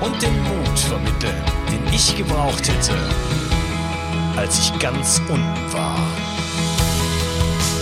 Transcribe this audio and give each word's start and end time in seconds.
und 0.00 0.20
den 0.22 0.42
Mut 0.42 0.78
vermitteln, 0.78 1.42
den 1.70 1.94
ich 1.94 2.16
gebraucht 2.16 2.68
hätte, 2.68 2.94
als 4.36 4.58
ich 4.58 4.78
ganz 4.78 5.20
unten 5.28 5.72
war. 5.72 5.98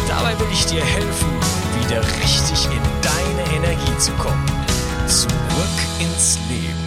Dabei 0.09 0.39
will 0.39 0.47
ich 0.53 0.65
dir 0.67 0.85
helfen, 0.85 1.29
wieder 1.83 2.01
richtig 2.23 2.67
in 2.67 2.83
deine 3.03 3.57
Energie 3.57 3.99
zu 3.99 4.13
kommen. 4.13 4.47
Zurück 5.07 5.31
ins 6.01 6.39
Leben. 6.49 6.85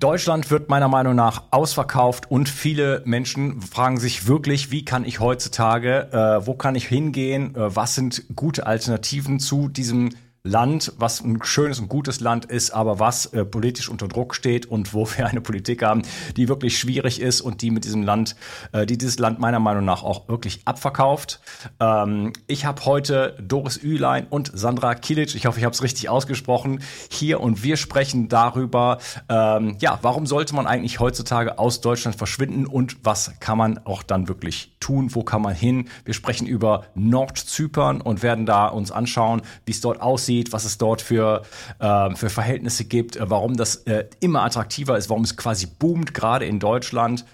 Deutschland 0.00 0.50
wird 0.50 0.68
meiner 0.68 0.88
Meinung 0.88 1.14
nach 1.14 1.44
ausverkauft 1.52 2.30
und 2.30 2.50
viele 2.50 3.02
Menschen 3.06 3.62
fragen 3.62 3.98
sich 3.98 4.26
wirklich, 4.26 4.70
wie 4.70 4.84
kann 4.84 5.06
ich 5.06 5.20
heutzutage, 5.20 6.12
äh, 6.12 6.46
wo 6.46 6.54
kann 6.54 6.74
ich 6.74 6.86
hingehen, 6.86 7.54
äh, 7.54 7.74
was 7.74 7.94
sind 7.94 8.24
gute 8.36 8.66
Alternativen 8.66 9.40
zu 9.40 9.68
diesem 9.68 10.10
Land, 10.46 10.92
was 10.96 11.20
ein 11.20 11.42
schönes 11.42 11.80
und 11.80 11.88
gutes 11.88 12.20
Land 12.20 12.44
ist, 12.46 12.70
aber 12.70 12.98
was 12.98 13.26
äh, 13.26 13.44
politisch 13.44 13.88
unter 13.88 14.08
Druck 14.08 14.34
steht 14.34 14.66
und 14.66 14.94
wo 14.94 15.06
wir 15.16 15.26
eine 15.26 15.40
Politik 15.40 15.82
haben, 15.82 16.02
die 16.36 16.48
wirklich 16.48 16.78
schwierig 16.78 17.20
ist 17.20 17.40
und 17.40 17.62
die 17.62 17.70
mit 17.70 17.84
diesem 17.84 18.02
Land, 18.02 18.36
äh, 18.72 18.86
die 18.86 18.96
dieses 18.96 19.18
Land 19.18 19.40
meiner 19.40 19.58
Meinung 19.58 19.84
nach 19.84 20.02
auch 20.02 20.28
wirklich 20.28 20.60
abverkauft. 20.64 21.40
Ähm, 21.80 22.32
ich 22.46 22.64
habe 22.64 22.84
heute 22.84 23.36
Doris 23.42 23.76
Ülein 23.76 24.26
und 24.30 24.50
Sandra 24.54 24.94
Kilic, 24.94 25.34
ich 25.34 25.46
hoffe, 25.46 25.58
ich 25.58 25.64
habe 25.64 25.74
es 25.74 25.82
richtig 25.82 26.08
ausgesprochen, 26.08 26.80
hier 27.10 27.40
und 27.40 27.62
wir 27.62 27.76
sprechen 27.76 28.28
darüber, 28.28 28.98
ähm, 29.28 29.76
ja, 29.80 29.98
warum 30.02 30.26
sollte 30.26 30.54
man 30.54 30.66
eigentlich 30.66 31.00
heutzutage 31.00 31.58
aus 31.58 31.80
Deutschland 31.80 32.16
verschwinden 32.16 32.66
und 32.66 32.98
was 33.02 33.32
kann 33.40 33.58
man 33.58 33.78
auch 33.84 34.02
dann 34.02 34.28
wirklich 34.28 34.76
tun, 34.78 35.14
wo 35.14 35.24
kann 35.24 35.42
man 35.42 35.54
hin? 35.54 35.88
Wir 36.04 36.14
sprechen 36.14 36.46
über 36.46 36.84
Nordzypern 36.94 38.00
und 38.00 38.22
werden 38.22 38.46
da 38.46 38.68
uns 38.68 38.92
anschauen, 38.92 39.42
wie 39.64 39.72
es 39.72 39.80
dort 39.80 40.00
aussieht 40.00 40.35
aussieht, 40.36 40.52
was 40.52 40.64
es 40.64 40.78
dort 40.78 41.02
für, 41.02 41.42
äh, 41.78 42.14
für 42.14 42.30
Verhältnisse 42.30 42.84
gibt, 42.84 43.16
äh, 43.16 43.30
warum 43.30 43.56
das 43.56 43.76
äh, 43.86 44.08
immer 44.20 44.42
attraktiver 44.42 44.96
ist, 44.96 45.08
warum 45.08 45.24
es 45.24 45.36
quasi 45.36 45.66
boomt, 45.66 46.14
gerade 46.14 46.46
in 46.46 46.58
Deutschland. 46.58 47.24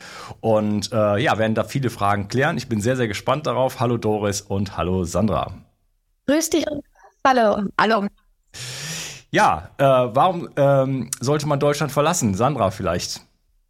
Und 0.41 0.93
äh, 0.93 1.19
ja, 1.19 1.39
werden 1.39 1.55
da 1.55 1.65
viele 1.65 1.91
Fragen 1.91 2.29
klären. 2.29 2.57
Ich 2.57 2.69
bin 2.69 2.81
sehr, 2.81 2.97
sehr 2.97 3.09
gespannt 3.09 3.47
darauf. 3.47 3.81
Hallo 3.81 3.97
Doris 3.97 4.41
und 4.41 4.77
hallo 4.77 5.05
Sandra. 5.05 5.53
Grüß 6.27 6.51
dich. 6.51 6.65
Hallo. 7.27 7.69
Hallo. 7.79 8.07
Ja, 9.31 9.71
äh, 9.79 9.85
warum 9.85 10.49
ähm, 10.57 11.11
sollte 11.21 11.47
man 11.47 11.59
Deutschland 11.59 11.93
verlassen? 11.93 12.35
Sandra 12.35 12.71
vielleicht. 12.71 13.21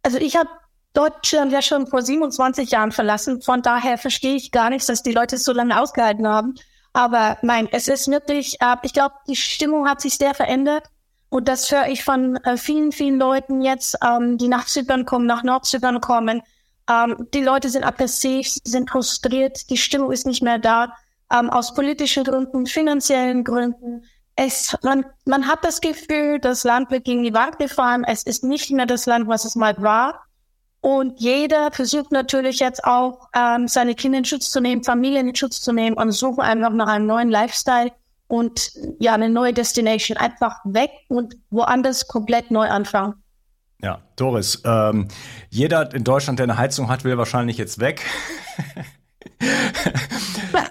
Also 0.03 0.17
ich 0.17 0.35
habe 0.35 0.49
Deutschland 0.93 1.51
ja 1.51 1.61
schon 1.61 1.87
vor 1.87 2.01
27 2.01 2.69
Jahren 2.69 2.91
verlassen. 2.91 3.41
Von 3.41 3.61
daher 3.61 3.97
verstehe 3.97 4.35
ich 4.35 4.51
gar 4.51 4.69
nicht, 4.69 4.87
dass 4.87 5.01
die 5.01 5.13
Leute 5.13 5.37
es 5.37 5.45
so 5.45 5.53
lange 5.53 5.79
ausgehalten 5.79 6.27
haben. 6.27 6.55
Aber 6.93 7.37
nein, 7.41 7.67
es 7.71 7.87
ist 7.87 8.07
wirklich, 8.07 8.61
äh, 8.61 8.75
ich 8.83 8.93
glaube, 8.93 9.15
die 9.27 9.35
Stimmung 9.35 9.87
hat 9.87 9.99
sich 9.99 10.15
sehr 10.15 10.33
verändert. 10.33 10.85
Und 11.29 11.47
das 11.47 11.71
höre 11.71 11.87
ich 11.87 12.03
von 12.03 12.35
äh, 12.37 12.57
vielen, 12.57 12.91
vielen 12.91 13.17
Leuten 13.17 13.61
jetzt, 13.61 13.97
ähm, 14.05 14.37
die 14.37 14.47
nach 14.47 14.65
Zypern 14.65 15.03
kommen, 15.05 15.25
nach 15.25 15.41
Nordzypern 15.41 15.99
kommen. 15.99 16.43
Ähm, 16.87 17.27
die 17.33 17.41
Leute 17.41 17.69
sind 17.69 17.83
aggressiv, 17.83 18.47
sind 18.63 18.91
frustriert, 18.91 19.69
die 19.71 19.77
Stimmung 19.77 20.11
ist 20.11 20.27
nicht 20.27 20.43
mehr 20.43 20.59
da. 20.59 20.93
Ähm, 21.33 21.49
aus 21.49 21.73
politischen 21.73 22.23
Gründen, 22.23 22.67
finanziellen 22.67 23.43
Gründen. 23.43 24.03
Es, 24.35 24.77
man, 24.83 25.05
man 25.25 25.47
hat 25.47 25.63
das 25.63 25.81
Gefühl, 25.81 26.39
das 26.39 26.63
Land 26.63 26.91
wird 26.91 27.05
gegen 27.05 27.23
die 27.23 27.33
Wand 27.33 27.57
gefahren. 27.57 28.03
Es 28.03 28.23
ist 28.23 28.43
nicht 28.43 28.69
mehr 28.69 28.85
das 28.85 29.07
Land, 29.07 29.27
was 29.27 29.45
es 29.45 29.55
mal 29.55 29.75
war. 29.81 30.23
Und 30.83 31.21
jeder 31.21 31.71
versucht 31.71 32.11
natürlich 32.11 32.59
jetzt 32.59 32.83
auch, 32.83 33.29
ähm, 33.33 33.69
seine 33.69 33.95
Kinder 33.95 34.17
in 34.17 34.25
Schutz 34.25 34.51
zu 34.51 34.59
nehmen, 34.59 34.83
Familien 34.83 35.29
in 35.29 35.35
Schutz 35.35 35.61
zu 35.61 35.71
nehmen 35.71 35.95
und 35.95 36.11
suchen 36.11 36.41
einfach 36.41 36.71
nach 36.71 36.87
einem 36.87 37.05
neuen 37.05 37.29
Lifestyle 37.29 37.93
und 38.27 38.73
ja, 38.99 39.13
eine 39.13 39.29
neue 39.29 39.53
Destination. 39.53 40.17
Einfach 40.17 40.57
weg 40.65 40.91
und 41.07 41.37
woanders 41.51 42.09
komplett 42.09 42.51
neu 42.51 42.67
anfangen. 42.67 43.13
Ja, 43.81 44.01
Doris, 44.17 44.61
ähm, 44.65 45.07
jeder 45.49 45.93
in 45.93 46.03
Deutschland, 46.03 46.39
der 46.39 46.45
eine 46.45 46.57
Heizung 46.57 46.89
hat, 46.89 47.05
will 47.05 47.17
wahrscheinlich 47.17 47.57
jetzt 47.57 47.79
weg. 47.79 48.01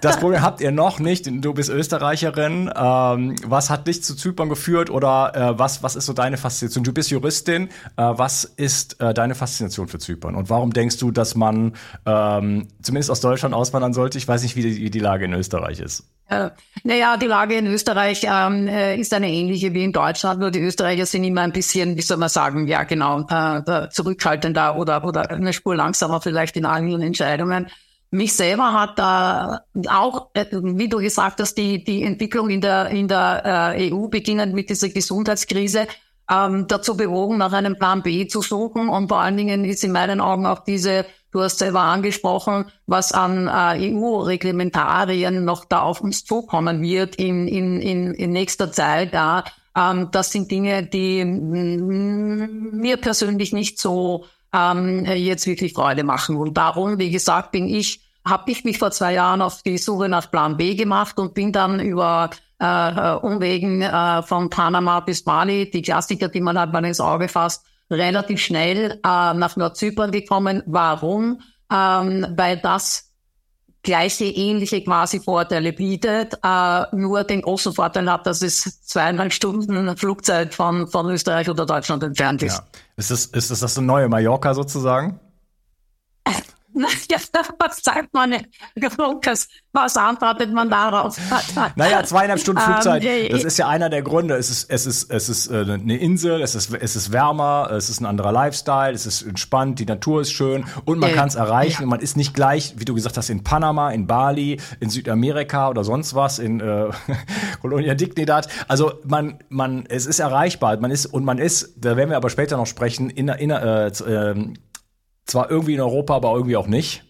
Das 0.01 0.19
Problem 0.19 0.41
habt 0.41 0.61
ihr 0.61 0.71
noch 0.71 0.99
nicht. 0.99 1.27
Du 1.27 1.53
bist 1.53 1.69
Österreicherin. 1.69 2.69
Ähm, 2.75 3.35
was 3.45 3.69
hat 3.69 3.87
dich 3.87 4.03
zu 4.03 4.15
Zypern 4.15 4.49
geführt 4.49 4.89
oder 4.89 5.31
äh, 5.35 5.59
was, 5.59 5.83
was 5.83 5.95
ist 5.95 6.05
so 6.05 6.13
deine 6.13 6.37
Faszination? 6.37 6.83
Du 6.83 6.93
bist 6.93 7.09
Juristin. 7.09 7.69
Äh, 7.95 8.03
was 8.03 8.43
ist 8.43 8.99
äh, 9.01 9.13
deine 9.13 9.35
Faszination 9.35 9.87
für 9.87 9.99
Zypern? 9.99 10.35
Und 10.35 10.49
warum 10.49 10.73
denkst 10.73 10.97
du, 10.97 11.11
dass 11.11 11.35
man 11.35 11.73
ähm, 12.05 12.67
zumindest 12.81 13.11
aus 13.11 13.21
Deutschland 13.21 13.55
auswandern 13.55 13.93
sollte? 13.93 14.17
Ich 14.17 14.27
weiß 14.27 14.43
nicht, 14.43 14.55
wie 14.55 14.63
die, 14.63 14.77
wie 14.77 14.89
die 14.89 14.99
Lage 14.99 15.25
in 15.25 15.33
Österreich 15.33 15.79
ist. 15.79 16.03
Äh, 16.29 16.49
naja, 16.83 17.17
die 17.17 17.27
Lage 17.27 17.55
in 17.55 17.67
Österreich 17.67 18.25
ähm, 18.29 18.67
äh, 18.67 18.97
ist 18.97 19.13
eine 19.13 19.29
ähnliche 19.29 19.73
wie 19.73 19.83
in 19.83 19.91
Deutschland, 19.91 20.39
nur 20.39 20.51
die 20.51 20.59
Österreicher 20.59 21.05
sind 21.05 21.23
immer 21.23 21.41
ein 21.41 21.51
bisschen, 21.51 21.97
wie 21.97 22.01
soll 22.01 22.17
man 22.17 22.29
sagen, 22.29 22.67
ja 22.67 22.83
genau, 22.83 23.25
äh, 23.29 23.89
zurückhaltender 23.89 24.77
oder, 24.77 25.03
oder 25.03 25.29
eine 25.29 25.53
Spur 25.53 25.75
langsamer 25.75 26.21
vielleicht 26.21 26.55
in 26.55 26.65
allen 26.65 27.01
Entscheidungen. 27.01 27.67
Mich 28.13 28.33
selber 28.33 28.73
hat 28.73 28.99
da 28.99 29.61
auch, 29.89 30.29
äh, 30.35 30.45
wie 30.51 30.87
du 30.87 30.99
gesagt 30.99 31.39
hast, 31.39 31.55
die, 31.55 31.83
die 31.83 32.03
Entwicklung 32.03 32.51
in 32.51 32.61
der, 32.61 32.89
in 32.89 33.07
der 33.07 33.73
äh, 33.75 33.91
EU 33.91 34.07
beginnend 34.07 34.53
mit 34.53 34.69
dieser 34.69 34.89
Gesundheitskrise 34.89 35.87
ähm, 36.29 36.67
dazu 36.67 36.95
bewogen, 36.95 37.39
nach 37.39 37.53
einem 37.53 37.75
Plan 37.75 38.03
B 38.03 38.27
zu 38.27 38.43
suchen. 38.43 38.87
Und 38.87 39.07
vor 39.07 39.19
allen 39.19 39.35
Dingen 39.35 39.65
ist 39.65 39.83
in 39.83 39.91
meinen 39.91 40.21
Augen 40.21 40.45
auch 40.45 40.59
diese, 40.59 41.07
du 41.31 41.41
hast 41.41 41.57
selber 41.57 41.79
angesprochen, 41.79 42.65
was 42.85 43.13
an 43.13 43.47
äh, 43.47 43.91
EU-Reglementarien 43.91 45.43
noch 45.43 45.65
da 45.65 45.81
auf 45.81 46.01
uns 46.01 46.23
zukommen 46.23 46.83
wird 46.83 47.15
in, 47.15 47.47
in, 47.47 47.81
in, 47.81 48.13
in 48.13 48.31
nächster 48.31 48.71
Zeit. 48.71 49.13
Ja. 49.13 49.43
Ähm, 49.75 50.09
das 50.11 50.31
sind 50.31 50.51
Dinge, 50.51 50.83
die 50.83 51.25
mir 51.25 52.97
persönlich 52.97 53.53
nicht 53.53 53.79
so 53.79 54.25
ähm, 54.53 55.03
jetzt 55.05 55.47
wirklich 55.47 55.73
Freude 55.73 56.03
machen. 56.03 56.37
Und 56.37 56.55
darum, 56.55 56.99
wie 56.99 57.09
gesagt, 57.09 57.51
bin 57.51 57.67
ich, 57.67 58.01
habe 58.25 58.51
ich 58.51 58.63
mich 58.63 58.77
vor 58.77 58.91
zwei 58.91 59.13
Jahren 59.13 59.41
auf 59.41 59.61
die 59.63 59.77
Suche 59.77 60.09
nach 60.09 60.31
Plan 60.31 60.57
B 60.57 60.75
gemacht 60.75 61.17
und 61.19 61.33
bin 61.33 61.51
dann 61.51 61.79
über 61.79 62.29
äh, 62.59 63.15
Umwegen 63.15 63.81
äh, 63.81 64.23
von 64.23 64.49
Panama 64.49 65.01
bis 65.01 65.23
Bali, 65.23 65.69
die 65.69 65.81
Klassiker, 65.81 66.29
die 66.29 66.41
man 66.41 66.57
halt 66.57 66.71
mal 66.71 66.85
ins 66.85 66.99
Auge 67.01 67.27
fasst, 67.27 67.65
relativ 67.91 68.39
schnell 68.39 68.99
äh, 69.03 69.33
nach 69.33 69.55
Nordzypern 69.55 70.11
gekommen. 70.11 70.63
Warum? 70.65 71.41
Ähm, 71.71 72.27
weil 72.37 72.57
das 72.57 73.13
gleiche, 73.83 74.25
ähnliche 74.25 74.81
quasi 74.83 75.19
Vorteile 75.19 75.73
bietet, 75.73 76.35
äh, 76.41 76.95
nur 76.95 77.25
den 77.25 77.41
großen 77.41 77.73
Vorteil 77.73 78.09
hat, 78.09 78.25
dass 78.25 78.41
es 78.41 78.81
zweieinhalb 78.83 79.33
Stunden 79.33 79.95
Flugzeit 79.97 80.53
von, 80.53 80.87
von 80.87 81.09
Österreich 81.09 81.49
oder 81.49 81.65
Deutschland 81.65 82.01
entfernt 82.03 82.41
ist. 82.41 82.57
Ja. 82.57 82.63
Ist 82.95 83.11
das, 83.11 83.25
ist 83.25 83.51
das 83.51 83.59
das 83.59 83.77
neue 83.77 84.07
Mallorca 84.07 84.53
sozusagen? 84.53 85.19
Ja, 87.09 87.17
was 87.59 87.81
sagt 87.83 88.13
man 88.13 88.35
Lukas? 88.97 89.47
Was 89.71 89.97
antwortet 89.97 90.51
man 90.51 90.69
darauf? 90.69 91.17
Naja, 91.75 92.03
zweieinhalb 92.03 92.39
Stunden 92.39 92.61
ähm, 92.65 92.73
Flugzeit. 92.73 93.31
das 93.31 93.43
ist 93.43 93.57
ja 93.57 93.67
einer 93.67 93.89
der 93.89 94.01
Gründe. 94.01 94.35
Es 94.35 94.49
ist, 94.49 94.69
es 94.69 94.85
ist, 94.85 95.11
es 95.11 95.29
ist 95.29 95.47
äh, 95.47 95.61
eine 95.61 95.97
Insel, 95.97 96.41
es 96.41 96.55
ist, 96.55 96.73
es 96.73 96.95
ist 96.95 97.11
wärmer, 97.11 97.69
es 97.71 97.89
ist 97.89 97.99
ein 98.01 98.05
anderer 98.05 98.31
Lifestyle, 98.31 98.93
es 98.93 99.05
ist 99.05 99.21
entspannt, 99.23 99.79
die 99.79 99.85
Natur 99.85 100.21
ist 100.21 100.31
schön 100.31 100.65
und 100.85 100.99
man 100.99 101.13
kann 101.13 101.27
es 101.27 101.35
erreichen. 101.35 101.81
Ja. 101.81 101.83
Und 101.83 101.89
man 101.89 101.99
ist 101.99 102.17
nicht 102.17 102.33
gleich, 102.33 102.73
wie 102.77 102.85
du 102.85 102.93
gesagt 102.93 103.17
hast, 103.17 103.29
in 103.29 103.43
Panama, 103.43 103.91
in 103.91 104.07
Bali, 104.07 104.59
in 104.79 104.89
Südamerika 104.89 105.69
oder 105.69 105.83
sonst 105.83 106.15
was, 106.15 106.39
in 106.39 106.59
äh, 106.59 106.89
Colonia 107.61 107.93
Dignidad. 107.93 108.47
Also 108.67 108.93
man, 109.03 109.39
man, 109.49 109.85
es 109.87 110.05
ist 110.05 110.19
erreichbar. 110.19 110.77
Man 110.77 110.91
ist 110.91 111.05
und 111.05 111.23
man 111.23 111.37
ist, 111.37 111.73
da 111.77 111.95
werden 111.97 112.09
wir 112.09 112.17
aber 112.17 112.29
später 112.29 112.57
noch 112.57 112.67
sprechen, 112.67 113.09
in, 113.09 113.27
in 113.27 113.49
äh, 113.51 113.87
äh, 113.87 114.53
zwar 115.25 115.49
irgendwie 115.49 115.75
in 115.75 115.81
Europa, 115.81 116.15
aber 116.15 116.33
irgendwie 116.33 116.57
auch 116.57 116.67
nicht. 116.67 117.03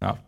Ja. 0.00 0.18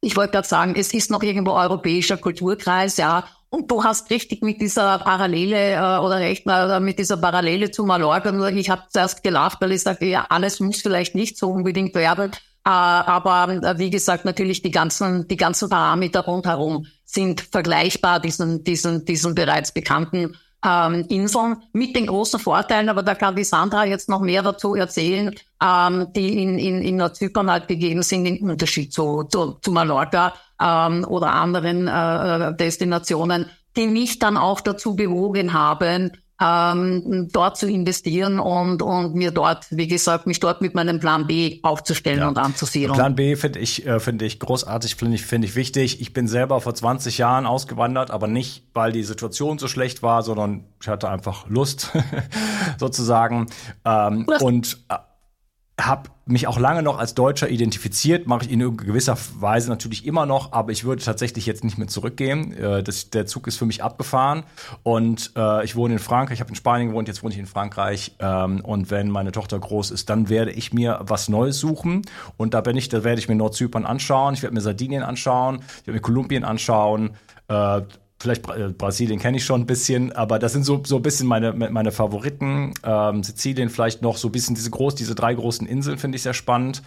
Ich 0.00 0.16
wollte 0.16 0.32
gerade 0.32 0.48
sagen, 0.48 0.74
es 0.76 0.92
ist 0.92 1.10
noch 1.10 1.22
irgendwo 1.22 1.52
europäischer 1.52 2.16
Kulturkreis, 2.16 2.96
ja. 2.96 3.24
Und 3.48 3.70
du 3.70 3.84
hast 3.84 4.10
richtig 4.10 4.42
mit 4.42 4.60
dieser 4.60 4.98
Parallele 4.98 5.74
äh, 5.74 5.98
oder 5.98 6.16
recht 6.16 6.44
äh, 6.46 6.80
mit 6.80 6.98
dieser 6.98 7.16
Parallele 7.16 7.70
zu 7.70 7.84
Mallorca. 7.84 8.48
Ich 8.48 8.68
habe 8.68 8.82
zuerst 8.90 9.22
gelacht, 9.22 9.60
weil 9.60 9.72
ich 9.72 9.82
sage, 9.82 10.06
ja, 10.06 10.26
alles 10.28 10.58
muss 10.58 10.82
vielleicht 10.82 11.14
nicht 11.14 11.38
so 11.38 11.50
unbedingt 11.50 11.94
werden. 11.94 12.32
Äh, 12.32 12.70
aber 12.70 13.48
äh, 13.62 13.78
wie 13.78 13.90
gesagt, 13.90 14.24
natürlich 14.24 14.62
die 14.62 14.72
ganzen, 14.72 15.28
die 15.28 15.36
ganzen 15.36 15.68
Parameter 15.68 16.20
rundherum 16.20 16.86
sind 17.04 17.42
vergleichbar 17.42 18.18
diesen, 18.20 18.64
diesen, 18.64 19.04
diesen 19.04 19.34
bereits 19.34 19.72
bekannten 19.72 20.36
ähm, 20.64 21.04
Inseln 21.08 21.56
mit 21.72 21.94
den 21.94 22.06
großen 22.06 22.40
Vorteilen, 22.40 22.88
aber 22.88 23.02
da 23.02 23.14
kann 23.14 23.36
die 23.36 23.44
Sandra 23.44 23.84
jetzt 23.84 24.08
noch 24.08 24.20
mehr 24.20 24.42
dazu 24.42 24.74
erzählen, 24.74 25.34
ähm, 25.62 26.08
die 26.14 26.42
in, 26.42 26.58
in, 26.58 26.82
in 26.82 26.96
Nordzypern 26.96 27.50
halt 27.50 27.68
gegeben 27.68 28.02
sind, 28.02 28.26
im 28.26 28.50
Unterschied 28.50 28.92
zu, 28.92 29.24
zu, 29.24 29.58
zu 29.60 29.70
Mallorca 29.70 30.34
ähm, 30.60 31.04
oder 31.08 31.32
anderen 31.32 31.86
äh, 31.86 32.56
Destinationen, 32.56 33.46
die 33.76 33.86
mich 33.86 34.18
dann 34.18 34.36
auch 34.36 34.60
dazu 34.60 34.96
bewogen 34.96 35.52
haben, 35.52 36.12
ähm, 36.40 37.28
dort 37.32 37.56
zu 37.56 37.68
investieren 37.68 38.40
und, 38.40 38.82
und 38.82 39.14
mir 39.14 39.30
dort, 39.30 39.66
wie 39.70 39.86
gesagt, 39.86 40.26
mich 40.26 40.40
dort 40.40 40.60
mit 40.60 40.74
meinem 40.74 40.98
Plan 40.98 41.26
B 41.26 41.60
aufzustellen 41.62 42.20
ja. 42.20 42.28
und 42.28 42.38
anzusiedeln. 42.38 42.94
Plan 42.94 43.14
B 43.14 43.36
finde 43.36 43.60
ich, 43.60 43.86
äh, 43.86 44.00
finde 44.00 44.24
ich 44.24 44.40
großartig, 44.40 44.96
finde 44.96 45.14
ich, 45.14 45.24
finde 45.24 45.46
ich 45.46 45.54
wichtig. 45.54 46.00
Ich 46.00 46.12
bin 46.12 46.26
selber 46.26 46.60
vor 46.60 46.74
20 46.74 47.18
Jahren 47.18 47.46
ausgewandert, 47.46 48.10
aber 48.10 48.26
nicht, 48.26 48.64
weil 48.74 48.90
die 48.90 49.04
Situation 49.04 49.58
so 49.58 49.68
schlecht 49.68 50.02
war, 50.02 50.22
sondern 50.22 50.64
ich 50.80 50.88
hatte 50.88 51.08
einfach 51.08 51.48
Lust, 51.48 51.92
sozusagen. 52.78 53.46
Ähm, 53.84 54.26
und 54.40 54.78
äh, 54.88 54.96
habe 55.80 56.10
mich 56.26 56.46
auch 56.46 56.58
lange 56.58 56.82
noch 56.82 56.98
als 56.98 57.14
Deutscher 57.14 57.48
identifiziert, 57.50 58.26
mache 58.26 58.44
ich 58.44 58.52
in 58.52 58.76
gewisser 58.76 59.18
Weise 59.40 59.68
natürlich 59.68 60.06
immer 60.06 60.24
noch, 60.24 60.52
aber 60.52 60.70
ich 60.70 60.84
würde 60.84 61.02
tatsächlich 61.02 61.46
jetzt 61.46 61.64
nicht 61.64 61.78
mehr 61.78 61.88
zurückgehen. 61.88 62.56
Äh, 62.56 62.82
das, 62.82 63.10
der 63.10 63.26
Zug 63.26 63.46
ist 63.48 63.56
für 63.56 63.66
mich 63.66 63.82
abgefahren 63.82 64.44
und 64.84 65.32
äh, 65.36 65.64
ich 65.64 65.74
wohne 65.74 65.94
in 65.94 65.98
Frankreich, 65.98 66.36
ich 66.36 66.40
habe 66.40 66.50
in 66.50 66.54
Spanien 66.54 66.90
gewohnt, 66.90 67.08
jetzt 67.08 67.22
wohne 67.22 67.34
ich 67.34 67.40
in 67.40 67.46
Frankreich 67.46 68.14
ähm, 68.20 68.60
und 68.60 68.90
wenn 68.90 69.10
meine 69.10 69.32
Tochter 69.32 69.58
groß 69.58 69.90
ist, 69.90 70.08
dann 70.08 70.28
werde 70.28 70.52
ich 70.52 70.72
mir 70.72 71.00
was 71.02 71.28
Neues 71.28 71.58
suchen 71.58 72.02
und 72.36 72.54
da 72.54 72.60
bin 72.60 72.76
ich, 72.76 72.88
da 72.88 73.02
werde 73.02 73.20
ich 73.20 73.28
mir 73.28 73.34
Nordzypern 73.34 73.84
anschauen, 73.84 74.34
ich 74.34 74.42
werde 74.42 74.54
mir 74.54 74.60
Sardinien 74.60 75.02
anschauen, 75.02 75.56
ich 75.80 75.86
werde 75.88 75.96
mir 75.96 76.02
Kolumbien 76.02 76.44
anschauen, 76.44 77.16
äh, 77.48 77.82
Vielleicht 78.24 78.48
äh, 78.48 78.68
Brasilien 78.70 79.20
kenne 79.20 79.36
ich 79.36 79.44
schon 79.44 79.60
ein 79.60 79.66
bisschen, 79.66 80.10
aber 80.12 80.38
das 80.38 80.54
sind 80.54 80.64
so, 80.64 80.82
so 80.86 80.96
ein 80.96 81.02
bisschen 81.02 81.26
meine, 81.26 81.52
meine 81.52 81.92
Favoriten. 81.92 82.72
Ähm, 82.82 83.22
Sizilien 83.22 83.68
vielleicht 83.68 84.00
noch 84.00 84.16
so 84.16 84.28
ein 84.28 84.32
bisschen 84.32 84.54
diese 84.54 84.70
groß, 84.70 84.94
diese 84.94 85.14
drei 85.14 85.34
großen 85.34 85.66
Inseln 85.66 85.98
finde 85.98 86.16
ich 86.16 86.22
sehr 86.22 86.32
spannend. 86.32 86.82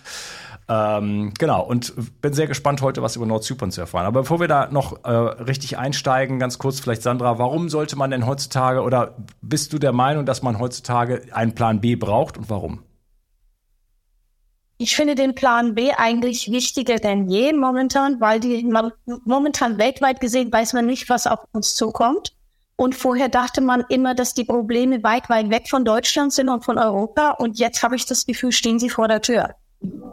Ähm, 0.68 1.36
genau, 1.38 1.64
und 1.64 1.94
bin 2.24 2.34
sehr 2.34 2.48
gespannt, 2.48 2.82
heute 2.82 3.04
was 3.04 3.16
über 3.16 3.28
Nordzypern 3.28 3.70
zu 3.70 3.82
erfahren. 3.82 4.08
Aber 4.08 4.22
bevor 4.22 4.40
wir 4.40 4.48
da 4.48 4.68
noch 4.72 5.04
äh, 5.04 5.12
richtig 5.12 5.78
einsteigen, 5.78 6.40
ganz 6.40 6.58
kurz 6.58 6.80
vielleicht, 6.80 7.04
Sandra, 7.04 7.38
warum 7.38 7.70
sollte 7.70 7.96
man 7.98 8.10
denn 8.10 8.26
heutzutage 8.26 8.82
oder 8.82 9.14
bist 9.44 9.74
du 9.74 9.78
der 9.78 9.94
Meinung, 9.94 10.26
dass 10.26 10.42
man 10.42 10.58
heutzutage 10.58 11.22
einen 11.34 11.54
Plan 11.54 11.82
B 11.82 11.96
braucht 11.96 12.40
und 12.40 12.50
warum? 12.50 12.80
Ich 14.80 14.96
finde 14.96 15.16
den 15.16 15.34
Plan 15.34 15.74
B 15.74 15.92
eigentlich 15.92 16.52
wichtiger 16.52 16.98
denn 16.98 17.28
je 17.30 17.52
momentan, 17.54 18.22
weil 18.22 18.40
die 18.40 18.64
momentan 19.26 19.78
weltweit 19.78 20.20
gesehen 20.20 20.52
weiß 20.52 20.74
man 20.74 20.86
nicht, 20.86 21.10
was 21.10 21.26
auf 21.26 21.40
uns 21.52 21.76
zukommt. 21.76 22.34
Und 22.76 22.94
vorher 22.94 23.28
dachte 23.28 23.60
man 23.60 23.84
immer, 23.90 24.14
dass 24.14 24.36
die 24.36 24.44
Probleme 24.44 25.02
weit, 25.02 25.30
weit 25.30 25.50
weg 25.50 25.68
von 25.68 25.84
Deutschland 25.84 26.32
sind 26.32 26.48
und 26.48 26.64
von 26.64 26.78
Europa. 26.78 27.32
Und 27.32 27.58
jetzt 27.58 27.82
habe 27.82 27.96
ich 27.96 28.06
das 28.06 28.28
Gefühl, 28.28 28.52
stehen 28.52 28.78
sie 28.78 28.92
vor 28.92 29.08
der 29.08 29.22
Tür. 29.24 29.56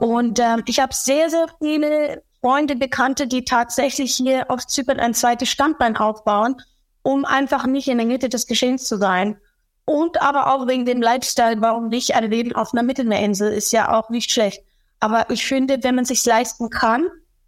Und 0.01 0.39
ähm, 0.39 0.63
ich 0.67 0.81
habe 0.81 0.95
sehr, 0.95 1.29
sehr 1.29 1.47
viele 1.61 2.23
Freunde, 2.41 2.75
Bekannte, 2.75 3.27
die 3.27 3.45
tatsächlich 3.45 4.15
hier 4.15 4.51
auf 4.51 4.67
Zypern 4.67 4.99
ein 4.99 5.13
zweites 5.13 5.51
Standbein 5.51 5.97
aufbauen, 5.97 6.57
um 7.03 7.27
einfach 7.27 7.67
nicht 7.67 7.89
in 7.89 7.99
der 7.99 8.07
Mitte 8.07 8.31
des 8.31 8.47
Geschehens 8.47 8.85
zu 8.85 8.97
sein. 8.97 9.37
Und 9.87 10.23
aber 10.23 10.53
auch 10.53 10.67
wegen 10.67 10.87
dem 10.87 11.03
Lifestyle, 11.03 11.61
warum 11.61 11.89
nicht 11.89 12.15
ein 12.15 12.31
Leben 12.31 12.55
auf 12.55 12.73
einer 12.73 12.83
Mittelmeerinsel 12.83 13.53
ist 13.53 13.73
ja 13.73 13.93
auch 13.93 14.09
nicht 14.09 14.31
schlecht. 14.33 14.63
Aber 15.01 15.29
ich 15.31 15.47
finde, 15.47 15.83
wenn 15.83 15.95
man 15.95 16.07
sich 16.07 16.25
leisten 16.25 16.71
kann, 16.71 17.07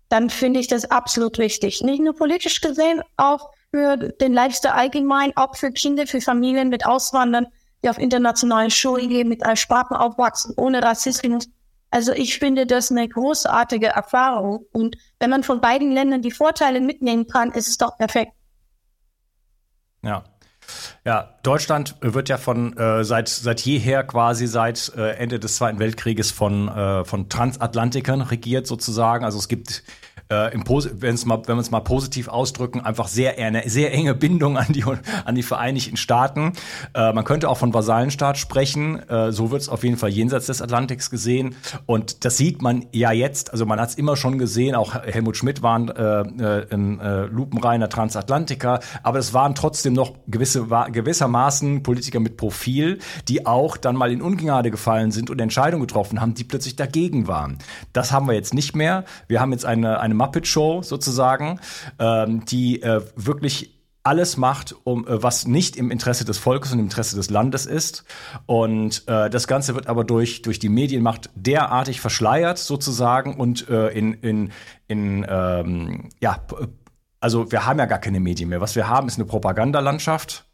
dann 0.08 0.30
finde 0.30 0.60
ich 0.60 0.68
das 0.68 0.90
absolut 0.90 1.38
wichtig. 1.38 1.82
Nicht 1.82 2.02
nur 2.02 2.14
politisch 2.14 2.60
gesehen, 2.60 3.02
auch 3.16 3.50
für 3.70 3.96
den 3.96 4.34
Lifestyle 4.34 4.74
allgemein, 4.74 5.32
auch 5.36 5.56
für 5.56 5.72
Kinder, 5.72 6.06
für 6.06 6.20
Familien 6.20 6.68
mit 6.68 6.86
Auswandern, 6.86 7.46
die 7.82 7.88
auf 7.88 7.98
internationalen 7.98 8.70
Schulen 8.70 9.08
gehen, 9.08 9.28
mit 9.28 9.44
einem 9.44 9.56
Sprachen 9.56 9.96
aufwachsen, 9.96 10.54
ohne 10.56 10.82
Rassismus. 10.82 11.48
Also 11.90 12.12
ich 12.12 12.38
finde 12.38 12.66
das 12.66 12.90
eine 12.90 13.08
großartige 13.08 13.88
Erfahrung. 13.88 14.66
Und 14.72 14.96
wenn 15.18 15.30
man 15.30 15.42
von 15.42 15.60
beiden 15.60 15.92
Ländern 15.92 16.22
die 16.22 16.30
Vorteile 16.30 16.80
mitnehmen 16.80 17.26
kann, 17.26 17.52
ist 17.52 17.68
es 17.68 17.78
doch 17.78 17.96
perfekt. 17.96 18.32
Ja, 20.02 20.24
ja, 21.04 21.34
Deutschland 21.42 21.96
wird 22.00 22.28
ja 22.28 22.38
von 22.38 22.76
äh, 22.76 23.04
seit 23.04 23.28
seit 23.28 23.60
jeher 23.60 24.02
quasi 24.04 24.46
seit 24.46 24.92
äh, 24.96 25.12
Ende 25.16 25.38
des 25.38 25.56
Zweiten 25.56 25.78
Weltkrieges 25.78 26.30
von 26.30 26.68
äh, 26.68 27.04
von 27.04 27.28
Transatlantikern 27.28 28.20
regiert 28.20 28.66
sozusagen. 28.66 29.24
Also 29.24 29.38
es 29.38 29.48
gibt 29.48 29.82
äh, 30.30 30.52
im 30.52 30.64
wenn's 30.66 31.24
mal, 31.24 31.42
wenn 31.46 31.56
wir 31.56 31.60
es 31.60 31.70
mal 31.70 31.80
positiv 31.80 32.28
ausdrücken, 32.28 32.80
einfach 32.80 33.08
sehr 33.08 33.38
eine 33.38 33.68
sehr 33.68 33.92
enge 33.92 34.14
Bindung 34.14 34.56
an 34.58 34.72
die 34.72 34.84
an 35.24 35.34
die 35.34 35.42
Vereinigten 35.42 35.96
Staaten. 35.96 36.52
Äh, 36.94 37.12
man 37.12 37.24
könnte 37.24 37.48
auch 37.48 37.58
von 37.58 37.72
Vasallenstaat 37.72 38.38
sprechen. 38.38 39.08
Äh, 39.08 39.32
so 39.32 39.50
wird 39.50 39.62
es 39.62 39.68
auf 39.68 39.84
jeden 39.84 39.96
Fall 39.96 40.10
jenseits 40.10 40.46
des 40.46 40.60
Atlantiks 40.62 41.10
gesehen. 41.10 41.54
Und 41.86 42.24
das 42.24 42.36
sieht 42.36 42.62
man 42.62 42.86
ja 42.92 43.12
jetzt. 43.12 43.52
Also 43.52 43.66
man 43.66 43.80
hat 43.80 43.90
es 43.90 43.94
immer 43.94 44.16
schon 44.16 44.38
gesehen. 44.38 44.74
Auch 44.74 44.94
Helmut 44.94 45.36
Schmidt 45.36 45.62
war 45.62 45.78
ein, 45.78 45.88
äh, 45.88 46.66
ein 46.70 47.00
äh, 47.00 47.26
lupenreiner 47.26 47.88
Transatlantiker, 47.88 48.80
aber 49.02 49.18
es 49.18 49.32
waren 49.32 49.54
trotzdem 49.54 49.92
noch 49.92 50.14
gewisse 50.26 50.66
gewissermaßen 50.90 51.82
Politiker 51.82 52.20
mit 52.20 52.36
Profil, 52.36 52.98
die 53.28 53.46
auch 53.46 53.76
dann 53.76 53.96
mal 53.96 54.10
in 54.10 54.22
Ungnade 54.22 54.70
gefallen 54.70 55.10
sind 55.10 55.30
und 55.30 55.40
Entscheidungen 55.40 55.86
getroffen 55.86 56.20
haben, 56.20 56.34
die 56.34 56.44
plötzlich 56.44 56.76
dagegen 56.76 57.28
waren. 57.28 57.58
Das 57.92 58.12
haben 58.12 58.26
wir 58.26 58.34
jetzt 58.34 58.54
nicht 58.54 58.74
mehr. 58.74 59.04
Wir 59.28 59.40
haben 59.40 59.52
jetzt 59.52 59.64
eine 59.64 60.00
eine 60.00 60.15
Muppet 60.16 60.46
Show 60.46 60.82
sozusagen, 60.82 61.60
ähm, 61.98 62.44
die 62.44 62.82
äh, 62.82 63.02
wirklich 63.16 63.76
alles 64.06 64.36
macht, 64.36 64.74
um 64.84 65.06
äh, 65.06 65.22
was 65.22 65.46
nicht 65.46 65.76
im 65.76 65.90
Interesse 65.90 66.24
des 66.24 66.38
Volkes 66.38 66.72
und 66.72 66.78
im 66.78 66.84
Interesse 66.84 67.16
des 67.16 67.28
Landes 67.28 67.66
ist. 67.66 68.04
Und 68.46 69.02
äh, 69.08 69.28
das 69.28 69.48
Ganze 69.48 69.74
wird 69.74 69.88
aber 69.88 70.04
durch 70.04 70.42
durch 70.42 70.58
die 70.58 70.68
Medienmacht 70.68 71.30
derartig 71.34 72.00
verschleiert 72.00 72.58
sozusagen 72.58 73.34
und 73.34 73.68
äh, 73.68 73.88
in 73.88 74.14
in 74.14 74.52
in 74.86 75.26
ähm, 75.28 76.08
ja 76.20 76.40
also 77.20 77.50
wir 77.50 77.66
haben 77.66 77.78
ja 77.78 77.86
gar 77.86 77.98
keine 77.98 78.20
Medien 78.20 78.48
mehr. 78.48 78.60
Was 78.60 78.76
wir 78.76 78.88
haben, 78.88 79.08
ist 79.08 79.18
eine 79.18 79.26
Propagandalandschaft. 79.26 80.44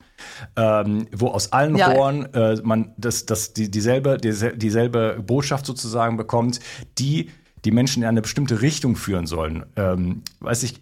Ähm, 0.55 1.09
wo 1.13 1.29
aus 1.29 1.53
allen 1.53 1.75
ja. 1.75 1.91
Rohren 1.91 2.33
äh, 2.33 2.57
man 2.63 2.93
das, 2.97 3.27
das, 3.27 3.55
die, 3.55 3.71
dieselbe, 3.71 4.19
dieselbe 4.19 5.19
Botschaft 5.21 5.67
sozusagen 5.67 6.17
bekommt, 6.17 6.61
die 6.97 7.31
die 7.65 7.71
Menschen 7.71 8.03
in 8.03 8.09
eine 8.09 8.23
bestimmte 8.23 8.63
Richtung 8.63 8.97
führen 8.97 9.27
sollen. 9.27 9.67
Ähm, 9.77 10.23
weiß 10.41 10.63
ich, 10.65 10.81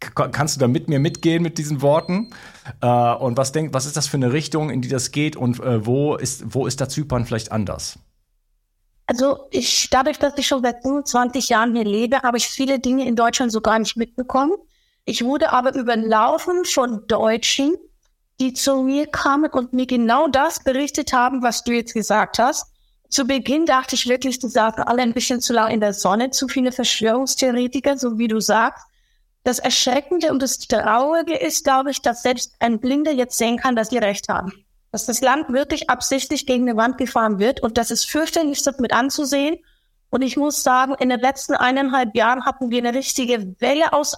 kannst 0.00 0.56
du 0.56 0.60
da 0.60 0.68
mit 0.68 0.88
mir 0.88 0.98
mitgehen 0.98 1.42
mit 1.42 1.58
diesen 1.58 1.82
Worten? 1.82 2.30
Äh, 2.80 3.14
und 3.14 3.36
was 3.36 3.52
denkt, 3.52 3.74
was 3.74 3.86
ist 3.86 3.96
das 3.96 4.06
für 4.06 4.16
eine 4.16 4.32
Richtung, 4.32 4.70
in 4.70 4.82
die 4.82 4.88
das 4.88 5.10
geht 5.10 5.36
und 5.36 5.60
äh, 5.60 5.86
wo 5.86 6.16
ist, 6.16 6.44
wo 6.54 6.66
ist 6.66 6.80
da 6.80 6.88
Zypern 6.88 7.26
vielleicht 7.26 7.52
anders? 7.52 7.98
Also 9.06 9.46
ich, 9.50 9.88
dadurch, 9.90 10.18
dass 10.18 10.36
ich 10.36 10.46
schon 10.46 10.62
seit 10.62 10.82
25 10.82 11.48
Jahren 11.48 11.74
hier 11.74 11.84
lebe, 11.84 12.22
habe 12.22 12.38
ich 12.38 12.48
viele 12.48 12.80
Dinge 12.80 13.06
in 13.06 13.14
Deutschland 13.14 13.52
so 13.52 13.60
gar 13.60 13.78
nicht 13.78 13.96
mitbekommen. 13.96 14.52
Ich 15.04 15.24
wurde 15.24 15.52
aber 15.52 15.74
überlaufen 15.74 16.64
von 16.64 17.06
Deutschen, 17.06 17.76
die 18.40 18.52
zu 18.52 18.82
mir 18.82 19.06
kamen 19.06 19.50
und 19.52 19.72
mir 19.72 19.86
genau 19.86 20.26
das 20.26 20.62
berichtet 20.62 21.12
haben, 21.12 21.42
was 21.42 21.62
du 21.62 21.72
jetzt 21.72 21.94
gesagt 21.94 22.40
hast. 22.40 22.72
Zu 23.08 23.24
Beginn 23.24 23.66
dachte 23.66 23.94
ich 23.94 24.08
wirklich, 24.08 24.38
die 24.38 24.48
saßen 24.48 24.82
alle 24.82 25.02
ein 25.02 25.12
bisschen 25.12 25.40
zu 25.40 25.52
lang 25.52 25.70
in 25.70 25.80
der 25.80 25.92
Sonne, 25.92 26.30
zu 26.30 26.48
viele 26.48 26.72
Verschwörungstheoretiker, 26.72 27.96
so 27.96 28.18
wie 28.18 28.28
du 28.28 28.40
sagst. 28.40 28.84
Das 29.44 29.60
Erschreckende 29.60 30.32
und 30.32 30.42
das 30.42 30.58
Traurige 30.58 31.36
ist, 31.36 31.64
glaube 31.64 31.92
ich, 31.92 32.02
dass 32.02 32.22
selbst 32.22 32.56
ein 32.58 32.80
Blinder 32.80 33.12
jetzt 33.12 33.38
sehen 33.38 33.58
kann, 33.58 33.76
dass 33.76 33.90
die 33.90 33.98
recht 33.98 34.28
haben. 34.28 34.52
Dass 34.90 35.06
das 35.06 35.20
Land 35.20 35.52
wirklich 35.52 35.88
absichtlich 35.88 36.46
gegen 36.46 36.68
eine 36.68 36.76
Wand 36.76 36.98
gefahren 36.98 37.38
wird 37.38 37.62
und 37.62 37.78
das 37.78 37.92
ist 37.92 38.10
fürchterlich, 38.10 38.62
das 38.64 38.78
mit 38.78 38.92
anzusehen. 38.92 39.58
Und 40.10 40.22
ich 40.22 40.36
muss 40.36 40.62
sagen, 40.62 40.94
in 40.98 41.10
den 41.10 41.20
letzten 41.20 41.54
eineinhalb 41.54 42.16
Jahren 42.16 42.44
hatten 42.44 42.70
wir 42.70 42.78
eine 42.78 42.94
richtige 42.94 43.54
Welle 43.60 43.92
aus, 43.92 44.16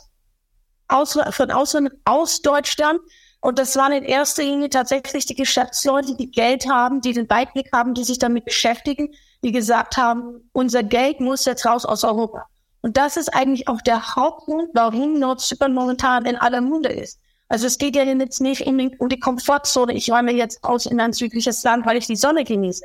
aus, 0.86 1.18
von 1.30 1.50
außen, 1.50 1.90
aus 2.04 2.40
Deutschland. 2.40 3.00
Und 3.40 3.58
das 3.58 3.76
waren 3.76 3.92
in 3.92 4.04
erster 4.04 4.42
Linie 4.42 4.68
tatsächlich 4.68 5.26
die 5.26 5.34
Geschäftsleute, 5.34 6.16
die 6.16 6.30
Geld 6.30 6.68
haben, 6.68 7.00
die 7.00 7.12
den 7.12 7.30
Weitblick 7.30 7.72
haben, 7.72 7.94
die 7.94 8.04
sich 8.04 8.18
damit 8.18 8.44
beschäftigen, 8.44 9.14
die 9.44 9.52
gesagt 9.52 9.96
haben, 9.96 10.50
unser 10.52 10.82
Geld 10.82 11.20
muss 11.20 11.44
jetzt 11.44 11.64
raus 11.64 11.84
aus 11.84 12.02
Europa. 12.02 12.46
Und 12.80 12.96
das 12.96 13.16
ist 13.16 13.32
eigentlich 13.34 13.68
auch 13.68 13.80
der 13.80 14.16
Hauptgrund, 14.16 14.70
warum 14.74 15.18
Nordzypern 15.18 15.72
momentan 15.72 16.26
in 16.26 16.36
aller 16.36 16.60
Munde 16.60 16.90
ist. 16.90 17.20
Also 17.48 17.66
es 17.66 17.78
geht 17.78 17.96
ja 17.96 18.02
jetzt 18.04 18.40
nicht 18.40 18.66
um, 18.66 18.76
die, 18.76 18.96
um 18.98 19.08
die 19.08 19.18
Komfortzone. 19.18 19.94
Ich 19.94 20.10
räume 20.10 20.32
jetzt 20.32 20.62
aus 20.64 20.86
in 20.86 21.00
ein 21.00 21.12
südliches 21.12 21.62
Land, 21.62 21.86
weil 21.86 21.96
ich 21.96 22.06
die 22.06 22.16
Sonne 22.16 22.44
genieße. 22.44 22.84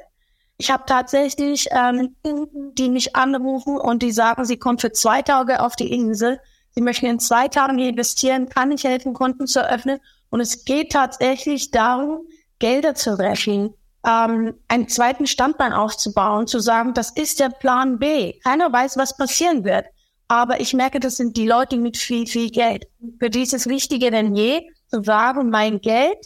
Ich 0.57 0.71
habe 0.71 0.83
tatsächlich 0.85 1.67
ähm, 1.71 2.15
die 2.23 2.89
mich 2.89 3.15
anrufen 3.15 3.77
und 3.77 4.03
die 4.03 4.11
sagen, 4.11 4.45
sie 4.45 4.57
kommen 4.57 4.79
für 4.79 4.91
zwei 4.91 5.21
Tage 5.21 5.61
auf 5.61 5.75
die 5.75 5.91
Insel. 5.91 6.39
Sie 6.71 6.81
möchten 6.81 7.07
in 7.07 7.19
zwei 7.19 7.47
Tagen 7.47 7.77
investieren, 7.79 8.49
kann 8.49 8.71
ich 8.71 8.83
helfen, 8.83 9.13
Konten 9.13 9.47
zu 9.47 9.59
eröffnen. 9.59 9.99
Und 10.33 10.39
es 10.39 10.65
geht 10.65 10.93
tatsächlich 10.93 11.69
darum, 11.69 12.25
Gelder 12.57 12.95
zu 12.95 13.19
rechnen, 13.19 13.75
ähm, 14.03 14.55
einen 14.67 14.87
zweiten 14.87 15.27
Standbein 15.27 15.73
aufzubauen, 15.73 16.47
zu 16.47 16.57
sagen, 16.57 16.95
das 16.95 17.11
ist 17.11 17.39
der 17.39 17.49
Plan 17.49 17.99
B. 17.99 18.33
Keiner 18.39 18.73
weiß, 18.73 18.97
was 18.97 19.15
passieren 19.15 19.63
wird. 19.63 19.85
Aber 20.27 20.59
ich 20.59 20.73
merke, 20.73 20.99
das 20.99 21.17
sind 21.17 21.37
die 21.37 21.45
Leute 21.47 21.77
mit 21.77 21.97
viel, 21.97 22.25
viel 22.25 22.49
Geld. 22.49 22.87
Für 23.19 23.29
die 23.29 23.43
ist 23.43 23.53
es 23.53 23.67
wichtiger 23.67 24.09
denn 24.09 24.33
je, 24.33 24.63
zu 24.87 25.03
sagen, 25.03 25.51
mein 25.51 25.79
Geld 25.81 26.17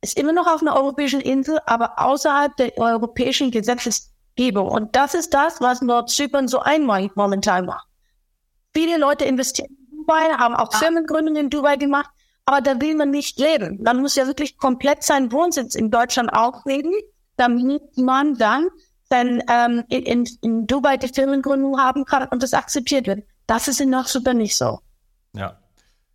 ist 0.00 0.16
immer 0.16 0.32
noch 0.32 0.46
auf 0.46 0.62
einer 0.62 0.76
europäischen 0.76 1.20
Insel, 1.20 1.58
aber 1.66 1.98
außerhalb 1.98 2.56
der 2.58 2.78
europäischen 2.78 3.50
Gesetzesgebung. 3.50 4.68
Und 4.68 4.94
das 4.94 5.14
ist 5.14 5.34
das, 5.34 5.60
was 5.60 5.82
Nordzypern 5.82 6.46
so 6.46 6.60
einmalig 6.60 7.16
momentan 7.16 7.66
macht. 7.66 7.88
Viele 8.72 8.96
Leute 8.96 9.24
investieren 9.24 9.76
in 9.90 9.96
Dubai, 9.96 10.28
haben 10.38 10.54
auch 10.54 10.72
Firmengründungen 10.72 11.46
in 11.46 11.50
Dubai 11.50 11.74
gemacht, 11.74 12.10
aber 12.46 12.60
da 12.60 12.80
will 12.80 12.94
man 12.94 13.10
nicht 13.10 13.38
leben. 13.38 13.80
Man 13.82 14.00
muss 14.00 14.14
ja 14.14 14.26
wirklich 14.26 14.56
komplett 14.56 15.02
seinen 15.02 15.32
Wohnsitz 15.32 15.74
in 15.74 15.90
Deutschland 15.90 16.32
auflegen, 16.32 16.92
damit 17.36 17.82
man 17.98 18.34
dann 18.36 18.68
sein, 19.10 19.42
ähm, 19.50 19.84
in, 19.88 20.24
in 20.42 20.66
Dubai 20.66 20.96
die 20.96 21.08
Firmengründung 21.08 21.78
haben 21.78 22.04
kann 22.04 22.28
und 22.28 22.42
das 22.42 22.54
akzeptiert 22.54 23.06
wird. 23.06 23.24
Das 23.46 23.68
ist 23.68 23.80
in 23.80 23.90
Nordzypern 23.90 24.36
nicht 24.36 24.56
so. 24.56 24.80
Ja. 25.34 25.58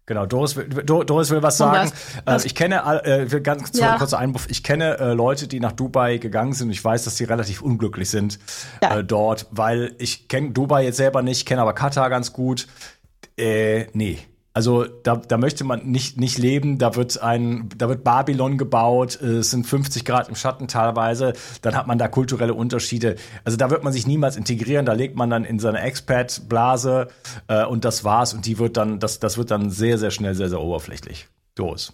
Genau, 0.07 0.25
Doris 0.25 0.57
will, 0.57 0.67
Doris 0.67 1.29
will 1.29 1.43
was 1.43 1.57
sagen. 1.57 1.89
Was, 2.25 2.43
äh, 2.43 2.47
ich 2.47 2.55
kenne, 2.55 2.81
äh, 3.05 3.39
ganz 3.39 3.77
ja. 3.77 3.97
kurzer 3.97 4.17
Einwurf, 4.17 4.47
ich 4.49 4.63
kenne 4.63 4.97
äh, 4.99 5.13
Leute, 5.13 5.47
die 5.47 5.59
nach 5.59 5.71
Dubai 5.71 6.17
gegangen 6.17 6.51
sind 6.51 6.67
und 6.67 6.71
ich 6.71 6.83
weiß, 6.83 7.05
dass 7.05 7.15
sie 7.15 7.23
relativ 7.23 7.61
unglücklich 7.61 8.09
sind 8.09 8.39
ja. 8.81 8.97
äh, 8.97 9.03
dort, 9.05 9.47
weil 9.51 9.95
ich 9.99 10.27
kenne 10.27 10.51
Dubai 10.51 10.83
jetzt 10.83 10.97
selber 10.97 11.21
nicht, 11.21 11.45
kenne 11.45 11.61
aber 11.61 11.73
Katar 11.73 12.09
ganz 12.09 12.33
gut. 12.33 12.67
Äh, 13.37 13.85
nee, 13.93 14.19
also 14.53 14.83
da, 14.83 15.15
da 15.15 15.37
möchte 15.37 15.63
man 15.63 15.85
nicht, 15.85 16.19
nicht 16.19 16.37
leben, 16.37 16.77
da 16.77 16.95
wird 16.95 17.21
ein, 17.21 17.69
da 17.77 17.87
wird 17.87 18.03
Babylon 18.03 18.57
gebaut, 18.57 19.15
es 19.21 19.51
sind 19.51 19.65
50 19.65 20.03
Grad 20.03 20.27
im 20.27 20.35
Schatten 20.35 20.67
teilweise, 20.67 21.33
dann 21.61 21.75
hat 21.75 21.87
man 21.87 21.97
da 21.97 22.09
kulturelle 22.09 22.53
Unterschiede. 22.53 23.15
Also 23.45 23.57
da 23.57 23.69
wird 23.69 23.83
man 23.83 23.93
sich 23.93 24.07
niemals 24.07 24.35
integrieren, 24.35 24.85
da 24.85 24.93
legt 24.93 25.15
man 25.15 25.29
dann 25.29 25.45
in 25.45 25.59
seine 25.59 25.79
Expat-Blase 25.81 27.07
äh, 27.47 27.65
und 27.65 27.85
das 27.85 28.03
war's. 28.03 28.33
Und 28.33 28.45
die 28.45 28.59
wird 28.59 28.75
dann, 28.75 28.99
das, 28.99 29.19
das 29.19 29.37
wird 29.37 29.51
dann 29.51 29.69
sehr, 29.69 29.97
sehr 29.97 30.11
schnell, 30.11 30.35
sehr, 30.35 30.49
sehr 30.49 30.59
oberflächlich. 30.59 31.29
Los. 31.57 31.93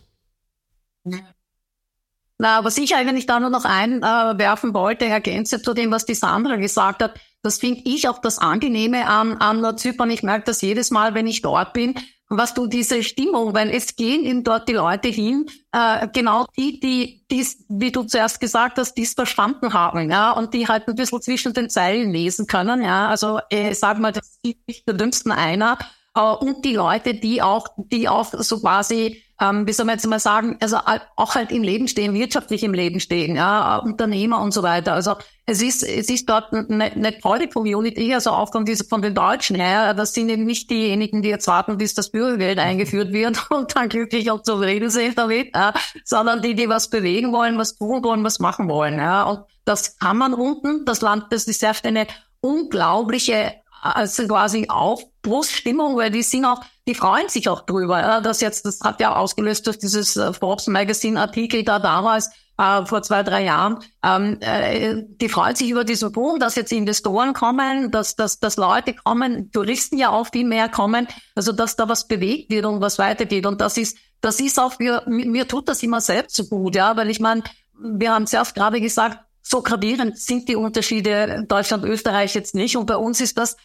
Na, 2.40 2.64
was 2.64 2.78
ich 2.78 2.96
eigentlich 2.96 3.26
da 3.26 3.40
nur 3.40 3.50
noch 3.50 3.66
einwerfen 3.66 4.72
äh, 4.72 4.74
wollte, 4.74 5.06
ergänze 5.06 5.62
zu 5.62 5.74
dem, 5.74 5.92
was 5.92 6.06
die 6.06 6.16
Sandra 6.16 6.56
gesagt 6.56 7.04
hat, 7.04 7.20
das 7.44 7.60
finde 7.60 7.82
ich 7.86 8.10
auch 8.10 8.20
das 8.20 8.40
Angenehme 8.40 9.08
an, 9.08 9.38
an 9.38 9.78
Zypern. 9.78 10.10
Ich 10.10 10.24
merke 10.24 10.46
das 10.46 10.62
jedes 10.62 10.90
Mal, 10.90 11.14
wenn 11.14 11.28
ich 11.28 11.42
dort 11.42 11.74
bin 11.74 11.96
was 12.30 12.54
du 12.54 12.68
diese 12.68 13.04
Stimmung, 13.04 13.54
weil 13.54 13.70
es 13.70 13.96
gehen 13.96 14.26
eben 14.26 14.44
dort 14.44 14.68
die 14.68 14.74
Leute 14.74 15.08
hin, 15.08 15.46
äh, 15.72 16.08
genau 16.12 16.46
die, 16.58 16.80
die 16.80 17.26
dies, 17.32 17.66
wie 17.70 17.92
du 17.92 18.04
zuerst 18.04 18.40
gesagt 18.40 18.78
hast, 18.78 18.96
dies 18.96 19.14
verstanden 19.14 19.74
haben, 19.74 20.10
ja, 20.12 20.32
und 20.32 20.54
die 20.54 20.68
halt 20.68 20.88
ein 20.88 20.96
bisschen 20.96 21.22
zwischen 21.22 21.54
den 21.54 21.70
Zeilen 21.70 22.12
lesen 22.12 22.48
können, 22.48 22.82
ja, 22.82 23.08
also 23.08 23.40
äh, 23.50 23.74
sag 23.74 24.00
mal, 24.00 24.12
das 24.12 24.40
ist 24.44 24.58
nicht 24.68 24.88
der 24.88 24.96
dümmsten 24.96 25.32
einer, 25.32 25.78
äh, 26.16 26.22
und 26.22 26.66
die 26.66 26.76
Leute, 26.76 27.14
die 27.14 27.42
auch, 27.42 27.68
die 27.78 28.10
auch 28.10 28.34
so 28.34 28.60
quasi 28.60 29.24
ähm, 29.40 29.68
wie 29.68 29.74
soll 29.74 29.86
man 29.86 29.96
jetzt 29.96 30.08
mal 30.08 30.20
sagen, 30.20 30.58
also 30.62 30.78
auch 31.16 31.36
halt 31.36 31.52
im 31.52 31.62
Leben 31.62 31.88
stehen, 31.88 32.14
wirtschaftlich 32.14 32.64
im 32.64 32.74
Leben 32.74 33.00
stehen, 33.00 33.36
ja, 33.36 33.78
Unternehmer 33.78 34.42
und 34.42 34.52
so 34.52 34.64
weiter. 34.64 34.94
Also 34.94 35.16
es 35.46 35.62
ist, 35.62 35.84
es 35.84 36.10
ist 36.10 36.28
dort 36.28 36.52
eine, 36.54 36.86
eine 36.86 37.20
tolle 37.20 37.48
Community, 37.48 38.14
also 38.14 38.32
auch 38.32 38.52
von, 38.52 38.66
diese, 38.66 38.84
von 38.84 39.02
den 39.02 39.14
Deutschen 39.14 39.56
her. 39.56 39.94
Das 39.94 40.14
sind 40.14 40.30
eben 40.30 40.46
nicht 40.46 40.70
diejenigen, 40.72 41.22
die 41.22 41.30
jetzt 41.30 41.48
warten, 41.48 41.78
bis 41.78 41.94
das 41.94 42.12
Bürgergeld 42.12 42.58
eingeführt 42.58 43.14
wird 43.14 43.52
und 43.52 43.76
dann 43.76 43.90
glücklich 43.90 44.32
und 44.32 44.46
zufrieden 44.46 44.90
sind 44.90 45.18
damit, 45.18 45.56
ja, 45.56 45.74
sondern 46.04 46.42
die, 46.42 46.56
die 46.56 46.68
was 46.68 46.90
bewegen 46.90 47.32
wollen, 47.32 47.58
was 47.58 47.76
tun 47.76 48.04
wollen, 48.04 48.24
was 48.24 48.40
machen 48.40 48.68
wollen. 48.70 48.98
Ja. 48.98 49.24
Und 49.24 49.42
das 49.66 49.98
kann 49.98 50.18
man 50.18 50.34
unten, 50.34 50.86
das 50.86 51.02
Land, 51.02 51.26
das 51.30 51.46
ist 51.46 51.64
echt 51.64 51.86
eine 51.86 52.08
unglaubliche 52.42 53.54
also 53.82 54.28
quasi 54.28 54.68
Aufbruchsstimmung, 54.70 55.96
weil 55.98 56.12
die 56.12 56.24
sind 56.24 56.46
auch, 56.46 56.62
die 56.88 56.96
freuen 56.96 57.28
sich 57.28 57.50
auch 57.50 57.62
drüber. 57.62 58.00
Ja, 58.00 58.22
das 58.22 58.40
jetzt, 58.42 58.66
das 58.66 58.80
hat 58.82 59.02
ja 59.02 59.16
ausgelöst 59.16 59.68
durch 59.68 59.78
dieses 59.78 60.16
äh, 60.16 60.32
Forbes 60.34 60.68
Magazine 60.68 61.20
Artikel 61.20 61.64
da 61.64 61.80
damals 61.80 62.30
äh, 62.58 62.86
vor 62.86 63.02
zwei 63.04 63.24
drei 63.24 63.44
Jahren. 63.44 63.80
Ähm, 64.04 64.38
äh, 64.40 65.04
die 65.06 65.28
freuen 65.28 65.56
sich 65.56 65.70
über 65.70 65.84
diesen 65.84 66.14
Boom, 66.14 66.40
dass 66.40 66.56
jetzt 66.56 66.72
Investoren 66.72 67.34
kommen, 67.34 67.92
dass, 67.92 68.16
dass, 68.16 68.40
dass 68.40 68.56
Leute 68.56 68.94
kommen, 68.94 69.52
Touristen 69.52 69.98
ja 69.98 70.10
auch 70.10 70.28
viel 70.32 70.46
mehr 70.46 70.70
kommen, 70.70 71.08
also 71.36 71.52
dass 71.52 71.76
da 71.76 71.90
was 71.90 72.08
bewegt 72.08 72.50
wird 72.50 72.66
und 72.66 72.80
was 72.80 72.98
weitergeht. 72.98 73.46
Und 73.46 73.60
das 73.60 73.78
ist, 73.78 73.98
das 74.22 74.40
ist 74.40 74.58
auch 74.58 74.80
mir, 74.80 75.04
mir 75.08 75.48
tut 75.48 75.68
das 75.68 75.84
immer 75.84 76.00
selbst 76.00 76.38
so 76.38 76.46
gut, 76.46 76.76
ja, 76.76 76.96
weil 76.96 77.10
ich 77.10 77.20
meine, 77.20 77.44
wir 77.80 78.14
haben 78.14 78.24
es 78.24 78.32
ja 78.32 78.44
gerade 78.44 78.80
gesagt, 78.80 79.20
so 79.44 79.62
gravierend 79.62 80.18
sind 80.18 80.50
die 80.50 80.56
Unterschiede 80.56 81.46
Deutschland, 81.48 81.86
Österreich 81.86 82.34
jetzt 82.34 82.56
nicht. 82.56 82.76
Und 82.76 82.86
bei 82.86 82.98
uns 82.98 83.22
ist 83.22 83.38
das, 83.38 83.56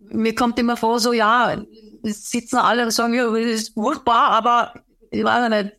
mir 0.00 0.34
kommt 0.34 0.58
immer 0.58 0.76
vor, 0.76 1.00
so 1.00 1.12
ja, 1.12 1.56
sitzen 2.02 2.56
alle 2.56 2.84
und 2.84 2.90
sagen, 2.90 3.14
ja, 3.14 3.30
das 3.30 3.44
ist 3.44 3.74
furchtbar, 3.74 4.30
aber 4.30 4.72
ich 5.10 5.24
weiß 5.24 5.48
nicht, 5.48 5.76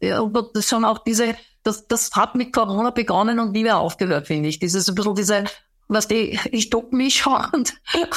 das 0.54 0.68
schon 0.68 0.86
auch 0.86 1.00
diese, 1.00 1.36
das, 1.64 1.88
das 1.88 2.12
hat 2.14 2.36
mit 2.36 2.54
Corona 2.54 2.92
begonnen 2.92 3.40
und 3.40 3.52
nie 3.52 3.64
mehr 3.64 3.78
aufgehört, 3.78 4.28
finde 4.28 4.50
ich. 4.50 4.60
Dieses 4.60 4.90
ein 4.90 4.96
bisschen 4.96 5.16
diese, 5.16 5.44
was 5.88 6.08
die, 6.08 6.40
ich 6.52 6.70
duck 6.70 6.92
mich 6.94 7.26
und, 7.26 7.74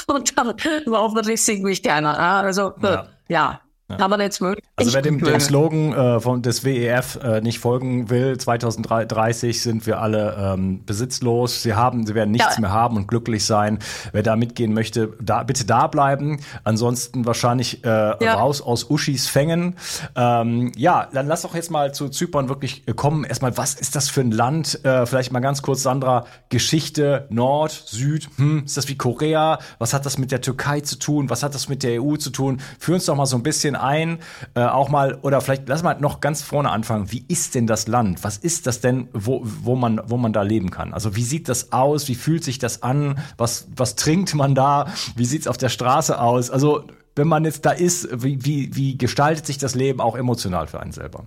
und 0.06 0.38
dann 0.38 0.54
hoffentlich 0.88 1.42
singt 1.42 1.64
mich 1.64 1.82
keiner. 1.82 2.18
Also 2.18 2.72
ja. 2.82 3.06
ja. 3.28 3.60
Ja. 3.90 3.98
Aber 4.00 4.20
jetzt 4.20 4.40
wirklich. 4.40 4.64
Also 4.76 4.94
wer 4.94 5.02
dem, 5.02 5.18
dem 5.18 5.40
Slogan 5.40 5.92
äh, 5.92 6.20
von, 6.20 6.42
des 6.42 6.64
WEF 6.64 7.18
äh, 7.22 7.40
nicht 7.40 7.58
folgen 7.58 8.10
will, 8.10 8.38
2030 8.38 9.60
sind 9.60 9.86
wir 9.86 10.00
alle 10.00 10.36
ähm, 10.38 10.84
besitzlos. 10.84 11.62
Sie 11.62 11.74
haben, 11.74 12.06
sie 12.06 12.14
werden 12.14 12.30
nichts 12.30 12.54
ja. 12.56 12.60
mehr 12.60 12.72
haben 12.72 12.96
und 12.96 13.06
glücklich 13.06 13.44
sein. 13.44 13.80
Wer 14.12 14.22
da 14.22 14.36
mitgehen 14.36 14.72
möchte, 14.72 15.14
da 15.20 15.42
bitte 15.42 15.66
da 15.66 15.88
bleiben. 15.88 16.40
Ansonsten 16.64 17.26
wahrscheinlich 17.26 17.84
äh, 17.84 17.88
ja. 17.88 18.34
raus 18.34 18.62
aus 18.62 18.88
Uschis 18.88 19.28
Fängen. 19.28 19.76
Ähm, 20.16 20.72
ja, 20.76 21.08
dann 21.12 21.26
lass 21.26 21.42
doch 21.42 21.54
jetzt 21.54 21.70
mal 21.70 21.92
zu 21.92 22.08
Zypern 22.08 22.48
wirklich 22.48 22.88
äh, 22.88 22.94
kommen. 22.94 23.24
Erstmal, 23.24 23.56
was 23.56 23.74
ist 23.74 23.94
das 23.94 24.08
für 24.08 24.22
ein 24.22 24.30
Land? 24.30 24.84
Äh, 24.84 25.06
vielleicht 25.06 25.32
mal 25.32 25.40
ganz 25.40 25.62
kurz, 25.62 25.82
Sandra, 25.82 26.24
Geschichte, 26.48 27.26
Nord, 27.30 27.72
Süd, 27.72 28.28
hm, 28.36 28.64
ist 28.64 28.76
das 28.76 28.88
wie 28.88 28.96
Korea? 28.96 29.58
Was 29.78 29.92
hat 29.92 30.06
das 30.06 30.18
mit 30.18 30.30
der 30.30 30.40
Türkei 30.40 30.80
zu 30.80 30.98
tun? 30.98 31.28
Was 31.28 31.42
hat 31.42 31.54
das 31.54 31.68
mit 31.68 31.82
der 31.82 32.02
EU 32.02 32.16
zu 32.16 32.30
tun? 32.30 32.60
Führ 32.78 32.94
uns 32.94 33.04
doch 33.04 33.16
mal 33.16 33.26
so 33.26 33.36
ein 33.36 33.42
bisschen 33.42 33.76
ein, 33.82 34.18
äh, 34.54 34.64
auch 34.64 34.88
mal, 34.88 35.18
oder 35.22 35.40
vielleicht 35.40 35.68
lass 35.68 35.82
mal 35.82 35.98
noch 36.00 36.20
ganz 36.20 36.42
vorne 36.42 36.70
anfangen. 36.70 37.12
Wie 37.12 37.24
ist 37.28 37.54
denn 37.54 37.66
das 37.66 37.88
Land? 37.88 38.24
Was 38.24 38.36
ist 38.36 38.66
das 38.66 38.80
denn, 38.80 39.08
wo, 39.12 39.42
wo, 39.44 39.76
man, 39.76 40.00
wo 40.06 40.16
man 40.16 40.32
da 40.32 40.42
leben 40.42 40.70
kann? 40.70 40.94
Also 40.94 41.16
wie 41.16 41.24
sieht 41.24 41.48
das 41.48 41.72
aus? 41.72 42.08
Wie 42.08 42.14
fühlt 42.14 42.44
sich 42.44 42.58
das 42.58 42.82
an? 42.82 43.18
Was, 43.36 43.68
was 43.76 43.96
trinkt 43.96 44.34
man 44.34 44.54
da? 44.54 44.86
Wie 45.16 45.24
sieht's 45.24 45.46
auf 45.46 45.56
der 45.56 45.68
Straße 45.68 46.20
aus? 46.20 46.50
Also 46.50 46.84
wenn 47.14 47.28
man 47.28 47.44
jetzt 47.44 47.66
da 47.66 47.72
ist, 47.72 48.08
wie, 48.22 48.44
wie, 48.44 48.74
wie 48.74 48.96
gestaltet 48.96 49.46
sich 49.46 49.58
das 49.58 49.74
Leben 49.74 50.00
auch 50.00 50.16
emotional 50.16 50.66
für 50.66 50.80
einen 50.80 50.92
selber? 50.92 51.26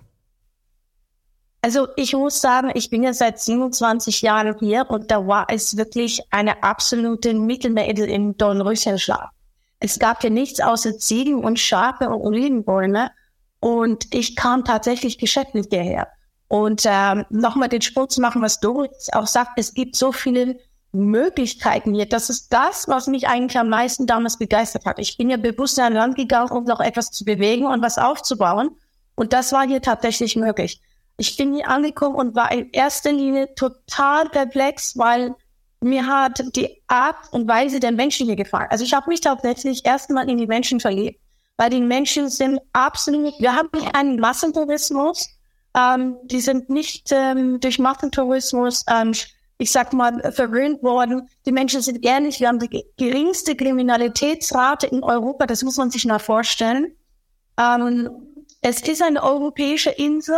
Also 1.62 1.88
ich 1.96 2.12
muss 2.12 2.40
sagen, 2.40 2.70
ich 2.74 2.90
bin 2.90 3.02
ja 3.02 3.12
seit 3.12 3.40
27 3.40 4.22
Jahren 4.22 4.56
hier 4.60 4.86
und 4.88 5.10
da 5.10 5.26
war 5.26 5.46
es 5.50 5.76
wirklich 5.76 6.22
eine 6.30 6.62
absolute 6.62 7.34
Mittelmeerinsel 7.34 8.08
im 8.08 8.36
Dornröschenschlaf. 8.36 9.30
Es 9.80 9.98
gab 9.98 10.22
hier 10.22 10.30
nichts 10.30 10.60
außer 10.60 10.98
Ziegen 10.98 11.44
und 11.44 11.58
Schafe 11.58 12.08
und 12.08 12.20
Olivenbäume. 12.20 13.10
Und 13.60 14.14
ich 14.14 14.36
kam 14.36 14.64
tatsächlich 14.64 15.18
geschäftlich 15.18 15.66
hierher. 15.70 16.08
Und 16.48 16.82
ähm, 16.84 17.24
nochmal 17.30 17.68
den 17.68 17.82
Spruch 17.82 18.08
zu 18.08 18.20
machen, 18.20 18.42
was 18.42 18.60
Doris 18.60 19.08
auch 19.12 19.26
sagt, 19.26 19.52
es 19.56 19.74
gibt 19.74 19.96
so 19.96 20.12
viele 20.12 20.58
Möglichkeiten 20.92 21.94
hier. 21.94 22.06
Das 22.08 22.30
ist 22.30 22.52
das, 22.52 22.88
was 22.88 23.06
mich 23.06 23.28
eigentlich 23.28 23.58
am 23.58 23.68
meisten 23.68 24.06
damals 24.06 24.38
begeistert 24.38 24.86
hat. 24.86 24.98
Ich 24.98 25.16
bin 25.16 25.30
ja 25.30 25.36
bewusst 25.36 25.78
ein 25.78 25.92
Land 25.92 26.16
gegangen, 26.16 26.50
um 26.50 26.64
noch 26.64 26.80
etwas 26.80 27.10
zu 27.10 27.24
bewegen 27.24 27.66
und 27.66 27.82
was 27.82 27.98
aufzubauen. 27.98 28.70
Und 29.14 29.32
das 29.32 29.52
war 29.52 29.66
hier 29.66 29.82
tatsächlich 29.82 30.36
möglich. 30.36 30.80
Ich 31.18 31.36
bin 31.36 31.54
hier 31.54 31.68
angekommen 31.68 32.14
und 32.14 32.34
war 32.34 32.52
in 32.52 32.70
erster 32.70 33.12
Linie 33.12 33.54
total 33.54 34.28
perplex, 34.28 34.96
weil 34.96 35.34
mir 35.86 36.06
hat 36.06 36.42
die 36.54 36.82
Art 36.86 37.32
und 37.32 37.48
Weise 37.48 37.80
der 37.80 37.92
Menschen 37.92 38.26
hier 38.26 38.36
gefallen. 38.36 38.68
Also 38.70 38.84
ich 38.84 38.92
habe 38.92 39.08
mich 39.08 39.20
tatsächlich 39.20 39.84
erstmal 39.84 40.28
in 40.28 40.36
die 40.36 40.46
Menschen 40.46 40.80
verliebt, 40.80 41.20
weil 41.56 41.70
die 41.70 41.80
Menschen 41.80 42.28
sind 42.28 42.60
absolut, 42.72 43.34
wir 43.38 43.54
haben 43.54 43.70
einen 43.94 44.18
Massentourismus, 44.18 45.28
ähm, 45.74 46.16
die 46.24 46.40
sind 46.40 46.68
nicht 46.70 47.10
ähm, 47.12 47.60
durch 47.60 47.78
Massentourismus, 47.78 48.84
ähm, 48.88 49.12
ich 49.58 49.72
sag 49.72 49.92
mal, 49.92 50.32
verwöhnt 50.32 50.82
worden. 50.82 51.28
Die 51.46 51.52
Menschen 51.52 51.80
sind 51.80 52.04
ehrlich, 52.04 52.40
wir 52.40 52.48
haben 52.48 52.58
die 52.58 52.84
geringste 52.96 53.54
Kriminalitätsrate 53.54 54.86
in 54.86 55.02
Europa, 55.02 55.46
das 55.46 55.62
muss 55.62 55.76
man 55.76 55.90
sich 55.90 56.04
mal 56.04 56.18
vorstellen. 56.18 56.94
Ähm, 57.58 58.10
es 58.60 58.82
ist 58.82 59.02
eine 59.02 59.22
europäische 59.22 59.90
Insel. 59.90 60.36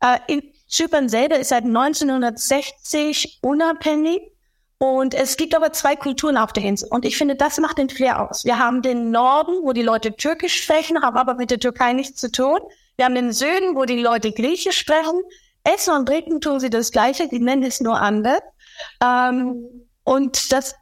Äh, 0.00 0.18
in 0.28 0.42
Zypern 0.68 1.08
selber 1.08 1.38
ist 1.38 1.48
seit 1.48 1.64
1960 1.64 3.38
unabhängig. 3.42 4.35
Und 4.78 5.14
es 5.14 5.36
gibt 5.36 5.54
aber 5.54 5.72
zwei 5.72 5.96
Kulturen 5.96 6.36
auf 6.36 6.52
der 6.52 6.64
Insel. 6.64 6.88
Und 6.90 7.04
ich 7.06 7.16
finde, 7.16 7.34
das 7.34 7.58
macht 7.58 7.78
den 7.78 7.88
Flair 7.88 8.20
aus. 8.20 8.44
Wir 8.44 8.58
haben 8.58 8.82
den 8.82 9.10
Norden, 9.10 9.62
wo 9.62 9.72
die 9.72 9.82
Leute 9.82 10.14
Türkisch 10.14 10.62
sprechen, 10.62 11.02
haben 11.02 11.16
aber 11.16 11.34
mit 11.34 11.50
der 11.50 11.58
Türkei 11.58 11.94
nichts 11.94 12.20
zu 12.20 12.30
tun. 12.30 12.58
Wir 12.96 13.06
haben 13.06 13.14
den 13.14 13.32
Süden, 13.32 13.74
wo 13.74 13.84
die 13.84 14.02
Leute 14.02 14.32
Griechisch 14.32 14.78
sprechen. 14.78 15.22
Essen 15.64 15.94
und 15.94 16.06
Trinken 16.06 16.40
tun 16.40 16.60
sie 16.60 16.70
das 16.70 16.92
Gleiche, 16.92 17.28
die 17.28 17.40
nennen 17.40 17.62
es 17.62 17.80
nur 17.80 18.00
anders. 18.00 18.40
Ähm, 19.02 19.86
und 20.04 20.52
das, 20.52 20.76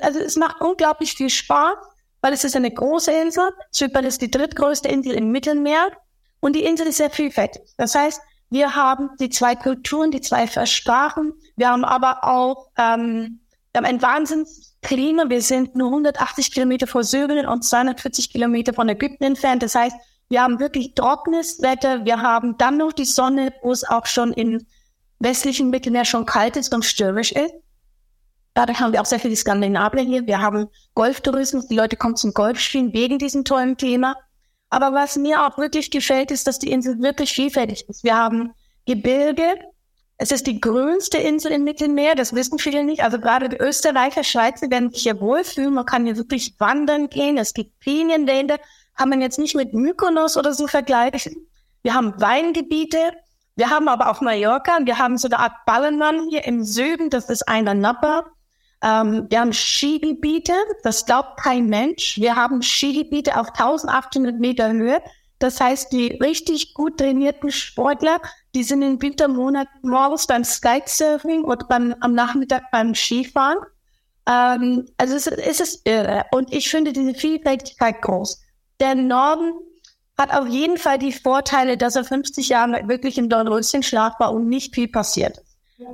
also 0.00 0.18
es 0.20 0.36
macht 0.36 0.60
unglaublich 0.60 1.12
viel 1.12 1.28
Spaß, 1.28 1.76
weil 2.20 2.32
es 2.32 2.44
ist 2.44 2.56
eine 2.56 2.70
große 2.70 3.10
Insel. 3.10 3.50
Zypern 3.72 4.04
ist 4.04 4.22
die 4.22 4.30
drittgrößte 4.30 4.88
Insel 4.88 5.14
im 5.14 5.30
Mittelmeer. 5.30 5.90
Und 6.40 6.56
die 6.56 6.64
Insel 6.64 6.86
ist 6.86 6.96
sehr 6.96 7.10
vielfältig. 7.10 7.62
Das 7.76 7.94
heißt, 7.94 8.20
wir 8.52 8.76
haben 8.76 9.10
die 9.18 9.30
zwei 9.30 9.56
Kulturen, 9.56 10.10
die 10.10 10.20
zwei 10.20 10.46
Versprachen. 10.46 11.32
Wir 11.56 11.70
haben 11.70 11.84
aber 11.84 12.22
auch 12.24 12.68
ähm, 12.76 13.40
wir 13.72 13.78
haben 13.78 13.86
ein 13.86 14.02
Wahnsinnsklima. 14.02 15.30
Wir 15.30 15.40
sind 15.40 15.74
nur 15.74 15.88
180 15.88 16.52
Kilometer 16.52 16.86
vor 16.86 17.02
Syrien 17.02 17.46
und 17.46 17.64
240 17.64 18.30
Kilometer 18.30 18.74
von 18.74 18.90
Ägypten 18.90 19.24
entfernt. 19.24 19.62
Das 19.62 19.74
heißt, 19.74 19.96
wir 20.28 20.42
haben 20.42 20.60
wirklich 20.60 20.94
trockenes 20.94 21.62
Wetter. 21.62 22.04
Wir 22.04 22.20
haben 22.20 22.58
dann 22.58 22.76
noch 22.76 22.92
die 22.92 23.06
Sonne, 23.06 23.54
wo 23.62 23.72
es 23.72 23.88
auch 23.88 24.04
schon 24.04 24.34
im 24.34 24.66
westlichen 25.18 25.70
Mittelmeer 25.70 26.04
schon 26.04 26.26
kalt 26.26 26.56
ist 26.58 26.74
und 26.74 26.84
stürmisch 26.84 27.32
ist. 27.32 27.54
Dadurch 28.52 28.80
haben 28.80 28.92
wir 28.92 29.00
auch 29.00 29.06
sehr 29.06 29.20
viele 29.20 29.36
Skandinavier 29.36 30.02
hier. 30.02 30.26
Wir 30.26 30.42
haben 30.42 30.68
Golftourismus. 30.94 31.68
Die 31.68 31.76
Leute 31.76 31.96
kommen 31.96 32.16
zum 32.16 32.34
Golfspielen 32.34 32.92
wegen 32.92 33.18
diesem 33.18 33.44
tollen 33.44 33.78
Thema. 33.78 34.16
Aber 34.72 34.94
was 34.94 35.16
mir 35.16 35.46
auch 35.46 35.58
wirklich 35.58 35.90
gefällt, 35.90 36.30
ist, 36.30 36.46
dass 36.46 36.58
die 36.58 36.70
Insel 36.72 36.98
wirklich 37.02 37.34
vielfältig 37.34 37.86
ist. 37.90 38.04
Wir 38.04 38.16
haben 38.16 38.54
Gebirge. 38.86 39.58
Es 40.16 40.32
ist 40.32 40.46
die 40.46 40.62
grünste 40.62 41.18
Insel 41.18 41.52
im 41.52 41.64
Mittelmeer. 41.64 42.14
Das 42.14 42.34
wissen 42.34 42.58
viele 42.58 42.82
nicht. 42.82 43.04
Also 43.04 43.18
gerade 43.18 43.50
die 43.50 43.58
Österreicher, 43.58 44.24
Schweizer 44.24 44.70
werden 44.70 44.90
sich 44.90 45.02
hier 45.02 45.20
wohlfühlen. 45.20 45.74
Man 45.74 45.84
kann 45.84 46.06
hier 46.06 46.16
wirklich 46.16 46.54
wandern 46.58 47.10
gehen. 47.10 47.36
Es 47.36 47.52
gibt 47.52 47.80
Pinienwälder. 47.80 48.58
Kann 48.96 49.10
man 49.10 49.20
jetzt 49.20 49.38
nicht 49.38 49.54
mit 49.54 49.74
Mykonos 49.74 50.38
oder 50.38 50.54
so 50.54 50.66
vergleichen. 50.66 51.36
Wir 51.82 51.92
haben 51.92 52.18
Weingebiete. 52.18 53.12
Wir 53.56 53.68
haben 53.68 53.88
aber 53.88 54.10
auch 54.10 54.22
Mallorca. 54.22 54.78
Wir 54.84 54.96
haben 54.96 55.18
so 55.18 55.28
eine 55.28 55.38
Art 55.38 55.66
Ballenmann 55.66 56.30
hier 56.30 56.46
im 56.46 56.64
Süden. 56.64 57.10
Das 57.10 57.28
ist 57.28 57.46
einer 57.46 57.74
Nappa. 57.74 58.24
Ähm, 58.82 59.26
wir 59.30 59.40
haben 59.40 59.52
Skigebiete, 59.52 60.54
das 60.82 61.06
glaubt 61.06 61.40
kein 61.40 61.66
Mensch. 61.66 62.18
Wir 62.18 62.34
haben 62.36 62.62
Skigebiete 62.62 63.38
auf 63.38 63.48
1800 63.48 64.38
Meter 64.38 64.72
Höhe. 64.72 65.00
Das 65.38 65.60
heißt, 65.60 65.92
die 65.92 66.18
richtig 66.20 66.74
gut 66.74 66.98
trainierten 66.98 67.50
Sportler, 67.50 68.20
die 68.54 68.62
sind 68.62 68.82
in 68.82 69.00
Wintermonaten 69.00 69.88
morgens 69.88 70.26
beim 70.26 70.44
Skysurfing 70.44 71.44
oder 71.44 71.66
beim, 71.66 71.94
am 72.00 72.14
Nachmittag 72.14 72.70
beim 72.70 72.94
Skifahren. 72.94 73.58
Ähm, 74.28 74.86
also 74.98 75.16
es, 75.16 75.26
es 75.26 75.60
ist 75.60 75.86
irre. 75.86 76.24
Und 76.32 76.52
ich 76.52 76.70
finde 76.70 76.92
diese 76.92 77.14
Vielfältigkeit 77.14 78.02
groß. 78.02 78.40
Der 78.80 78.94
Norden 78.94 79.52
hat 80.18 80.32
auf 80.32 80.46
jeden 80.46 80.76
Fall 80.76 80.98
die 80.98 81.12
Vorteile, 81.12 81.76
dass 81.76 81.96
er 81.96 82.04
50 82.04 82.48
Jahre 82.48 82.86
wirklich 82.88 83.18
im 83.18 83.28
Dornröschenschlaf 83.28 84.18
war 84.20 84.32
und 84.32 84.48
nicht 84.48 84.74
viel 84.74 84.88
passiert. 84.88 85.38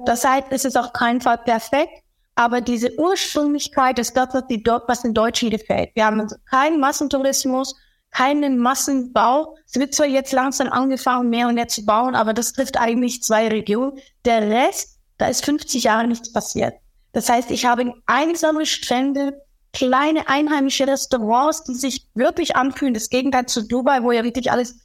Das 0.04 0.24
heißt, 0.24 0.48
es 0.50 0.64
ist 0.64 0.76
auf 0.76 0.92
keinen 0.92 1.20
Fall 1.20 1.38
perfekt. 1.38 2.02
Aber 2.38 2.60
diese 2.60 2.96
Ursprünglichkeit 2.96 3.98
ist 3.98 4.16
das, 4.16 4.32
was, 4.32 4.46
die, 4.46 4.62
was 4.86 5.02
den 5.02 5.12
Deutschen 5.12 5.50
gefällt. 5.50 5.90
Wir 5.96 6.04
haben 6.04 6.24
keinen 6.48 6.78
Massentourismus, 6.78 7.74
keinen 8.12 8.58
Massenbau. 8.58 9.56
Es 9.66 9.74
wird 9.74 9.92
zwar 9.92 10.06
jetzt 10.06 10.30
langsam 10.30 10.68
angefangen, 10.68 11.30
mehr 11.30 11.48
und 11.48 11.56
mehr 11.56 11.66
zu 11.66 11.84
bauen, 11.84 12.14
aber 12.14 12.32
das 12.34 12.52
trifft 12.52 12.78
eigentlich 12.78 13.24
zwei 13.24 13.48
Regionen. 13.48 13.98
Der 14.24 14.48
Rest, 14.48 15.00
da 15.16 15.26
ist 15.26 15.44
50 15.44 15.82
Jahre 15.82 16.06
nichts 16.06 16.32
passiert. 16.32 16.74
Das 17.10 17.28
heißt, 17.28 17.50
ich 17.50 17.66
habe 17.66 17.92
einsame 18.06 18.66
Strände, 18.66 19.42
kleine 19.72 20.28
einheimische 20.28 20.86
Restaurants, 20.86 21.64
die 21.64 21.74
sich 21.74 22.06
wirklich 22.14 22.54
anfühlen. 22.54 22.94
Das 22.94 23.10
Gegenteil 23.10 23.46
zu 23.46 23.66
Dubai, 23.66 24.04
wo 24.04 24.12
ja 24.12 24.22
wirklich 24.22 24.52
alles 24.52 24.78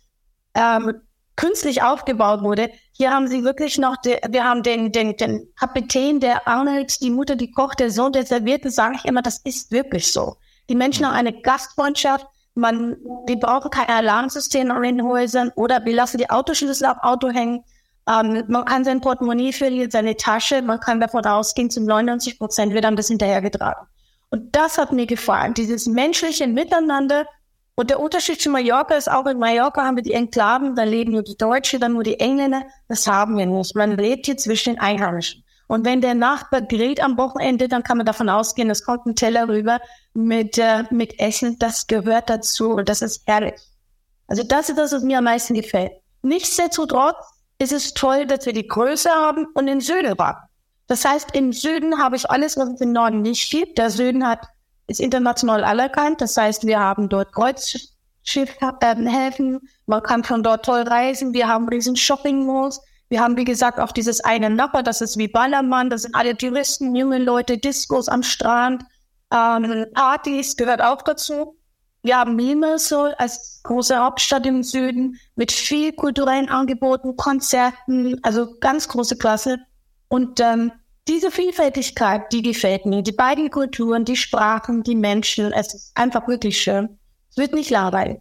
ähm, 0.55 1.01
künstlich 1.35 1.81
aufgebaut 1.81 2.41
wurde. 2.41 2.69
Hier 2.91 3.11
haben 3.11 3.27
sie 3.27 3.43
wirklich 3.43 3.77
noch, 3.77 3.97
de, 3.97 4.19
wir 4.29 4.43
haben 4.43 4.63
den, 4.63 4.91
den, 4.91 5.17
den 5.17 5.47
Kapitän, 5.55 6.19
der 6.19 6.47
Arnold, 6.47 7.01
die 7.01 7.09
Mutter, 7.09 7.35
die 7.35 7.51
Koch, 7.51 7.75
der 7.75 7.89
Sohn, 7.89 8.11
der 8.11 8.25
serviert, 8.25 8.65
das 8.65 8.75
sage 8.75 8.95
ich 8.97 9.05
immer, 9.05 9.21
das 9.21 9.39
ist 9.43 9.71
wirklich 9.71 10.11
so. 10.11 10.35
Die 10.69 10.75
Menschen 10.75 11.05
haben 11.05 11.15
eine 11.15 11.33
Gastfreundschaft, 11.41 12.25
man, 12.55 12.97
die 13.27 13.35
brauchen 13.35 13.71
kein 13.71 13.87
Alarmsystem 13.87 14.69
in 14.69 14.97
den 14.97 15.03
Häusern 15.03 15.51
oder 15.55 15.83
wir 15.85 15.95
lassen 15.95 16.19
die 16.19 16.29
Autoschlüssel 16.29 16.85
am 16.85 16.99
Auto 16.99 17.29
hängen. 17.29 17.63
Ähm, 18.07 18.43
man 18.47 18.65
kann 18.65 18.83
sein 18.83 19.01
Portemonnaie 19.01 19.53
verlieren, 19.53 19.89
seine 19.89 20.15
Tasche, 20.15 20.61
man 20.61 20.79
kann 20.79 20.99
davon 20.99 21.25
ausgehen, 21.25 21.69
zum 21.69 21.85
99 21.85 22.37
Prozent 22.37 22.73
wird 22.73 22.83
dann 22.83 22.95
das 22.95 23.07
hinterhergetragen. 23.07 23.87
Und 24.29 24.55
das 24.55 24.77
hat 24.77 24.91
mir 24.91 25.05
gefallen, 25.05 25.53
dieses 25.53 25.87
menschliche 25.87 26.47
Miteinander, 26.47 27.25
und 27.75 27.89
der 27.89 27.99
Unterschied 27.99 28.39
zu 28.39 28.49
Mallorca 28.49 28.93
ist 28.93 29.09
auch, 29.09 29.25
in 29.25 29.39
Mallorca 29.39 29.83
haben 29.83 29.95
wir 29.95 30.03
die 30.03 30.13
Enklaven, 30.13 30.75
da 30.75 30.83
leben 30.83 31.13
nur 31.13 31.23
die 31.23 31.37
Deutschen, 31.37 31.79
dann 31.79 31.93
nur 31.93 32.03
die 32.03 32.19
Engländer. 32.19 32.63
Das 32.87 33.07
haben 33.07 33.35
wir 33.37 33.47
nicht. 33.47 33.75
Man 33.75 33.97
lebt 33.97 34.27
hier 34.27 34.37
zwischen 34.37 34.75
den 34.75 34.79
Einheimischen. 34.79 35.43
Und 35.67 35.83
wenn 35.85 36.01
der 36.01 36.13
Nachbar 36.13 36.61
grillt 36.61 37.01
am 37.01 37.17
Wochenende, 37.17 37.67
dann 37.67 37.81
kann 37.81 37.97
man 37.97 38.05
davon 38.05 38.29
ausgehen, 38.29 38.69
es 38.69 38.83
kommt 38.83 39.07
ein 39.07 39.15
Teller 39.15 39.47
rüber 39.47 39.79
mit, 40.13 40.59
äh, 40.59 40.83
mit 40.91 41.19
Essen. 41.19 41.57
Das 41.57 41.87
gehört 41.87 42.29
dazu 42.29 42.73
und 42.73 42.89
das 42.89 43.01
ist 43.01 43.23
herrlich. 43.25 43.59
Also 44.27 44.43
das 44.43 44.69
ist 44.69 44.77
das, 44.77 44.91
was 44.91 45.01
mir 45.01 45.17
am 45.17 45.23
meisten 45.23 45.55
gefällt. 45.55 45.93
Nichtsdestotrotz 46.21 47.17
ist 47.57 47.71
es 47.71 47.93
toll, 47.95 48.27
dass 48.27 48.45
wir 48.45 48.53
die 48.53 48.67
Größe 48.67 49.09
haben 49.09 49.47
und 49.55 49.65
den 49.65 49.81
Süden 49.81 50.17
waren. 50.19 50.37
Das 50.87 51.05
heißt, 51.05 51.35
im 51.35 51.53
Süden 51.53 51.97
habe 51.97 52.17
ich 52.17 52.29
alles, 52.29 52.55
was 52.55 52.69
es 52.69 52.81
im 52.81 52.91
Norden 52.91 53.21
nicht 53.21 53.49
gibt. 53.49 53.79
Der 53.79 53.89
Süden 53.89 54.27
hat 54.27 54.47
ist 54.87 54.99
international 54.99 55.63
anerkannt. 55.63 56.21
Das 56.21 56.37
heißt, 56.37 56.65
wir 56.65 56.79
haben 56.79 57.09
dort 57.09 57.33
Kreuzschiffhäfen. 57.33 59.59
Man 59.85 60.03
kann 60.03 60.23
von 60.23 60.43
dort 60.43 60.65
toll 60.65 60.81
reisen. 60.81 61.33
Wir 61.33 61.47
haben 61.47 61.67
riesen 61.69 61.95
Shopping-Malls. 61.95 62.81
Wir 63.09 63.21
haben, 63.21 63.37
wie 63.37 63.45
gesagt, 63.45 63.79
auch 63.79 63.91
dieses 63.91 64.21
eine 64.21 64.49
Napper, 64.49 64.81
das 64.81 65.01
ist 65.01 65.17
wie 65.17 65.27
Ballermann. 65.27 65.89
Das 65.89 66.03
sind 66.03 66.15
alle 66.15 66.35
Touristen, 66.35 66.95
junge 66.95 67.19
Leute, 67.19 67.59
Discos 67.59 68.09
am 68.09 68.23
Strand, 68.23 68.83
ähm, 69.33 69.87
Partys 69.93 70.55
gehört 70.55 70.81
auch 70.81 71.01
dazu. 71.01 71.57
Wir 72.03 72.17
haben 72.17 72.37
Limassol 72.37 73.15
als 73.17 73.61
große 73.63 73.97
Hauptstadt 73.97 74.45
im 74.45 74.61
Süden 74.61 75.17
mit 75.35 75.51
viel 75.51 75.93
kulturellen 75.93 76.49
Angeboten, 76.49 77.15
Konzerten, 77.15 78.19
also 78.23 78.59
ganz 78.59 78.87
große 78.87 79.17
Klasse. 79.17 79.57
Und 80.09 80.39
ähm, 80.39 80.71
diese 81.07 81.31
Vielfältigkeit, 81.31 82.31
die 82.31 82.41
gefällt 82.41 82.85
mir. 82.85 83.01
Die 83.01 83.11
beiden 83.11 83.49
Kulturen, 83.49 84.05
die 84.05 84.15
Sprachen, 84.15 84.83
die 84.83 84.95
Menschen, 84.95 85.51
es 85.51 85.73
ist 85.73 85.91
einfach 85.95 86.27
wirklich 86.27 86.61
schön. 86.61 86.97
Es 87.29 87.37
wird 87.37 87.53
nicht 87.53 87.69
langweilig. 87.69 88.19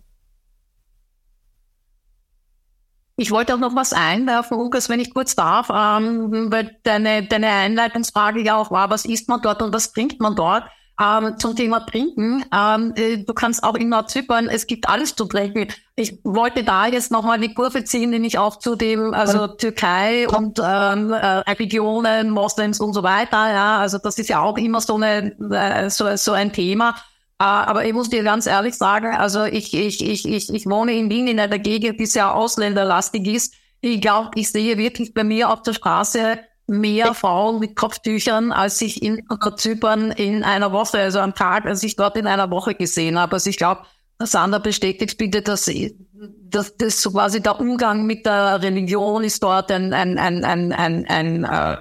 Ich 3.16 3.30
wollte 3.30 3.54
auch 3.54 3.58
noch 3.58 3.76
was 3.76 3.92
einwerfen, 3.92 4.58
Lukas, 4.58 4.88
wenn 4.88 4.98
ich 4.98 5.12
kurz 5.12 5.36
darf, 5.36 5.68
ähm, 5.70 6.50
weil 6.50 6.76
deine, 6.82 7.24
deine 7.24 7.48
Einleitungsfrage 7.48 8.42
ja 8.42 8.56
auch 8.56 8.70
war, 8.70 8.90
was 8.90 9.04
isst 9.04 9.28
man 9.28 9.40
dort 9.42 9.62
und 9.62 9.72
was 9.72 9.92
trinkt 9.92 10.20
man 10.20 10.34
dort? 10.34 10.64
Ähm, 11.00 11.36
zum 11.38 11.54
Thema 11.54 11.80
Trinken. 11.80 12.44
Ähm, 12.52 12.92
äh, 12.96 13.18
du 13.18 13.32
kannst 13.34 13.62
auch 13.64 13.74
in 13.74 13.90
Nordzypern, 13.90 14.48
es 14.48 14.66
gibt 14.66 14.88
alles 14.88 15.14
zu 15.14 15.26
trinken. 15.26 15.68
Ich 15.94 16.18
wollte 16.24 16.64
da 16.64 16.86
jetzt 16.86 17.10
nochmal 17.10 17.38
die 17.38 17.52
Kurve 17.52 17.84
ziehen, 17.84 18.10
nämlich 18.10 18.38
auch 18.38 18.58
zu 18.58 18.76
dem, 18.76 19.12
also 19.12 19.46
Türkei 19.46 20.26
und 20.26 20.58
ähm, 20.58 21.12
äh, 21.12 21.38
Religionen, 21.50 22.30
Moslems 22.30 22.80
und 22.80 22.94
so 22.94 23.02
weiter. 23.02 23.52
Ja, 23.52 23.78
also 23.78 23.98
das 23.98 24.18
ist 24.18 24.30
ja 24.30 24.40
auch 24.40 24.56
immer 24.56 24.80
so 24.80 24.94
eine 24.94 25.38
äh, 25.50 25.90
so, 25.90 26.16
so 26.16 26.32
ein 26.32 26.52
Thema. 26.52 26.94
Äh, 27.38 27.44
aber 27.44 27.84
ich 27.84 27.92
muss 27.92 28.08
dir 28.08 28.22
ganz 28.22 28.46
ehrlich 28.46 28.74
sagen, 28.74 29.14
also 29.14 29.44
ich, 29.44 29.74
ich, 29.74 30.02
ich, 30.02 30.26
ich, 30.26 30.52
ich 30.52 30.66
wohne 30.66 30.94
in 30.94 31.10
Wien 31.10 31.26
in 31.26 31.38
einer 31.38 31.58
Gegend, 31.58 32.00
die 32.00 32.06
sehr 32.06 32.34
ausländerlastig 32.34 33.26
ist. 33.26 33.54
Ich 33.82 34.00
glaube, 34.00 34.30
ich 34.36 34.50
sehe 34.50 34.78
wirklich 34.78 35.12
bei 35.12 35.24
mir 35.24 35.50
auf 35.50 35.62
der 35.62 35.74
Straße 35.74 36.38
mehr 36.68 37.14
Frauen 37.14 37.58
mit 37.58 37.76
Kopftüchern, 37.76 38.52
als 38.52 38.80
ich 38.80 39.02
in 39.02 39.22
Zypern 39.56 40.10
in 40.12 40.44
einer 40.44 40.72
Woche, 40.72 40.98
also 40.98 41.18
am 41.18 41.34
Tag, 41.34 41.66
als 41.66 41.82
ich 41.82 41.96
dort 41.96 42.16
in 42.16 42.26
einer 42.26 42.50
Woche 42.50 42.74
gesehen 42.74 43.18
habe. 43.18 43.34
Also 43.34 43.50
ich 43.50 43.56
glaube, 43.56 43.82
Sandra 44.26 44.58
bestätigt 44.58 45.18
bitte, 45.18 45.42
dass, 45.42 45.70
dass, 46.50 46.76
dass 46.76 47.02
so 47.02 47.10
quasi 47.10 47.40
der 47.40 47.60
Umgang 47.60 48.06
mit 48.06 48.26
der 48.26 48.62
Religion 48.62 49.24
ist 49.24 49.42
dort 49.42 49.70
ein, 49.70 49.92
ein, 49.92 50.18
ein, 50.18 50.44
ein, 50.44 50.72
ein, 50.72 51.06
ein, 51.06 51.44
äh, 51.44 51.76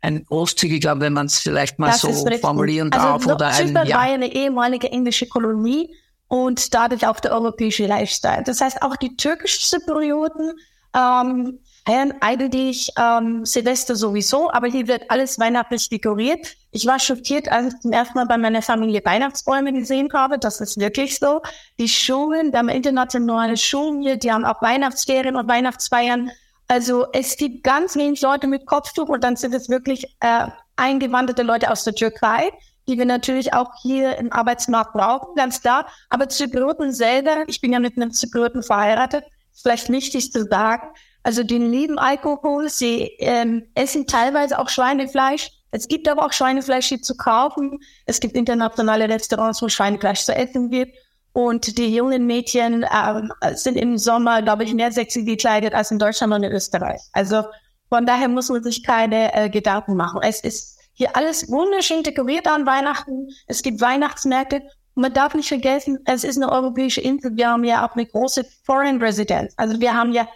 ein 0.00 0.24
großzügiger, 0.24 1.00
wenn 1.00 1.12
man 1.12 1.26
es 1.26 1.38
vielleicht 1.38 1.78
mal 1.78 1.88
das 1.88 2.00
so 2.00 2.12
formulieren 2.40 2.92
also 2.92 3.06
darf. 3.06 3.26
Oder 3.26 3.52
Zypern 3.52 3.76
ein, 3.76 3.86
ja. 3.86 3.96
war 3.96 4.02
eine 4.02 4.32
ehemalige 4.32 4.90
englische 4.90 5.26
Kolonie 5.26 5.94
und 6.28 6.74
dadurch 6.74 7.06
auch 7.06 7.20
der 7.20 7.32
europäische 7.32 7.86
Lifestyle. 7.86 8.42
Das 8.44 8.60
heißt, 8.60 8.82
auch 8.82 8.96
die 8.96 9.16
türkisch-Zyprioten 9.16 10.52
ähm, 10.94 11.58
feiern 11.84 12.14
eigentlich 12.20 12.90
ähm, 12.98 13.44
Silvester 13.44 13.96
sowieso, 13.96 14.50
aber 14.50 14.68
hier 14.68 14.86
wird 14.86 15.10
alles 15.10 15.38
weihnachtlich 15.38 15.88
dekoriert. 15.88 16.56
Ich 16.70 16.86
war 16.86 16.98
schockiert, 16.98 17.50
als 17.50 17.74
ich 17.74 17.80
zum 17.80 17.92
ersten 17.92 18.14
Mal 18.14 18.26
bei 18.26 18.38
meiner 18.38 18.62
Familie 18.62 19.02
Weihnachtsbäume 19.04 19.72
gesehen 19.72 20.08
habe. 20.12 20.38
Das 20.38 20.60
ist 20.60 20.78
wirklich 20.78 21.18
so. 21.18 21.42
Die 21.78 21.88
Schulen, 21.88 22.52
wir 22.52 22.60
haben 22.60 22.68
internationale 22.68 23.56
Schulen 23.56 24.02
hier, 24.02 24.16
die 24.16 24.32
haben 24.32 24.44
auch 24.44 24.62
Weihnachtsferien 24.62 25.36
und 25.36 25.48
Weihnachtsfeiern. 25.48 26.30
Also 26.68 27.06
es 27.12 27.36
gibt 27.36 27.64
ganz 27.64 27.96
wenig 27.96 28.22
Leute 28.22 28.46
mit 28.46 28.66
Kopftuch 28.66 29.08
und 29.08 29.24
dann 29.24 29.36
sind 29.36 29.54
es 29.54 29.68
wirklich 29.68 30.06
äh, 30.20 30.46
eingewanderte 30.76 31.42
Leute 31.42 31.70
aus 31.70 31.84
der 31.84 31.94
Türkei, 31.94 32.50
die 32.88 32.96
wir 32.96 33.04
natürlich 33.04 33.52
auch 33.52 33.70
hier 33.82 34.16
im 34.16 34.32
Arbeitsmarkt 34.32 34.92
brauchen, 34.92 35.34
ganz 35.34 35.60
klar. 35.60 35.86
Aber 36.08 36.28
Zyprioten 36.28 36.92
selber, 36.92 37.44
ich 37.46 37.60
bin 37.60 37.72
ja 37.72 37.80
mit 37.80 37.96
einem 37.96 38.12
Zyprioten 38.12 38.62
verheiratet, 38.62 39.24
ist 39.52 39.62
vielleicht 39.62 39.90
wichtig 39.90 40.32
zu 40.32 40.44
sagen, 40.44 40.88
also 41.22 41.42
die 41.42 41.58
lieben 41.58 41.98
Alkohol, 41.98 42.68
sie 42.68 43.12
ähm, 43.18 43.64
essen 43.74 44.06
teilweise 44.06 44.58
auch 44.58 44.68
Schweinefleisch. 44.68 45.50
Es 45.70 45.88
gibt 45.88 46.08
aber 46.08 46.26
auch 46.26 46.32
Schweinefleisch 46.32 46.86
hier 46.86 47.00
zu 47.00 47.16
kaufen. 47.16 47.78
Es 48.06 48.20
gibt 48.20 48.36
internationale 48.36 49.08
Restaurants, 49.08 49.62
wo 49.62 49.68
Schweinefleisch 49.68 50.24
zu 50.24 50.34
essen 50.34 50.70
wird. 50.70 50.90
Und 51.32 51.78
die 51.78 51.94
jungen 51.94 52.26
Mädchen 52.26 52.84
ähm, 52.94 53.32
sind 53.54 53.76
im 53.76 53.96
Sommer, 53.96 54.42
glaube 54.42 54.64
ich, 54.64 54.74
mehr 54.74 54.92
sexy 54.92 55.24
gekleidet 55.24 55.74
als 55.74 55.90
in 55.90 55.98
Deutschland 55.98 56.32
und 56.34 56.42
in 56.42 56.52
Österreich. 56.52 57.00
Also 57.12 57.44
von 57.88 58.04
daher 58.04 58.28
muss 58.28 58.50
man 58.50 58.62
sich 58.62 58.84
keine 58.84 59.34
äh, 59.34 59.48
Gedanken 59.48 59.96
machen. 59.96 60.20
Es 60.22 60.40
ist 60.40 60.78
hier 60.92 61.16
alles 61.16 61.50
wunderschön 61.50 62.02
dekoriert 62.02 62.46
an 62.46 62.66
Weihnachten. 62.66 63.28
Es 63.46 63.62
gibt 63.62 63.80
Weihnachtsmärkte. 63.80 64.62
Und 64.94 65.02
man 65.02 65.14
darf 65.14 65.34
nicht 65.34 65.48
vergessen, 65.48 65.98
es 66.04 66.22
ist 66.22 66.36
eine 66.36 66.52
europäische 66.52 67.00
Insel. 67.00 67.34
Wir 67.34 67.48
haben 67.48 67.64
ja 67.64 67.86
auch 67.86 67.94
eine 67.94 68.04
große 68.04 68.44
Foreign 68.64 69.00
Residence. 69.00 69.54
Also 69.56 69.80
wir 69.80 69.94
haben 69.94 70.12
ja 70.12 70.28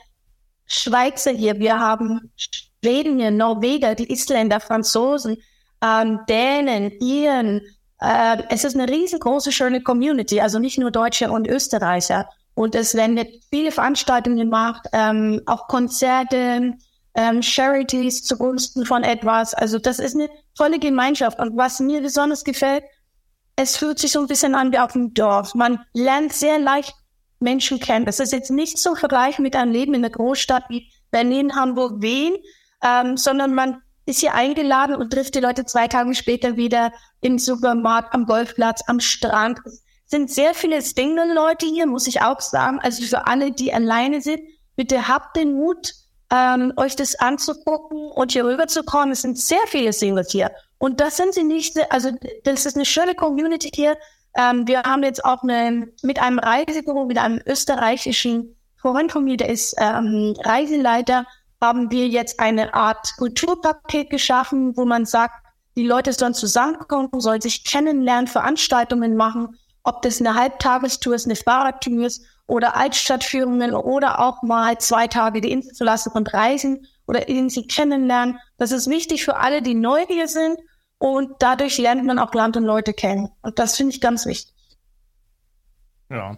Schweizer 0.66 1.32
hier, 1.32 1.58
wir 1.58 1.78
haben 1.78 2.30
Schweden 2.36 3.36
Norweger, 3.36 3.94
die 3.94 4.10
Isländer, 4.12 4.60
Franzosen, 4.60 5.36
ähm, 5.82 6.20
Dänen, 6.28 6.92
Iren. 7.00 7.62
Äh, 8.00 8.42
es 8.50 8.64
ist 8.64 8.76
eine 8.76 8.88
riesengroße, 8.88 9.52
schöne 9.52 9.82
Community, 9.82 10.40
also 10.40 10.58
nicht 10.58 10.78
nur 10.78 10.90
Deutsche 10.90 11.30
und 11.30 11.46
Österreicher. 11.46 12.28
Und 12.54 12.74
es 12.74 12.94
werden 12.94 13.18
viele 13.50 13.70
Veranstaltungen 13.70 14.38
gemacht, 14.38 14.86
ähm, 14.92 15.42
auch 15.46 15.68
Konzerte, 15.68 16.74
ähm, 17.14 17.42
Charities 17.42 18.24
zugunsten 18.24 18.86
von 18.86 19.02
etwas. 19.02 19.54
Also 19.54 19.78
das 19.78 19.98
ist 19.98 20.14
eine 20.14 20.28
tolle 20.56 20.78
Gemeinschaft. 20.78 21.38
Und 21.38 21.56
was 21.56 21.80
mir 21.80 22.00
besonders 22.00 22.44
gefällt, 22.44 22.84
es 23.56 23.76
fühlt 23.76 23.98
sich 23.98 24.12
so 24.12 24.20
ein 24.20 24.26
bisschen 24.26 24.54
an 24.54 24.72
wie 24.72 24.78
auf 24.78 24.92
dem 24.92 25.14
Dorf. 25.14 25.54
Man 25.54 25.80
lernt 25.94 26.32
sehr 26.32 26.58
leicht 26.58 26.94
Menschen 27.38 27.80
kennen. 27.80 28.06
Das 28.06 28.20
ist 28.20 28.32
jetzt 28.32 28.50
nicht 28.50 28.78
so 28.78 28.94
vergleichen 28.94 29.42
mit 29.42 29.56
einem 29.56 29.72
Leben 29.72 29.94
in 29.94 30.04
einer 30.04 30.12
Großstadt 30.12 30.64
wie 30.68 30.90
Berlin, 31.10 31.54
Hamburg, 31.54 32.02
Wien, 32.02 32.36
ähm, 32.82 33.16
sondern 33.16 33.54
man 33.54 33.82
ist 34.06 34.20
hier 34.20 34.34
eingeladen 34.34 34.94
und 34.94 35.12
trifft 35.12 35.34
die 35.34 35.40
Leute 35.40 35.66
zwei 35.66 35.88
Tage 35.88 36.14
später 36.14 36.56
wieder 36.56 36.92
im 37.20 37.38
Supermarkt, 37.38 38.14
am 38.14 38.24
Golfplatz, 38.26 38.82
am 38.86 39.00
Strand. 39.00 39.60
Es 39.66 39.82
sind 40.06 40.30
sehr 40.30 40.54
viele 40.54 40.80
Single-Leute 40.80 41.66
hier, 41.66 41.86
muss 41.86 42.06
ich 42.06 42.22
auch 42.22 42.40
sagen. 42.40 42.78
Also 42.80 43.02
für 43.04 43.26
alle, 43.26 43.50
die 43.50 43.72
alleine 43.72 44.20
sind, 44.20 44.40
bitte 44.76 45.08
habt 45.08 45.36
den 45.36 45.54
Mut, 45.54 45.92
ähm, 46.32 46.72
euch 46.76 46.96
das 46.96 47.16
anzugucken 47.16 48.10
und 48.12 48.32
hier 48.32 48.44
rüberzukommen. 48.44 49.12
Es 49.12 49.22
sind 49.22 49.38
sehr 49.38 49.64
viele 49.66 49.92
Singles 49.92 50.30
hier. 50.30 50.52
Und 50.78 51.00
das 51.00 51.16
sind 51.16 51.34
sie 51.34 51.44
nicht, 51.44 51.76
also 51.90 52.10
das 52.44 52.66
ist 52.66 52.76
eine 52.76 52.84
schöne 52.84 53.14
Community 53.14 53.70
hier. 53.74 53.96
Ähm, 54.36 54.66
wir 54.66 54.82
haben 54.82 55.02
jetzt 55.02 55.24
auch 55.24 55.42
eine, 55.42 55.88
mit 56.02 56.20
einem 56.20 56.38
Reisebüro, 56.38 57.06
mit 57.06 57.18
einem 57.18 57.40
österreichischen 57.46 58.56
Freund 58.76 59.10
von 59.10 59.24
mir, 59.24 59.36
der 59.36 59.48
ist 59.48 59.74
ähm, 59.78 60.34
Reiseleiter, 60.44 61.26
haben 61.60 61.90
wir 61.90 62.06
jetzt 62.08 62.38
eine 62.38 62.74
Art 62.74 63.14
Kulturpaket 63.16 64.10
geschaffen, 64.10 64.76
wo 64.76 64.84
man 64.84 65.06
sagt, 65.06 65.34
die 65.76 65.86
Leute 65.86 66.12
sollen 66.12 66.34
zusammenkommen, 66.34 67.08
sollen 67.18 67.40
sich 67.40 67.64
kennenlernen, 67.64 68.26
Veranstaltungen 68.26 69.16
machen, 69.16 69.58
ob 69.82 70.02
das 70.02 70.20
eine 70.20 70.34
Halbtagestour 70.34 71.14
ist, 71.14 71.26
eine 71.26 71.36
Fahrradtour 71.36 72.06
ist 72.06 72.24
oder 72.46 72.76
Altstadtführungen 72.76 73.74
oder 73.74 74.20
auch 74.20 74.42
mal 74.42 74.78
zwei 74.78 75.06
Tage 75.06 75.40
die 75.40 75.52
Insel 75.52 75.72
zu 75.72 75.84
lassen 75.84 76.12
und 76.12 76.32
reisen 76.32 76.86
oder 77.06 77.28
Insel 77.28 77.66
kennenlernen. 77.66 78.38
Das 78.58 78.72
ist 78.72 78.88
wichtig 78.88 79.24
für 79.24 79.36
alle, 79.36 79.62
die 79.62 79.74
neu 79.74 80.04
hier 80.06 80.28
sind 80.28 80.58
und 80.98 81.34
dadurch 81.38 81.78
lernt 81.78 82.04
man 82.04 82.18
auch 82.18 82.32
Land 82.34 82.56
und 82.56 82.64
Leute 82.64 82.92
kennen. 82.92 83.28
Und 83.42 83.58
das 83.58 83.76
finde 83.76 83.94
ich 83.94 84.00
ganz 84.00 84.26
wichtig. 84.26 84.54
Ja. 86.10 86.36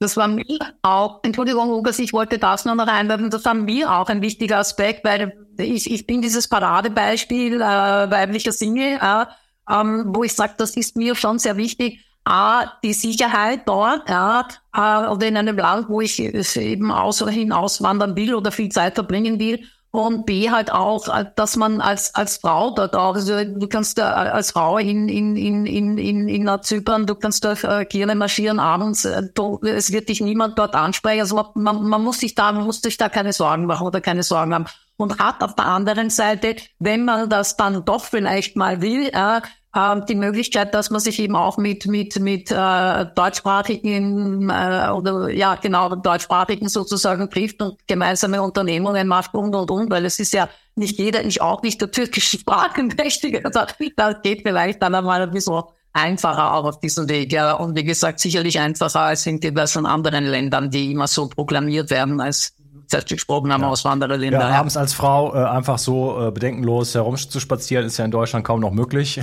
Das 0.00 0.16
war 0.16 0.28
mir 0.28 0.44
auch, 0.82 1.20
Entschuldigung, 1.24 1.70
Lukas, 1.70 1.98
ich 1.98 2.12
wollte 2.12 2.38
das 2.38 2.64
nur 2.64 2.76
noch 2.76 2.86
einwerfen, 2.86 3.30
das 3.30 3.44
war 3.44 3.54
mir 3.54 3.92
auch 3.92 4.08
ein 4.08 4.22
wichtiger 4.22 4.58
Aspekt, 4.58 5.04
weil 5.04 5.32
ich, 5.58 5.90
ich 5.90 6.06
bin 6.06 6.22
dieses 6.22 6.46
Paradebeispiel 6.46 7.54
äh, 7.54 7.58
weiblicher 7.60 8.52
Single, 8.52 9.00
äh, 9.02 9.24
ähm, 9.68 10.04
wo 10.14 10.22
ich 10.22 10.34
sage, 10.34 10.54
das 10.56 10.76
ist 10.76 10.96
mir 10.96 11.16
schon 11.16 11.40
sehr 11.40 11.56
wichtig, 11.56 12.04
A, 12.24 12.66
die 12.84 12.92
Sicherheit 12.92 13.62
dort, 13.66 14.08
ja, 14.08 14.46
äh, 14.72 15.08
oder 15.08 15.26
in 15.26 15.36
einem 15.36 15.56
Land, 15.56 15.88
wo 15.88 16.00
ich 16.00 16.20
eben 16.20 16.92
aus 16.92 17.20
oder 17.20 17.32
hinaus 17.32 17.82
wandern 17.82 18.14
will 18.14 18.34
oder 18.34 18.52
viel 18.52 18.68
Zeit 18.68 18.94
verbringen 18.94 19.40
will 19.40 19.64
und 19.90 20.26
B 20.26 20.50
halt 20.50 20.70
auch, 20.70 21.08
äh, 21.08 21.24
dass 21.34 21.56
man 21.56 21.80
als, 21.80 22.14
als 22.14 22.38
Frau 22.38 22.70
dort 22.70 22.94
auch, 22.94 23.14
also 23.14 23.44
du 23.44 23.66
kannst 23.68 23.98
da 23.98 24.26
äh, 24.26 24.28
als 24.30 24.52
Frau 24.52 24.78
in, 24.78 25.08
in, 25.08 25.36
in, 25.36 25.66
in, 25.66 25.98
in, 25.98 26.28
in 26.28 26.62
Zypern, 26.62 27.06
du 27.06 27.14
kannst 27.14 27.44
da 27.44 27.52
äh, 27.52 27.84
gerne 27.86 28.14
marschieren 28.14 28.60
abends, 28.60 29.08
du, 29.34 29.60
es 29.62 29.92
wird 29.92 30.08
dich 30.08 30.20
niemand 30.20 30.58
dort 30.58 30.74
ansprechen, 30.74 31.20
also 31.20 31.50
man, 31.54 31.82
man 31.82 32.02
muss 32.02 32.20
sich 32.20 32.34
da, 32.34 32.52
man 32.52 32.64
muss 32.64 32.82
sich 32.82 32.96
da 32.96 33.08
keine 33.08 33.32
Sorgen 33.32 33.66
machen 33.66 33.86
oder 33.86 34.00
keine 34.00 34.22
Sorgen 34.22 34.54
haben. 34.54 34.66
Und 34.96 35.20
hat 35.20 35.44
auf 35.44 35.54
der 35.54 35.66
anderen 35.66 36.10
Seite, 36.10 36.56
wenn 36.80 37.04
man 37.04 37.30
das 37.30 37.56
dann 37.56 37.84
doch 37.84 38.04
vielleicht 38.04 38.56
mal 38.56 38.82
will, 38.82 39.10
äh, 39.12 39.40
äh, 39.74 40.00
die 40.08 40.14
Möglichkeit, 40.14 40.74
dass 40.74 40.90
man 40.90 41.00
sich 41.00 41.18
eben 41.18 41.36
auch 41.36 41.58
mit 41.58 41.86
mit 41.86 42.18
mit 42.20 42.50
äh, 42.50 43.06
deutschsprachigen 43.14 44.50
äh, 44.50 44.90
oder 44.90 45.28
ja 45.30 45.56
genau 45.56 45.94
deutschsprachigen 45.94 46.68
sozusagen 46.68 47.30
trifft 47.30 47.60
und 47.62 47.78
gemeinsame 47.86 48.42
Unternehmungen 48.42 49.06
macht 49.06 49.34
und 49.34 49.54
und 49.54 49.70
und, 49.70 49.90
weil 49.90 50.04
es 50.04 50.18
ist 50.18 50.32
ja 50.32 50.48
nicht 50.74 50.98
jeder, 50.98 51.24
ich 51.24 51.40
auch 51.42 51.62
nicht 51.62 51.80
der 51.80 51.90
türkischen 51.90 52.38
Sprachenmächtige. 52.38 53.44
Also, 53.44 53.60
das 53.96 54.22
geht 54.22 54.42
vielleicht 54.42 54.82
dann 54.82 54.94
einmal 54.94 55.22
ein 55.22 55.30
bisschen 55.30 55.62
einfacher 55.92 56.54
auch 56.54 56.64
auf 56.64 56.80
diesem 56.80 57.08
Weg. 57.08 57.32
Ja. 57.32 57.54
Und 57.54 57.76
wie 57.76 57.84
gesagt, 57.84 58.20
sicherlich 58.20 58.58
einfacher 58.60 59.00
als 59.00 59.26
in 59.26 59.40
diversen 59.40 59.86
anderen 59.86 60.24
Ländern, 60.24 60.70
die 60.70 60.92
immer 60.92 61.08
so 61.08 61.28
proklamiert 61.28 61.90
werden 61.90 62.20
als 62.20 62.54
gesprochen 62.88 63.52
haben 63.52 63.62
ja. 63.62 63.68
Auswandererländer. 63.68 64.40
Ja, 64.40 64.58
abends 64.58 64.76
als 64.76 64.92
Frau 64.92 65.34
äh, 65.34 65.44
einfach 65.44 65.78
so 65.78 66.28
äh, 66.28 66.30
bedenkenlos 66.30 66.94
herumzuspazieren, 66.94 67.86
ist 67.86 67.98
ja 67.98 68.04
in 68.04 68.10
Deutschland 68.10 68.44
kaum 68.44 68.60
noch 68.60 68.72
möglich. 68.72 69.20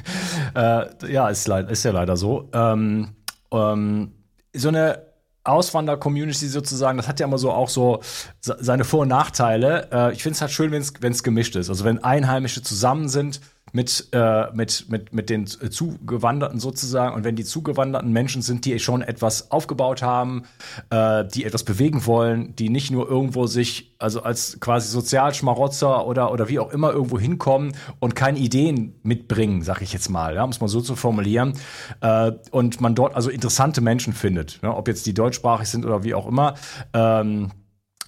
äh, 0.54 1.12
ja, 1.12 1.28
ist, 1.28 1.48
ist 1.48 1.84
ja 1.84 1.90
leider 1.92 2.16
so. 2.16 2.48
Ähm, 2.52 3.14
ähm, 3.52 4.12
so 4.54 4.68
eine 4.68 5.02
Auswander-Community 5.44 6.48
sozusagen, 6.48 6.96
das 6.96 7.06
hat 7.06 7.20
ja 7.20 7.26
immer 7.26 7.38
so 7.38 7.52
auch 7.52 7.68
so 7.68 8.00
seine 8.40 8.84
Vor- 8.84 9.00
und 9.00 9.08
Nachteile. 9.08 9.88
Äh, 9.92 10.12
ich 10.12 10.22
finde 10.22 10.36
es 10.36 10.40
halt 10.40 10.52
schön, 10.52 10.72
wenn 10.72 11.12
es 11.12 11.22
gemischt 11.22 11.56
ist. 11.56 11.68
Also 11.68 11.84
wenn 11.84 12.02
Einheimische 12.02 12.62
zusammen 12.62 13.08
sind 13.08 13.40
mit, 13.74 14.08
äh, 14.12 14.52
mit, 14.54 14.86
mit, 14.88 15.12
mit 15.12 15.28
den 15.28 15.46
Zugewanderten 15.48 16.60
sozusagen. 16.60 17.14
Und 17.16 17.24
wenn 17.24 17.34
die 17.34 17.44
zugewanderten 17.44 18.12
Menschen 18.12 18.40
sind, 18.40 18.64
die 18.64 18.78
schon 18.78 19.02
etwas 19.02 19.50
aufgebaut 19.50 20.00
haben, 20.00 20.44
äh, 20.90 21.24
die 21.24 21.44
etwas 21.44 21.64
bewegen 21.64 22.06
wollen, 22.06 22.54
die 22.54 22.68
nicht 22.68 22.92
nur 22.92 23.08
irgendwo 23.08 23.48
sich, 23.48 23.96
also 23.98 24.22
als 24.22 24.60
quasi 24.60 24.88
Sozialschmarotzer 24.88 26.06
oder, 26.06 26.30
oder 26.30 26.48
wie 26.48 26.60
auch 26.60 26.72
immer 26.72 26.92
irgendwo 26.92 27.18
hinkommen 27.18 27.72
und 27.98 28.14
keine 28.14 28.38
Ideen 28.38 28.94
mitbringen, 29.02 29.62
sag 29.62 29.82
ich 29.82 29.92
jetzt 29.92 30.08
mal, 30.08 30.36
ja, 30.36 30.44
um 30.44 30.50
es 30.50 30.60
mal 30.60 30.68
so 30.68 30.80
zu 30.80 30.94
formulieren. 30.94 31.54
Äh, 32.00 32.30
und 32.52 32.80
man 32.80 32.94
dort 32.94 33.16
also 33.16 33.28
interessante 33.28 33.80
Menschen 33.80 34.12
findet, 34.12 34.62
ne, 34.62 34.72
ob 34.72 34.86
jetzt 34.86 35.04
die 35.04 35.14
deutschsprachig 35.14 35.68
sind 35.68 35.84
oder 35.84 36.04
wie 36.04 36.14
auch 36.14 36.28
immer. 36.28 36.54
Ähm, 36.92 37.50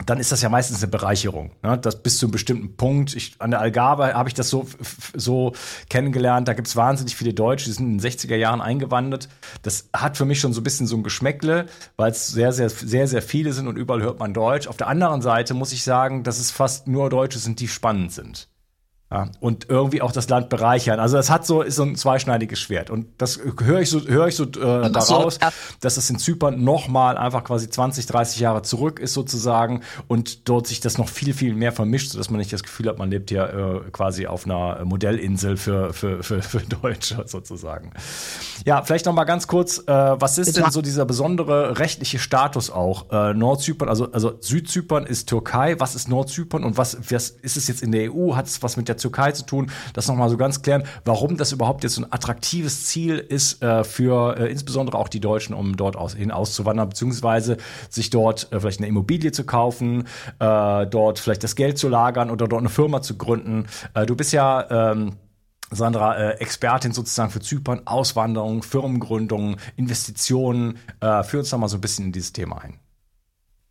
dann 0.05 0.19
ist 0.19 0.31
das 0.31 0.43
ja 0.43 0.51
meistens 0.51 0.83
eine 0.83 0.91
Bereicherung. 0.91 1.53
Ne? 1.63 1.79
Das 1.79 2.03
bis 2.03 2.19
zu 2.19 2.27
einem 2.27 2.33
bestimmten 2.33 2.77
Punkt. 2.77 3.17
Ich, 3.17 3.37
an 3.39 3.51
der 3.51 3.61
Algarve 3.61 4.13
habe 4.13 4.29
ich 4.29 4.35
das 4.35 4.51
so, 4.51 4.67
so 5.15 5.53
kennengelernt. 5.89 6.49
Da 6.49 6.53
gibt 6.53 6.69
es 6.69 6.77
wahnsinnig 6.77 7.17
viele 7.17 7.33
Deutsche, 7.33 7.67
die 7.67 7.73
sind 7.73 7.87
in 7.87 7.99
den 7.99 8.11
60er 8.11 8.37
Jahren 8.37 8.61
eingewandert. 8.61 9.29
Das 9.63 9.89
hat 9.95 10.19
für 10.19 10.27
mich 10.27 10.39
schon 10.39 10.53
so 10.53 10.61
ein 10.61 10.65
bisschen 10.65 10.87
so 10.87 10.97
ein 10.97 11.03
Geschmäckle, 11.03 11.67
weil 11.97 12.11
es 12.11 12.29
sehr, 12.29 12.53
sehr, 12.53 12.69
sehr, 12.69 13.09
sehr 13.09 13.23
viele 13.23 13.55
sind 13.55 13.69
und 13.69 13.77
überall 13.77 14.03
hört 14.03 14.19
man 14.19 14.35
Deutsch. 14.35 14.67
Auf 14.67 14.77
der 14.77 14.89
anderen 14.89 15.23
Seite 15.23 15.55
muss 15.55 15.73
ich 15.73 15.83
sagen, 15.83 16.25
dass 16.25 16.39
es 16.39 16.51
fast 16.51 16.87
nur 16.89 17.09
Deutsche 17.09 17.39
sind, 17.39 17.61
die 17.61 17.69
spannend 17.69 18.13
sind. 18.13 18.49
Ja, 19.09 19.29
und 19.39 19.69
irgendwie 19.69 20.03
auch 20.03 20.11
das 20.11 20.29
Land 20.29 20.49
bereichern. 20.49 20.99
Also 20.99 21.17
das 21.17 21.31
hat 21.31 21.47
so 21.47 21.63
ist 21.63 21.77
so 21.77 21.85
ein 21.85 21.95
zweischneidiges 21.95 22.59
Schwert 22.59 22.91
und 22.91 23.07
das 23.19 23.39
höre 23.39 23.81
ich 23.81 23.89
so 23.89 24.01
höre 24.01 24.27
ich 24.27 24.35
so 24.35 24.43
äh, 24.43 24.91
daraus, 24.91 25.39
ja. 25.41 25.51
dass 25.81 25.97
es 25.97 26.11
in 26.11 26.19
Zypern 26.19 26.65
noch 26.65 26.89
mal 26.89 27.17
einfach 27.17 27.45
quasi 27.45 27.71
20, 27.71 28.07
30 28.07 28.41
Jahre 28.41 28.63
zurück 28.63 28.99
ist 28.99 29.15
sozusagen 29.15 29.83
und 30.09 30.49
dort 30.49 30.67
sich 30.67 30.81
das 30.81 30.99
noch 30.99 31.09
viel 31.09 31.35
viel 31.35 31.55
mehr 31.55 31.71
vermischt, 31.71 32.11
sodass 32.11 32.31
man 32.31 32.39
nicht 32.39 32.53
das 32.53 32.65
Gefühl 32.65 32.89
hat, 32.89 32.99
man 32.99 33.09
lebt 33.09 33.31
hier 33.31 33.85
äh, 33.87 33.91
quasi 33.93 34.27
auf 34.27 34.45
einer 34.45 34.85
Modellinsel 34.85 35.57
für 35.57 35.93
für 35.93 36.25
für, 36.25 36.43
für 36.43 36.59
Deutsche 36.63 37.23
sozusagen. 37.29 37.93
Ja, 38.65 38.83
vielleicht 38.83 39.07
noch 39.07 39.15
mal 39.15 39.23
ganz 39.23 39.47
kurz, 39.47 39.79
äh, 39.79 39.85
was 39.87 40.37
ist 40.37 40.57
denn 40.57 40.69
so 40.73 40.83
dieser 40.83 41.05
besondere 41.05 41.79
rechtliche 41.79 42.19
Status 42.19 42.71
auch 42.71 43.09
äh, 43.13 43.35
Nordzypern, 43.35 43.89
also 43.89 44.11
also 44.11 44.37
Südzypern 44.41 45.07
ist 45.07 45.29
Türkei, 45.29 45.79
was 45.79 45.95
ist 45.95 46.09
Nordzypern 46.09 46.65
und 46.65 46.77
was, 46.77 46.99
was 47.09 47.31
ist 47.31 47.57
es 47.57 47.69
jetzt 47.69 47.85
in 47.85 47.93
der 47.93 48.13
EU? 48.13 48.35
Hat 48.35 48.47
es 48.47 48.65
was 48.65 48.77
mit 48.77 48.89
der 48.89 48.96
Türkei 48.97 49.33
zu 49.33 49.45
tun, 49.45 49.71
das 49.93 50.09
nochmal 50.09 50.29
so 50.29 50.37
ganz 50.37 50.63
klären, 50.63 50.85
warum 51.05 51.37
das 51.37 51.53
überhaupt 51.53 51.85
jetzt 51.85 51.95
so 51.95 52.03
ein 52.03 52.13
attraktives 52.13 52.87
Ziel 52.87 53.19
ist 53.19 53.63
äh, 53.63 53.85
für 53.85 54.37
äh, 54.39 54.51
insbesondere 54.51 54.99
auch 54.99 55.09
die 55.09 55.21
Deutschen, 55.21 55.55
um 55.55 55.77
dort 55.77 55.97
aus, 55.97 56.15
hin 56.15 56.31
auszuwandern, 56.31 56.89
beziehungsweise 56.89 57.57
sich 57.89 58.11
dort 58.11 58.53
äh, 58.53 58.61
vielleicht 58.61 58.81
eine 58.81 58.89
Immobilie 58.89 59.33
zu 59.33 59.45
kaufen, 59.45 60.07
äh, 60.39 60.87
dort 60.87 61.19
vielleicht 61.19 61.45
das 61.45 61.57
Geld 61.57 61.79
zu 61.79 61.89
lagern 61.89 62.31
oder 62.31 62.49
dort 62.49 62.61
eine 62.61 62.69
Firma 62.69 63.03
zu 63.03 63.17
gründen. 63.17 63.67
Äh, 63.95 64.07
du 64.07 64.17
bist 64.17 64.33
ja 64.33 64.93
ähm, 64.93 65.17
Sandra, 65.71 66.17
äh, 66.17 66.31
Expertin 66.39 66.93
sozusagen 66.93 67.31
für 67.31 67.41
Zypern, 67.41 67.83
Auswanderung, 67.87 68.63
Firmengründung, 68.63 69.57
Investitionen. 69.77 70.79
Äh, 71.01 71.25
führ 71.25 71.41
uns 71.41 71.51
da 71.51 71.59
mal 71.59 71.69
so 71.69 71.79
ein 71.79 71.81
bisschen 71.81 72.07
in 72.07 72.13
dieses 72.13 72.33
Thema 72.33 72.63
ein. 72.63 72.79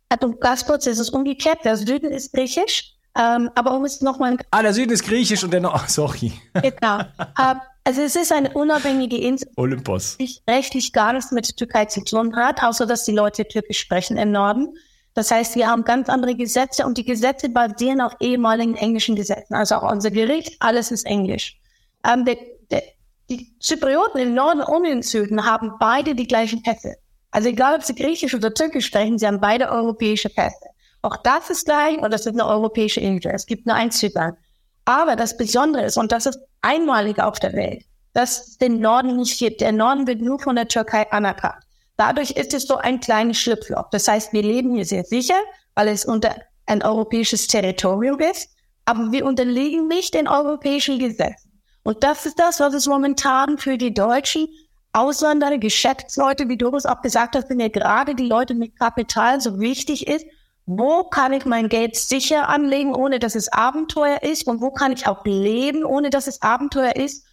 Also 0.08 0.32
ganz 0.36 0.64
kurz, 0.64 0.86
es 0.86 0.98
ist 0.98 1.10
umgekehrt. 1.10 1.64
Der 1.64 1.76
Süden 1.76 2.12
ist 2.12 2.32
griechisch 2.32 2.95
ähm, 3.18 3.50
aber 3.54 3.74
um 3.74 3.84
es 3.84 4.00
nochmal. 4.00 4.36
Ah, 4.50 4.62
der 4.62 4.74
Süden 4.74 4.92
ist 4.92 5.04
griechisch 5.04 5.42
und 5.44 5.52
der 5.52 5.60
Nord. 5.60 5.74
Oh, 5.76 5.84
sorry. 5.88 6.32
Genau. 6.54 7.00
ähm, 7.00 7.60
also 7.84 8.02
es 8.02 8.16
ist 8.16 8.32
eine 8.32 8.52
unabhängige 8.52 9.16
Insel, 9.16 9.48
Olympos. 9.56 10.16
die 10.18 10.38
rechtlich 10.48 10.92
gar 10.92 11.12
nichts 11.12 11.30
mit 11.30 11.48
der 11.48 11.54
Türkei 11.54 11.84
zu 11.84 12.02
tun 12.02 12.34
hat, 12.34 12.62
außer 12.62 12.84
dass 12.84 13.04
die 13.04 13.12
Leute 13.12 13.46
Türkisch 13.46 13.78
sprechen 13.78 14.16
im 14.16 14.32
Norden. 14.32 14.76
Das 15.14 15.30
heißt, 15.30 15.54
wir 15.54 15.68
haben 15.68 15.84
ganz 15.84 16.08
andere 16.08 16.34
Gesetze 16.34 16.84
und 16.84 16.98
die 16.98 17.04
Gesetze 17.04 17.48
basieren 17.48 18.00
auf 18.00 18.12
ehemaligen 18.20 18.74
englischen 18.74 19.14
Gesetzen. 19.16 19.54
Also 19.54 19.76
auch 19.76 19.90
unser 19.90 20.10
Gericht, 20.10 20.56
alles 20.60 20.90
ist 20.90 21.06
Englisch. 21.06 21.58
Ähm, 22.04 22.24
der, 22.24 22.36
der, 22.70 22.82
die 23.30 23.56
Zyprioten 23.60 24.20
im 24.20 24.34
Norden 24.34 24.60
und 24.60 24.84
im 24.84 25.02
Süden 25.02 25.46
haben 25.46 25.72
beide 25.78 26.14
die 26.14 26.26
gleichen 26.26 26.62
Pässe. 26.62 26.96
Also 27.30 27.48
egal, 27.48 27.76
ob 27.76 27.82
sie 27.82 27.94
Griechisch 27.94 28.34
oder 28.34 28.52
Türkisch 28.52 28.86
sprechen, 28.86 29.18
sie 29.18 29.26
haben 29.26 29.40
beide 29.40 29.70
europäische 29.70 30.28
Pässe. 30.28 30.66
Auch 31.06 31.16
das 31.18 31.50
ist 31.50 31.66
gleich 31.66 31.98
und 31.98 32.12
das 32.12 32.22
ist 32.22 32.32
eine 32.32 32.44
europäische 32.44 32.98
Insel. 32.98 33.30
Es 33.32 33.46
gibt 33.46 33.64
nur 33.64 33.76
ein 33.76 33.92
Zypern. 33.92 34.36
Aber 34.86 35.14
das 35.14 35.36
Besondere 35.36 35.84
ist, 35.84 35.96
und 35.96 36.10
das 36.10 36.26
ist 36.26 36.40
einmalig 36.62 37.20
auf 37.20 37.38
der 37.38 37.52
Welt, 37.52 37.84
dass 38.12 38.48
es 38.48 38.58
den 38.58 38.80
Norden 38.80 39.14
nicht 39.14 39.38
gibt. 39.38 39.60
Der 39.60 39.70
Norden 39.70 40.08
wird 40.08 40.20
nur 40.20 40.40
von 40.40 40.56
der 40.56 40.66
Türkei 40.66 41.08
anerkannt. 41.12 41.62
Dadurch 41.96 42.32
ist 42.32 42.54
es 42.54 42.64
so 42.64 42.78
ein 42.78 42.98
kleines 42.98 43.38
Schlupfloch. 43.38 43.88
Das 43.92 44.08
heißt, 44.08 44.32
wir 44.32 44.42
leben 44.42 44.74
hier 44.74 44.84
sehr 44.84 45.04
sicher, 45.04 45.38
weil 45.76 45.86
es 45.86 46.04
unter 46.04 46.34
ein 46.66 46.82
europäisches 46.82 47.46
Territorium 47.46 48.18
ist, 48.18 48.50
aber 48.84 49.12
wir 49.12 49.26
unterliegen 49.26 49.86
nicht 49.86 50.12
den 50.12 50.26
europäischen 50.26 50.98
Gesetzen. 50.98 51.62
Und 51.84 52.02
das 52.02 52.26
ist 52.26 52.40
das, 52.40 52.58
was 52.58 52.74
es 52.74 52.88
momentan 52.88 53.58
für 53.58 53.78
die 53.78 53.94
Deutschen 53.94 54.48
Auswanderer, 54.92 55.58
Geschäftsleute, 55.58 56.48
wie 56.48 56.58
es 56.76 56.86
auch 56.86 57.00
gesagt 57.00 57.36
hast, 57.36 57.46
sind 57.46 57.60
ja 57.60 57.68
gerade 57.68 58.16
die 58.16 58.26
Leute 58.26 58.54
mit 58.54 58.76
Kapital 58.76 59.40
so 59.40 59.60
wichtig 59.60 60.08
ist, 60.08 60.26
wo 60.66 61.04
kann 61.04 61.32
ich 61.32 61.44
mein 61.44 61.68
Geld 61.68 61.96
sicher 61.96 62.48
anlegen, 62.48 62.94
ohne 62.94 63.20
dass 63.20 63.36
es 63.36 63.52
Abenteuer 63.52 64.22
ist 64.22 64.46
und 64.46 64.60
wo 64.60 64.70
kann 64.70 64.92
ich 64.92 65.06
auch 65.06 65.24
leben, 65.24 65.84
ohne 65.84 66.10
dass 66.10 66.26
es 66.26 66.42
Abenteuer 66.42 66.96
ist 66.96 67.24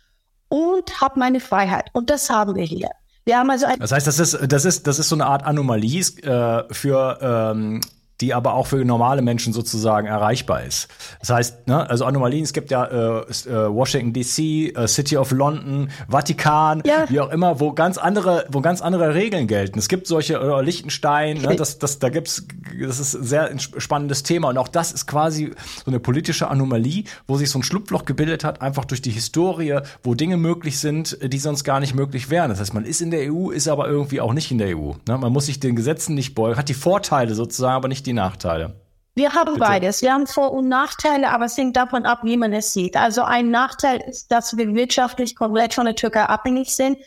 und 0.49 1.01
habe 1.01 1.19
meine 1.19 1.39
Freiheit. 1.39 1.89
Und 1.93 2.11
das 2.11 2.29
haben 2.29 2.55
wir 2.55 2.63
hier. 2.63 2.89
Wir 3.25 3.39
haben 3.39 3.49
also 3.49 3.65
ein 3.65 3.79
das 3.79 3.91
heißt, 3.91 4.05
das 4.05 4.19
ist, 4.19 4.37
das 4.47 4.65
ist, 4.65 4.85
das 4.85 4.99
ist 4.99 5.09
so 5.09 5.15
eine 5.15 5.25
Art 5.25 5.43
Anomalie 5.43 6.01
äh, 6.21 6.71
für 6.71 7.17
ähm, 7.21 7.81
die 8.23 8.33
aber 8.33 8.53
auch 8.53 8.67
für 8.67 8.86
normale 8.86 9.21
Menschen 9.21 9.51
sozusagen 9.51 10.07
erreichbar 10.07 10.63
ist. 10.63 10.88
Das 11.19 11.29
heißt, 11.29 11.67
ne, 11.67 11.89
also 11.89 12.05
Anomalien, 12.05 12.43
es 12.43 12.53
gibt 12.53 12.71
ja 12.71 12.86
äh, 12.86 13.19
äh 13.19 13.73
Washington 13.73 14.13
DC, 14.13 14.77
äh, 14.77 14.88
City 14.88 15.17
of 15.17 15.31
London, 15.31 15.89
Vatikan, 16.07 16.81
ja. 16.86 17.03
wie 17.09 17.19
auch 17.19 17.29
immer, 17.31 17.59
wo 17.59 17.73
ganz 17.73 17.97
andere, 17.97 18.45
wo 18.49 18.62
ganz 18.62 18.81
andere 18.81 19.13
Regeln 19.13 19.47
gelten. 19.47 19.77
Es 19.77 19.89
gibt 19.89 20.07
solche 20.07 20.36
äh, 20.36 20.62
Liechtenstein, 20.62 21.41
ne, 21.41 21.57
das, 21.57 21.79
das, 21.79 21.99
da 21.99 22.07
gibt's, 22.07 22.47
das 22.79 22.99
ist 22.99 23.13
ein 23.13 23.25
sehr 23.25 23.51
spannendes 23.59 24.23
Thema 24.23 24.47
und 24.47 24.57
auch 24.57 24.69
das 24.69 24.93
ist 24.93 25.05
quasi 25.05 25.51
so 25.83 25.91
eine 25.91 25.99
politische 25.99 26.47
Anomalie, 26.47 27.03
wo 27.27 27.36
sich 27.36 27.49
so 27.49 27.59
ein 27.59 27.63
Schlupfloch 27.63 28.05
gebildet 28.05 28.45
hat, 28.45 28.62
einfach 28.62 28.86
durch 28.86 29.01
die 29.01 29.12
Historie, 29.12 29.79
wo 30.01 30.15
Dinge 30.15 30.38
möglich 30.38 30.79
sind, 30.79 31.17
die 31.21 31.39
sonst 31.39 31.65
gar 31.65 31.81
nicht 31.81 31.93
möglich 31.93 32.29
wären. 32.29 32.49
Das 32.49 32.62
heißt, 32.62 32.73
man 32.73 32.86
ist 32.86 33.01
in 33.01 33.12
der 33.12 33.33
EU, 33.33 33.49
ist 33.49 33.67
aber 33.67 33.89
irgendwie 33.89 34.21
auch 34.21 34.31
nicht 34.31 34.49
in 34.49 34.59
der 34.59 34.77
EU. 34.77 34.93
Ne? 35.09 35.17
Man 35.17 35.33
muss 35.33 35.47
sich 35.47 35.59
den 35.59 35.75
Gesetzen 35.75 36.15
nicht 36.15 36.36
beugen, 36.36 36.57
hat 36.57 36.69
die 36.69 36.73
Vorteile 36.73 37.36
sozusagen, 37.36 37.75
aber 37.75 37.89
nicht 37.89 38.03
nicht 38.07 38.12
die 38.13 38.19
Nachteile? 38.19 38.80
Wir 39.15 39.34
haben 39.34 39.54
Bitte. 39.54 39.60
beides. 39.60 40.02
Wir 40.02 40.13
haben 40.13 40.26
Vor- 40.26 40.54
und 40.54 40.67
Nachteile, 40.67 41.30
aber 41.30 41.45
es 41.45 41.58
hängt 41.58 41.76
davon 41.76 42.06
ab, 42.06 42.19
wie 42.23 42.38
man 42.38 42.54
es 42.54 42.73
sieht. 42.73 42.95
Also 42.95 43.23
ein 43.23 43.52
Nachteil 43.52 44.02
ist, 44.02 44.32
dass 44.32 44.58
wir 44.58 44.73
wirtschaftlich 44.73 45.36
komplett 45.36 45.73
von 45.73 45.86
der 45.86 45.95
Türkei 45.95 46.23
abhängig 46.23 46.76
sind, 46.76 46.97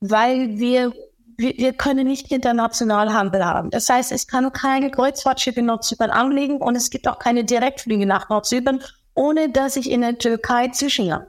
weil 0.00 0.58
wir, 0.58 0.92
wir, 1.36 1.56
wir 1.56 1.72
können 1.72 2.06
nicht 2.06 2.32
international 2.32 3.12
Handel 3.12 3.44
haben. 3.44 3.70
Das 3.70 3.88
heißt, 3.88 4.10
es 4.10 4.26
kann 4.26 4.52
keine 4.52 4.90
Kreuzfahrtschiffe 4.90 5.60
in 5.60 5.66
Nordzypern 5.66 6.10
anlegen 6.10 6.56
und 6.56 6.74
es 6.74 6.90
gibt 6.90 7.06
auch 7.06 7.20
keine 7.20 7.44
Direktflüge 7.44 8.06
nach 8.06 8.28
Nordzypern, 8.28 8.82
ohne 9.14 9.48
dass 9.50 9.76
ich 9.76 9.88
in 9.88 10.00
der 10.00 10.18
Türkei 10.18 10.68
zwischenlande. 10.68 11.28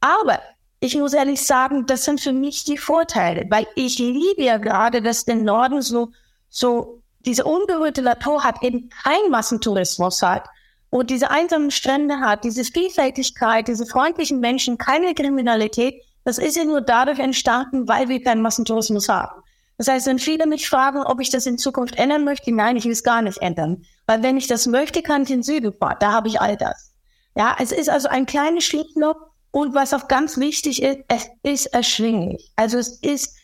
Aber 0.00 0.40
ich 0.80 0.96
muss 0.96 1.12
ehrlich 1.12 1.44
sagen, 1.44 1.84
das 1.84 2.06
sind 2.06 2.22
für 2.22 2.32
mich 2.32 2.64
die 2.64 2.78
Vorteile, 2.78 3.44
weil 3.50 3.66
ich 3.74 3.98
liebe 3.98 4.42
ja 4.42 4.56
gerade, 4.56 5.02
dass 5.02 5.26
der 5.26 5.36
Norden 5.36 5.82
so, 5.82 6.12
so 6.48 6.99
diese 7.26 7.44
unberührte 7.44 8.02
Natur 8.02 8.44
hat, 8.44 8.62
eben 8.62 8.90
kein 9.02 9.30
Massentourismus 9.30 10.22
hat 10.22 10.48
und 10.90 11.10
diese 11.10 11.30
einsamen 11.30 11.70
Strände 11.70 12.20
hat, 12.20 12.44
diese 12.44 12.64
Vielfältigkeit, 12.64 13.68
diese 13.68 13.86
freundlichen 13.86 14.40
Menschen, 14.40 14.78
keine 14.78 15.14
Kriminalität, 15.14 16.02
das 16.24 16.38
ist 16.38 16.56
ja 16.56 16.64
nur 16.64 16.80
dadurch 16.80 17.18
entstanden, 17.18 17.88
weil 17.88 18.08
wir 18.08 18.22
keinen 18.22 18.42
Massentourismus 18.42 19.08
haben. 19.08 19.42
Das 19.78 19.88
heißt, 19.88 20.06
wenn 20.06 20.18
viele 20.18 20.46
mich 20.46 20.68
fragen, 20.68 21.02
ob 21.02 21.20
ich 21.20 21.30
das 21.30 21.46
in 21.46 21.56
Zukunft 21.56 21.96
ändern 21.96 22.24
möchte, 22.24 22.52
nein, 22.52 22.76
ich 22.76 22.84
will 22.84 22.92
es 22.92 23.02
gar 23.02 23.22
nicht 23.22 23.38
ändern. 23.38 23.82
Weil 24.06 24.22
wenn 24.22 24.36
ich 24.36 24.46
das 24.46 24.66
möchte, 24.66 25.00
kann 25.00 25.22
ich 25.22 25.30
in 25.30 25.42
Süden 25.42 25.72
fahren. 25.72 25.96
Da 26.00 26.12
habe 26.12 26.28
ich 26.28 26.38
all 26.38 26.56
das. 26.56 26.92
Ja, 27.34 27.56
es 27.58 27.72
ist 27.72 27.88
also 27.88 28.08
ein 28.08 28.26
kleines 28.26 28.64
Schlittenloch 28.64 29.16
und 29.52 29.74
was 29.74 29.94
auch 29.94 30.08
ganz 30.08 30.36
wichtig 30.36 30.82
ist, 30.82 30.98
es 31.08 31.28
ist 31.42 31.66
erschwinglich. 31.66 32.52
Also 32.56 32.76
es 32.76 33.00
ist, 33.00 33.34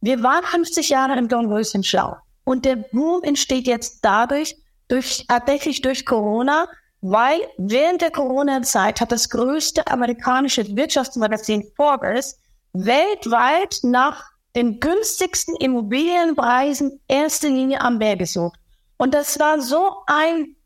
wir 0.00 0.22
waren 0.22 0.42
50 0.42 0.88
Jahre 0.88 1.16
im 1.16 1.28
Dornröschenschlau. 1.28 2.16
Und 2.44 2.64
der 2.64 2.76
Boom 2.76 3.22
entsteht 3.22 3.66
jetzt 3.66 4.00
dadurch, 4.02 4.56
durch, 4.88 5.24
tatsächlich 5.26 5.80
durch 5.80 6.04
Corona, 6.04 6.68
weil 7.00 7.40
während 7.58 8.00
der 8.00 8.10
Corona-Zeit 8.10 9.00
hat 9.00 9.12
das 9.12 9.28
größte 9.28 9.86
amerikanische 9.86 10.64
Wirtschaftsmagazin 10.76 11.64
Forbes 11.76 12.38
weltweit 12.72 13.78
nach 13.82 14.24
den 14.56 14.80
günstigsten 14.80 15.56
Immobilienpreisen 15.56 17.00
erste 17.08 17.48
Linie 17.48 17.80
am 17.80 17.98
Meer 17.98 18.16
gesucht. 18.16 18.58
Und 18.96 19.14
das 19.14 19.38
war 19.38 19.60
so 19.60 19.96
ein 20.06 20.56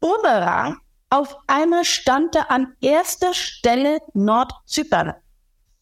Bumerang. 0.00 0.78
Auf 1.10 1.36
einmal 1.46 1.84
stand 1.84 2.34
da 2.34 2.42
an 2.42 2.74
erster 2.80 3.32
Stelle 3.32 4.00
Nordzypern 4.14 5.14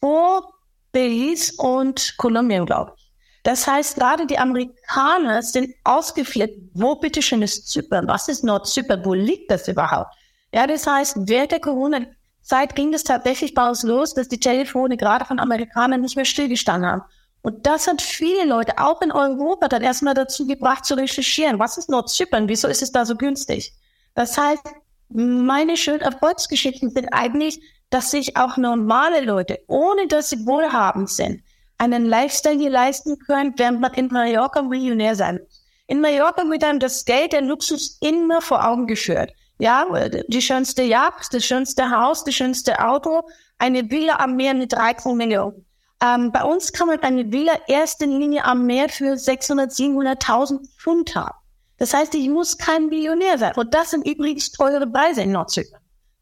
vor 0.01 0.53
Belize 0.93 1.55
und 1.57 2.15
Kolumbien, 2.19 2.67
glaube 2.67 2.93
ich. 2.97 3.04
Das 3.45 3.67
heißt, 3.67 3.97
gerade 3.97 4.27
die 4.27 4.39
Amerikaner 4.39 5.43
sind 5.43 5.75
ausgeflippt. 5.85 6.71
Wo 6.73 6.97
bitteschön 6.97 7.43
ist 7.43 7.69
Zypern? 7.69 8.09
Was 8.09 8.27
ist 8.29 8.43
Nordzypern? 8.43 9.05
Wo 9.05 9.13
liegt 9.13 9.51
das 9.51 9.69
überhaupt? 9.69 10.15
Ja, 10.53 10.67
das 10.67 10.87
heißt, 10.87 11.29
während 11.29 11.53
der 11.53 11.61
Corona-Zeit 11.61 12.75
ging 12.75 12.91
das 12.91 13.05
tatsächlich 13.05 13.53
bei 13.53 13.69
uns 13.69 13.83
los, 13.83 14.15
dass 14.15 14.29
die 14.29 14.41
Telefone 14.41 14.97
gerade 14.97 15.27
von 15.27 15.39
Amerikanern 15.39 16.01
nicht 16.01 16.17
mehr 16.17 16.25
stillgestanden 16.25 16.91
haben. 16.91 17.03
Und 17.43 17.67
das 17.67 17.87
hat 17.87 18.01
viele 18.01 18.47
Leute, 18.47 18.79
auch 18.79 19.03
in 19.03 19.13
Europa, 19.13 19.69
dann 19.69 19.83
erstmal 19.83 20.15
dazu 20.15 20.47
gebracht 20.47 20.87
zu 20.87 20.95
recherchieren. 20.95 21.59
Was 21.59 21.77
ist 21.77 21.91
Nordzypern? 21.91 22.49
Wieso 22.49 22.69
ist 22.69 22.81
es 22.81 22.93
da 22.93 23.05
so 23.05 23.15
günstig? 23.15 23.75
Das 24.15 24.39
heißt, 24.39 24.63
meine 25.11 25.77
schönen 25.77 26.01
Erfolgsgeschichten 26.01 26.89
sind 26.89 27.11
eigentlich, 27.13 27.61
dass 27.91 28.11
sich 28.11 28.39
auch 28.39 28.57
normale 28.57 29.21
Leute, 29.21 29.59
ohne 29.67 30.07
dass 30.09 30.31
sie 30.31 30.47
wohlhabend 30.47 31.11
sind, 31.11 31.43
einen 31.85 32.07
Lifestyle 32.07 32.59
hier 32.59 32.71
leisten 32.71 33.19
können, 33.19 33.55
während 33.57 33.81
man 33.81 33.95
in 33.95 34.09
Mallorca 34.09 34.63
Millionär 34.63 35.15
sein 35.15 35.39
muss. 35.39 35.63
In 35.87 36.01
Mallorca 36.01 36.49
wird 36.49 36.65
einem 36.65 36.81
das 36.81 37.05
Geld, 37.05 37.33
der 37.33 37.43
Luxus 37.43 37.99
immer 38.01 38.41
vor 38.41 38.67
Augen 38.67 38.87
geführt. 38.87 39.33
Ja, 39.59 39.87
die 40.29 40.43
schönste 40.43 40.83
Yacht, 40.83 41.33
das 41.33 41.45
schönste 41.45 41.91
Haus, 41.91 42.25
das 42.25 42.35
schönste 42.35 42.79
Auto, 42.85 43.23
eine 43.59 43.89
Villa 43.91 44.17
am 44.17 44.37
Meer 44.37 44.55
mit 44.55 44.73
13 44.73 45.17
Millionen. 45.17 45.65
Ähm, 46.03 46.33
bei 46.33 46.43
uns 46.43 46.73
kann 46.73 46.89
man 46.89 47.01
eine 47.01 47.31
Villa 47.31 47.53
erste 47.69 48.05
Linie 48.05 48.45
am 48.45 48.67
Meer 48.67 48.89
für 48.89 49.17
600, 49.17 49.71
700.000 49.71 50.61
Pfund 50.79 51.15
haben. 51.15 51.37
Das 51.79 51.95
heißt, 51.95 52.15
ich 52.15 52.29
muss 52.29 52.59
kein 52.59 52.87
Millionär 52.87 53.39
sein. 53.39 53.55
Und 53.57 53.75
das 53.75 53.91
sind 53.91 54.07
übrigens 54.07 54.51
teure 54.53 54.87
Preise 54.87 55.23
in 55.23 55.33
Nordzypern. 55.33 55.81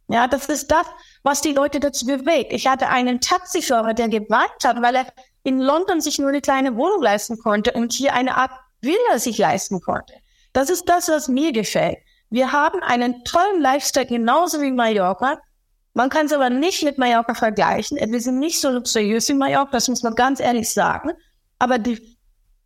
Ja, 0.08 0.26
das 0.26 0.46
ist 0.46 0.70
das, 0.70 0.86
was 1.22 1.40
die 1.40 1.52
Leute 1.52 1.80
dazu 1.80 2.04
bewegt. 2.04 2.52
Ich 2.52 2.66
hatte 2.66 2.88
einen 2.88 3.20
Taxifahrer, 3.20 3.94
der 3.94 4.08
geweint 4.08 4.64
hat, 4.64 4.82
weil 4.82 4.96
er 4.96 5.06
in 5.44 5.60
London 5.60 6.00
sich 6.00 6.18
nur 6.18 6.28
eine 6.28 6.40
kleine 6.40 6.76
Wohnung 6.76 7.02
leisten 7.02 7.38
konnte 7.38 7.72
und 7.72 7.92
hier 7.92 8.14
eine 8.14 8.36
Art 8.36 8.52
Villa 8.80 9.18
sich 9.18 9.38
leisten 9.38 9.80
konnte. 9.80 10.14
Das 10.52 10.70
ist 10.70 10.88
das, 10.88 11.08
was 11.08 11.28
mir 11.28 11.52
gefällt. 11.52 11.98
Wir 12.30 12.52
haben 12.52 12.82
einen 12.82 13.24
tollen 13.24 13.60
Lifestyle, 13.60 14.06
genauso 14.06 14.60
wie 14.60 14.70
Mallorca. 14.70 15.40
Man 15.94 16.08
kann 16.08 16.26
es 16.26 16.32
aber 16.32 16.50
nicht 16.50 16.82
mit 16.82 16.98
Mallorca 16.98 17.34
vergleichen. 17.34 17.98
Wir 18.00 18.20
sind 18.20 18.38
nicht 18.38 18.60
so 18.60 18.70
luxuriös 18.70 19.28
wie 19.28 19.34
Mallorca, 19.34 19.72
das 19.72 19.88
muss 19.88 20.02
man 20.02 20.14
ganz 20.14 20.40
ehrlich 20.40 20.72
sagen. 20.72 21.10
Aber 21.58 21.78
die, 21.78 22.18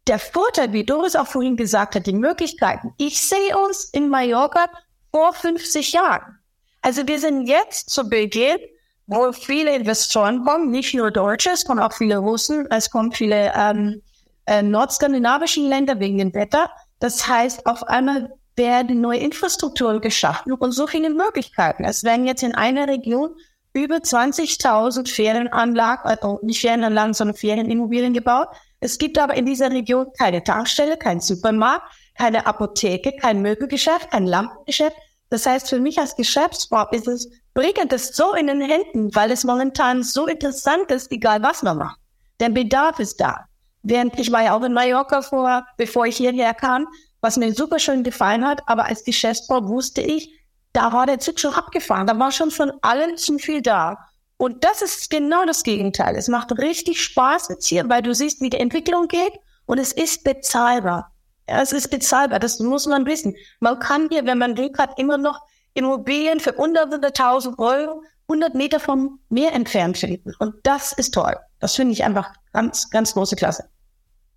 der 0.06 0.18
Vorteil, 0.18 0.72
wie 0.72 0.84
Doris 0.84 1.16
auch 1.16 1.26
vorhin 1.26 1.56
gesagt 1.56 1.96
hat, 1.96 2.06
die 2.06 2.12
Möglichkeiten. 2.12 2.92
Ich 2.98 3.20
sehe 3.20 3.58
uns 3.58 3.84
in 3.86 4.08
Mallorca 4.08 4.66
vor 5.10 5.32
50 5.32 5.92
Jahren. 5.92 6.38
Also 6.82 7.06
wir 7.08 7.18
sind 7.18 7.46
jetzt 7.46 7.90
zu 7.90 8.08
Beginn, 8.08 8.58
wo 9.06 9.32
viele 9.32 9.74
Investoren 9.74 10.44
kommen, 10.44 10.70
nicht 10.70 10.94
nur 10.94 11.10
Deutsche, 11.10 11.50
es 11.50 11.64
kommen 11.64 11.80
auch 11.80 11.92
viele 11.92 12.18
Russen, 12.18 12.66
es 12.70 12.90
kommen 12.90 13.12
viele 13.12 13.52
ähm, 13.56 14.02
äh, 14.46 14.62
nordskandinavischen 14.62 15.68
Länder 15.68 16.00
wegen 16.00 16.18
dem 16.18 16.34
Wetter. 16.34 16.70
Das 16.98 17.26
heißt, 17.26 17.66
auf 17.66 17.84
einmal 17.84 18.30
werden 18.56 19.00
neue 19.00 19.18
Infrastrukturen 19.18 20.00
geschaffen 20.00 20.52
und 20.52 20.72
so 20.72 20.86
viele 20.86 21.10
Möglichkeiten. 21.10 21.84
Es 21.84 22.04
werden 22.04 22.26
jetzt 22.26 22.42
in 22.42 22.54
einer 22.54 22.88
Region 22.88 23.36
über 23.74 23.96
20.000 23.96 25.06
Ferienanlagen, 25.06 26.04
also 26.04 26.40
nicht 26.42 26.60
Ferienanlagen, 26.62 27.12
sondern 27.12 27.36
Ferienimmobilien 27.36 28.14
gebaut. 28.14 28.48
Es 28.80 28.96
gibt 28.96 29.18
aber 29.18 29.34
in 29.34 29.44
dieser 29.44 29.70
Region 29.70 30.06
keine 30.18 30.42
Tankstelle, 30.42 30.96
kein 30.96 31.20
Supermarkt, 31.20 31.84
keine 32.16 32.46
Apotheke, 32.46 33.12
kein 33.20 33.42
Möbelgeschäft, 33.42 34.10
kein 34.10 34.26
Lampengeschäft. 34.26 34.96
Das 35.28 35.44
heißt, 35.44 35.68
für 35.68 35.78
mich 35.78 35.98
als 35.98 36.16
Geschäftsführer 36.16 36.88
ist 36.92 37.08
es, 37.08 37.28
bringt 37.56 37.90
es 37.90 38.08
so 38.08 38.34
in 38.34 38.48
den 38.48 38.60
Händen, 38.60 39.14
weil 39.14 39.30
es 39.30 39.42
momentan 39.42 40.02
so 40.02 40.26
interessant 40.26 40.90
ist, 40.90 41.10
egal 41.10 41.42
was 41.42 41.62
man 41.62 41.78
macht. 41.78 41.98
Der 42.38 42.50
Bedarf 42.50 42.98
ist 42.98 43.18
da. 43.18 43.46
Während 43.82 44.18
ich 44.20 44.30
war 44.30 44.42
ja 44.42 44.54
auch 44.54 44.62
in 44.62 44.74
Mallorca 44.74 45.22
vor, 45.22 45.66
bevor 45.78 46.04
ich 46.04 46.18
hierher 46.18 46.52
kam, 46.52 46.86
was 47.22 47.38
mir 47.38 47.54
super 47.54 47.78
schön 47.78 48.02
gefallen 48.02 48.46
hat, 48.46 48.60
aber 48.66 48.84
als 48.84 49.04
Geschäftsbau 49.04 49.66
wusste 49.68 50.02
ich, 50.02 50.30
da 50.74 50.92
war 50.92 51.06
der 51.06 51.18
Zug 51.18 51.40
schon 51.40 51.54
abgefahren, 51.54 52.06
da 52.06 52.18
war 52.18 52.30
schon 52.30 52.50
von 52.50 52.72
allen 52.82 53.16
zu 53.16 53.38
viel 53.38 53.62
da. 53.62 53.96
Und 54.36 54.62
das 54.62 54.82
ist 54.82 55.08
genau 55.08 55.46
das 55.46 55.62
Gegenteil. 55.62 56.14
Es 56.14 56.28
macht 56.28 56.52
richtig 56.58 57.02
Spaß 57.02 57.48
jetzt 57.48 57.66
hier, 57.66 57.88
weil 57.88 58.02
du 58.02 58.14
siehst, 58.14 58.42
wie 58.42 58.50
die 58.50 58.60
Entwicklung 58.60 59.08
geht 59.08 59.32
und 59.64 59.78
es 59.78 59.92
ist 59.92 60.24
bezahlbar. 60.24 61.10
Ja, 61.48 61.62
es 61.62 61.72
ist 61.72 61.88
bezahlbar, 61.88 62.38
das 62.38 62.60
muss 62.60 62.86
man 62.86 63.06
wissen. 63.06 63.34
Man 63.60 63.78
kann 63.78 64.08
hier, 64.10 64.26
wenn 64.26 64.36
man 64.36 64.54
Glück 64.54 64.78
hat, 64.78 64.98
immer 64.98 65.16
noch 65.16 65.40
Immobilien 65.76 66.40
für 66.40 66.56
hunderte 66.56 67.12
tausend 67.12 67.58
Euro 67.58 68.02
100 68.28 68.54
Meter 68.54 68.80
vom 68.80 69.20
Meer 69.28 69.52
entfernt 69.52 69.98
finden. 69.98 70.32
Und 70.38 70.54
das 70.64 70.92
ist 70.92 71.14
toll. 71.14 71.36
Das 71.60 71.74
finde 71.74 71.92
ich 71.92 72.04
einfach 72.04 72.32
ganz, 72.52 72.90
ganz 72.90 73.14
große 73.14 73.36
Klasse. 73.36 73.64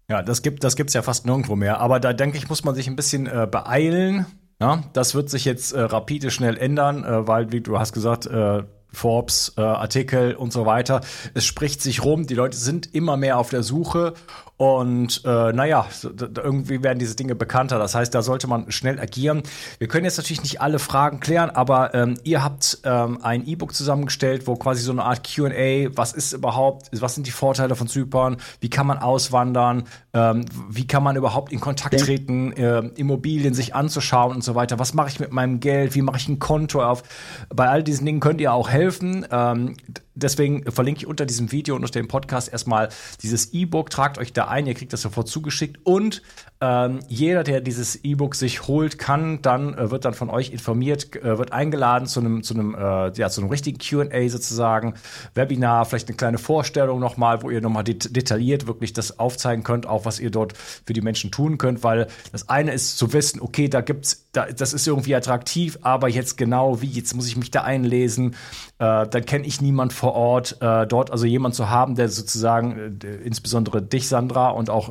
Ja, 0.10 0.22
das 0.22 0.42
gibt 0.42 0.64
das 0.64 0.76
gibt's 0.76 0.94
ja 0.94 1.02
fast 1.02 1.26
nirgendwo 1.26 1.56
mehr. 1.56 1.80
Aber 1.80 2.00
da 2.00 2.14
denke 2.14 2.38
ich, 2.38 2.50
muss 2.50 2.64
man 2.64 2.76
sich 2.76 2.88
ein 2.88 2.96
bisschen 2.96 3.28
äh, 3.28 3.48
beeilen. 3.50 4.26
Ja, 4.62 4.84
das 4.94 5.16
wird 5.16 5.30
sich 5.30 5.46
jetzt 5.46 5.72
äh, 5.72 5.80
rapide 5.80 6.32
schnell 6.32 6.58
ändern, 6.58 7.04
äh, 7.04 7.28
weil, 7.28 7.52
wie 7.52 7.62
du 7.62 7.80
hast 7.80 7.94
gesagt, 7.94 8.26
äh, 8.26 8.64
Forbes, 8.92 9.54
äh, 9.56 9.62
Artikel 9.62 10.36
und 10.36 10.52
so 10.52 10.66
weiter. 10.66 11.02
Es 11.34 11.46
spricht 11.46 11.82
sich 11.82 12.04
rum, 12.04 12.26
die 12.26 12.34
Leute 12.34 12.58
sind 12.58 12.94
immer 12.94 13.18
mehr 13.18 13.38
auf 13.38 13.50
der 13.50 13.64
Suche 13.64 14.14
und 14.60 15.22
äh, 15.24 15.54
naja, 15.54 15.88
irgendwie 16.04 16.84
werden 16.84 17.00
diese 17.00 17.16
Dinge 17.16 17.34
bekannter. 17.34 17.80
Das 17.80 17.96
heißt, 17.96 18.14
da 18.14 18.22
sollte 18.22 18.48
man 18.48 18.70
schnell 18.74 19.00
agieren. 19.00 19.42
Wir 19.78 19.88
können 19.88 20.04
jetzt 20.04 20.18
natürlich 20.18 20.44
nicht 20.44 20.60
alle 20.60 20.80
Fragen 20.80 21.22
klären, 21.22 21.50
aber 21.50 21.94
ähm, 21.94 22.18
ihr 22.26 22.44
habt 22.44 22.80
ähm, 22.84 23.20
ein 23.22 23.48
E-Book 23.48 23.74
zusammengestellt, 23.74 24.48
wo 24.48 24.58
quasi 24.58 24.82
so 24.82 24.92
eine 24.92 25.06
Art 25.06 25.26
QA, 25.26 25.96
was 25.96 26.12
ist 26.12 26.34
überhaupt, 26.34 26.90
was 26.92 27.16
sind 27.16 27.26
die 27.26 27.32
Vorteile 27.32 27.78
von 27.78 27.88
Zypern, 27.88 28.36
wie 28.60 28.70
kann 28.70 28.86
man 28.86 28.98
auswandern, 28.98 29.86
ähm, 30.12 30.44
wie 30.70 30.86
kann 30.86 31.04
man 31.04 31.16
überhaupt 31.16 31.54
in 31.54 31.62
Kontakt 31.62 31.98
treten, 31.98 32.52
äh, 32.52 32.80
Immobilien 32.98 33.54
sich 33.54 33.76
anzuschauen 33.76 34.36
und 34.36 34.44
so 34.44 34.56
weiter. 34.56 34.78
Was 34.78 34.94
mache 34.94 35.08
ich 35.08 35.22
mit 35.22 35.32
meinem 35.32 35.62
Geld? 35.62 35.96
Wie 35.96 36.02
mache 36.02 36.18
ich 36.18 36.28
ein 36.28 36.40
Konto 36.40 36.84
auf? 36.84 37.04
Bei 37.48 37.70
all 37.70 37.82
diesen 37.82 38.06
Dingen 38.06 38.20
könnt 38.20 38.42
ihr 38.42 38.52
auch 38.52 38.68
helfen. 38.68 39.26
Ähm, 39.32 39.78
deswegen 40.20 40.70
verlinke 40.72 41.00
ich 41.00 41.08
unter 41.08 41.26
diesem 41.26 41.52
Video 41.52 41.76
und 41.76 41.84
unter 41.84 42.00
dem 42.00 42.08
Podcast 42.08 42.52
erstmal 42.52 42.90
dieses 43.22 43.54
E-Book. 43.54 43.90
Tragt 43.90 44.18
euch 44.18 44.34
da 44.34 44.48
ein, 44.48 44.68
ihr 44.68 44.74
kriegt 44.74 44.94
das 44.94 45.02
sofort 45.02 45.28
zugeschickt. 45.28 45.80
Und 45.84 46.22
ähm, 46.62 47.00
jeder, 47.08 47.44
der 47.46 47.62
dieses 47.62 48.04
E-Book 48.04 48.36
sich 48.36 48.68
holt, 48.68 48.98
kann 48.98 49.42
dann, 49.42 49.76
äh, 49.76 49.92
wird 49.92 50.04
dann 50.04 50.14
von 50.14 50.30
euch 50.30 50.52
informiert, 50.52 51.16
äh, 51.16 51.38
wird 51.38 51.54
eingeladen 51.54 52.06
zu 52.06 52.20
einem, 52.20 52.44
zu 52.44 52.54
einem, 52.54 52.76
äh, 52.76 53.14
ja, 53.14 53.30
zu 53.30 53.40
einem 53.40 53.50
richtigen 53.50 53.78
QA 53.78 54.28
sozusagen, 54.28 54.96
Webinar, 55.36 55.86
vielleicht 55.86 56.10
eine 56.10 56.18
kleine 56.18 56.38
Vorstellung 56.38 57.00
nochmal, 57.00 57.44
wo 57.44 57.50
ihr 57.50 57.62
nochmal 57.62 57.86
det 57.86 58.14
detailliert 58.14 58.68
wirklich 58.68 58.92
das 58.92 59.20
aufzeigen 59.20 59.64
könnt, 59.64 59.86
auch 59.88 60.04
was 60.04 60.20
ihr 60.20 60.32
dort 60.32 60.58
für 60.58 60.92
die 60.92 61.00
Menschen 61.00 61.32
tun 61.32 61.58
könnt, 61.58 61.82
weil 61.82 62.08
das 62.34 62.50
eine 62.50 62.74
ist 62.74 62.98
zu 62.98 63.14
wissen, 63.14 63.40
okay, 63.40 63.70
da 63.70 63.80
gibt's, 63.80 64.26
da, 64.34 64.48
das 64.48 64.74
ist 64.74 64.86
irgendwie 64.86 65.16
attraktiv, 65.16 65.80
aber 65.82 66.10
jetzt 66.10 66.36
genau 66.36 66.82
wie, 66.82 66.88
jetzt 66.88 67.16
muss 67.16 67.28
ich 67.28 67.38
mich 67.38 67.52
da 67.52 67.64
einlesen, 67.64 68.36
äh, 68.80 69.08
dann 69.08 69.26
kenne 69.26 69.46
ich 69.46 69.62
niemand 69.62 69.94
vor 69.94 70.14
Ort, 70.14 70.58
äh, 70.60 70.86
dort 70.86 71.12
also 71.12 71.26
jemand 71.26 71.56
zu 71.56 71.70
haben, 71.70 71.96
der 71.96 72.10
sozusagen, 72.10 73.00
äh, 73.02 73.16
insbesondere 73.24 73.82
dich, 73.82 74.10
Sandra, 74.10 74.50
und 74.50 74.70
auch 74.70 74.90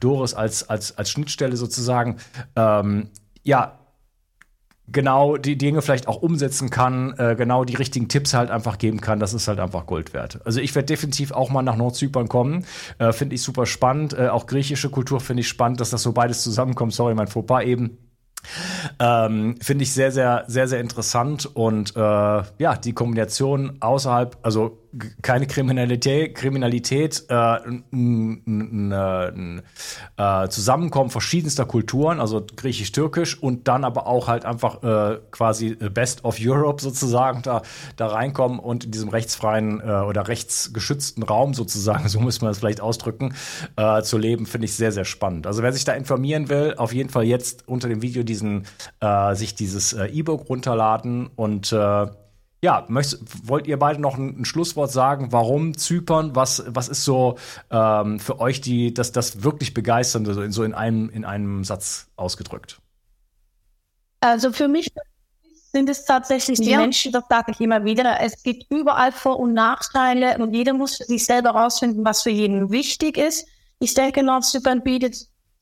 Doris 0.00 0.34
als, 0.34 0.68
als 0.68 0.91
als, 0.98 1.10
Schnittstelle 1.10 1.56
sozusagen, 1.56 2.16
ähm, 2.56 3.08
ja, 3.42 3.78
genau 4.88 5.36
die 5.36 5.56
Dinge 5.56 5.80
vielleicht 5.80 6.08
auch 6.08 6.22
umsetzen 6.22 6.70
kann, 6.70 7.14
äh, 7.18 7.34
genau 7.36 7.64
die 7.64 7.76
richtigen 7.76 8.08
Tipps 8.08 8.34
halt 8.34 8.50
einfach 8.50 8.78
geben 8.78 9.00
kann, 9.00 9.20
das 9.20 9.32
ist 9.32 9.48
halt 9.48 9.58
einfach 9.58 9.86
Gold 9.86 10.12
wert. 10.12 10.40
Also 10.44 10.60
ich 10.60 10.74
werde 10.74 10.86
definitiv 10.86 11.32
auch 11.32 11.50
mal 11.50 11.62
nach 11.62 11.76
Nordzypern 11.76 12.28
kommen, 12.28 12.66
äh, 12.98 13.12
finde 13.12 13.34
ich 13.34 13.42
super 13.42 13.66
spannend. 13.66 14.12
Äh, 14.12 14.28
auch 14.28 14.46
griechische 14.46 14.90
Kultur 14.90 15.20
finde 15.20 15.40
ich 15.40 15.48
spannend, 15.48 15.80
dass 15.80 15.90
das 15.90 16.02
so 16.02 16.12
beides 16.12 16.42
zusammenkommt. 16.42 16.92
Sorry, 16.92 17.14
mein 17.14 17.28
Fauxpas 17.28 17.62
eben. 17.62 17.98
Ähm, 18.98 19.56
Finde 19.60 19.84
ich 19.84 19.92
sehr, 19.92 20.10
sehr, 20.10 20.44
sehr, 20.48 20.66
sehr 20.66 20.80
interessant 20.80 21.46
und 21.54 21.94
äh, 21.94 22.00
ja, 22.00 22.76
die 22.76 22.92
Kombination 22.92 23.76
außerhalb, 23.80 24.36
also 24.42 24.81
keine 25.22 25.46
Kriminalität, 25.46 26.34
Kriminalität, 26.34 27.24
äh, 27.28 27.34
ein, 27.34 27.84
ein, 27.92 28.92
ein 28.92 29.62
äh, 30.16 30.48
Zusammenkommen 30.48 31.10
verschiedenster 31.10 31.64
Kulturen, 31.64 32.20
also 32.20 32.44
griechisch-türkisch 32.56 33.42
und 33.42 33.68
dann 33.68 33.84
aber 33.84 34.06
auch 34.06 34.28
halt 34.28 34.44
einfach 34.44 34.82
äh, 34.82 35.18
quasi 35.30 35.74
Best 35.74 36.24
of 36.24 36.36
Europe 36.40 36.82
sozusagen 36.82 37.42
da, 37.42 37.62
da 37.96 38.08
reinkommen 38.08 38.58
und 38.58 38.84
in 38.84 38.90
diesem 38.90 39.08
rechtsfreien 39.08 39.80
äh, 39.80 39.84
oder 39.84 40.28
rechtsgeschützten 40.28 41.22
Raum 41.22 41.54
sozusagen, 41.54 42.08
so 42.10 42.20
muss 42.20 42.40
man 42.40 42.50
das 42.50 42.58
vielleicht 42.58 42.80
ausdrücken, 42.80 43.34
äh, 43.76 44.02
zu 44.02 44.18
leben, 44.18 44.46
finde 44.46 44.66
ich 44.66 44.74
sehr, 44.74 44.92
sehr 44.92 45.06
spannend. 45.06 45.46
Also 45.46 45.62
wer 45.62 45.72
sich 45.72 45.84
da 45.84 45.94
informieren 45.94 46.48
will, 46.48 46.74
auf 46.76 46.92
jeden 46.92 47.08
Fall 47.08 47.24
jetzt 47.24 47.66
unter 47.66 47.88
dem 47.88 48.02
Video 48.02 48.22
diesen, 48.22 48.66
äh, 49.00 49.34
sich 49.34 49.54
dieses 49.54 49.94
äh, 49.94 50.06
E-Book 50.06 50.48
runterladen 50.48 51.30
und 51.34 51.72
äh, 51.72 52.06
ja, 52.62 52.84
möcht, 52.88 53.18
wollt 53.42 53.66
ihr 53.66 53.78
beide 53.78 54.00
noch 54.00 54.16
ein, 54.16 54.40
ein, 54.40 54.44
Schlusswort 54.44 54.92
sagen? 54.92 55.32
Warum 55.32 55.76
Zypern? 55.76 56.36
Was, 56.36 56.62
was 56.68 56.88
ist 56.88 57.04
so 57.04 57.36
ähm, 57.70 58.20
für 58.20 58.38
euch 58.38 58.60
die, 58.60 58.94
das, 58.94 59.10
das 59.10 59.42
wirklich 59.42 59.74
Begeisternde, 59.74 60.32
so 60.32 60.42
in, 60.42 60.52
so 60.52 60.62
in, 60.62 60.72
einem, 60.72 61.10
in 61.10 61.24
einem 61.24 61.64
Satz 61.64 62.06
ausgedrückt? 62.14 62.80
Also 64.20 64.52
für 64.52 64.68
mich 64.68 64.92
sind 65.72 65.88
es 65.88 66.04
tatsächlich 66.04 66.60
die 66.60 66.70
ja. 66.70 66.78
Menschen, 66.78 67.10
das 67.10 67.24
sage 67.28 67.50
ich 67.50 67.60
immer 67.60 67.84
wieder. 67.84 68.20
Es 68.20 68.44
gibt 68.44 68.70
überall 68.70 69.10
Vor- 69.10 69.40
und 69.40 69.54
Nachteile 69.54 70.38
und 70.38 70.54
jeder 70.54 70.72
muss 70.72 70.98
für 70.98 71.04
sich 71.04 71.24
selber 71.24 71.50
rausfinden, 71.50 72.04
was 72.04 72.22
für 72.22 72.30
jeden 72.30 72.70
wichtig 72.70 73.16
ist. 73.16 73.48
Ich 73.80 73.94
denke, 73.94 74.22
Nordzypern 74.22 74.84
bietet 74.84 75.16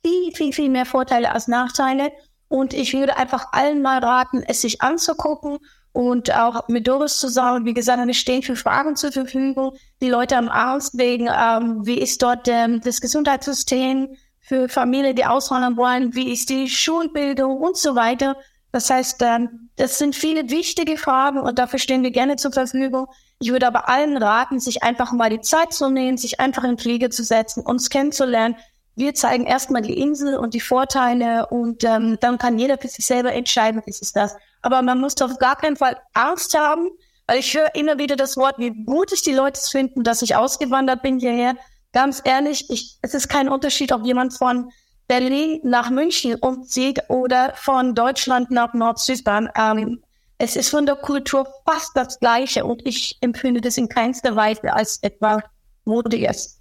viel, 0.05 0.35
viel, 0.35 0.53
viel 0.53 0.69
mehr 0.69 0.85
Vorteile 0.85 1.33
als 1.33 1.49
Nachteile. 1.49 2.13
Und 2.49 2.75
ich 2.75 2.93
würde 2.93 3.17
einfach 3.17 3.53
allen 3.53 3.81
mal 3.81 4.01
raten, 4.01 4.43
es 4.43 4.61
sich 4.61 4.83
anzugucken 4.83 5.61
und 5.93 6.33
auch 6.35 6.69
mit 6.69 6.87
Doris 6.87 7.19
zusammen, 7.19 7.65
wie 7.65 7.75
gesagt, 7.75 8.05
wir 8.07 8.15
stehen 8.15 8.43
für 8.43 8.57
Fragen 8.57 8.97
zur 8.97 9.11
Verfügung. 9.11 9.73
Die 10.01 10.09
Leute 10.09 10.37
haben 10.37 10.49
Angst 10.49 10.97
wegen, 10.97 11.29
ähm, 11.29 11.85
wie 11.85 11.99
ist 11.99 12.23
dort 12.23 12.47
ähm, 12.49 12.81
das 12.81 13.01
Gesundheitssystem 13.01 14.17
für 14.41 14.69
Familien, 14.69 15.17
die 15.17 15.25
auswandern 15.25 15.77
wollen, 15.77 16.15
wie 16.15 16.33
ist 16.33 16.49
die 16.51 16.69
Schulbildung 16.69 17.59
und 17.59 17.77
so 17.77 17.95
weiter. 17.97 18.37
Das 18.73 18.89
heißt, 18.89 19.21
ähm, 19.23 19.71
das 19.77 19.99
sind 19.99 20.15
viele 20.15 20.49
wichtige 20.51 20.97
Fragen 20.97 21.41
und 21.41 21.59
dafür 21.59 21.81
stehen 21.81 22.05
wir 22.05 22.13
gerne 22.13 22.37
zur 22.37 22.53
Verfügung. 22.53 23.09
Ich 23.41 23.51
würde 23.51 23.67
aber 23.67 23.89
allen 23.89 24.17
raten, 24.17 24.61
sich 24.61 24.83
einfach 24.83 25.13
mal 25.13 25.31
die 25.31 25.41
Zeit 25.41 25.73
zu 25.73 25.91
nehmen, 25.91 26.19
sich 26.19 26.39
einfach 26.39 26.63
in 26.63 26.79
Fliege 26.79 27.11
zu 27.11 27.25
setzen, 27.25 27.65
uns 27.65 27.91
kennenzulernen. 27.91 28.57
Wir 28.95 29.15
zeigen 29.15 29.45
erstmal 29.45 29.83
die 29.83 29.99
Insel 29.99 30.37
und 30.37 30.55
die 30.55 30.61
Vorteile 30.61 31.47
und 31.47 31.83
ähm, 31.85 32.19
dann 32.21 32.39
kann 32.39 32.59
jeder 32.59 32.79
für 32.79 32.89
sich 32.89 33.07
selber 33.07 33.33
entscheiden, 33.33 33.83
ist 33.87 34.03
es 34.03 34.13
das. 34.13 34.37
Aber 34.63 34.83
man 34.83 35.01
muss 35.01 35.21
auf 35.21 35.39
gar 35.39 35.57
keinen 35.57 35.77
Fall 35.77 35.97
Angst 36.15 36.57
haben, 36.57 36.91
weil 37.27 37.39
ich 37.39 37.55
höre 37.55 37.75
immer 37.75 37.99
wieder 37.99 38.17
das 38.17 38.37
Wort, 38.37 38.59
wie 38.59 38.71
mutig 38.71 39.23
die 39.23 39.33
Leute 39.33 39.59
es 39.59 39.71
finden, 39.71 40.03
dass 40.03 40.23
ich 40.23 40.37
ausgewandert 40.37 41.03
bin 41.03 41.19
hierher. 41.19 41.57
Ganz 41.93 42.21
ehrlich, 42.25 42.69
ich, 42.71 42.99
es 43.03 43.15
ist 43.15 43.29
kein 43.29 43.49
Unterschied, 43.49 43.93
ob 43.93 44.05
jemand 44.05 44.35
von 44.35 44.71
Berlin 45.09 45.61
nach 45.65 45.91
München 45.91 46.37
umzieht 46.37 47.01
oder 47.09 47.53
von 47.57 47.95
Deutschland 47.95 48.51
nach 48.51 48.75
Nordzypern. 48.75 49.49
Ähm, 49.57 50.03
es 50.39 50.57
ist 50.57 50.71
von 50.71 50.87
der 50.87 50.97
Kultur 50.97 51.47
fast 51.67 51.91
das 51.97 52.19
Gleiche 52.19 52.65
und 52.65 52.87
ich 52.87 53.19
empfinde 53.21 53.61
das 53.61 53.77
in 53.77 53.89
keinster 53.89 54.37
Weise 54.37 54.73
als 54.73 55.03
etwas 55.03 55.43
Mutiges. 55.85 56.61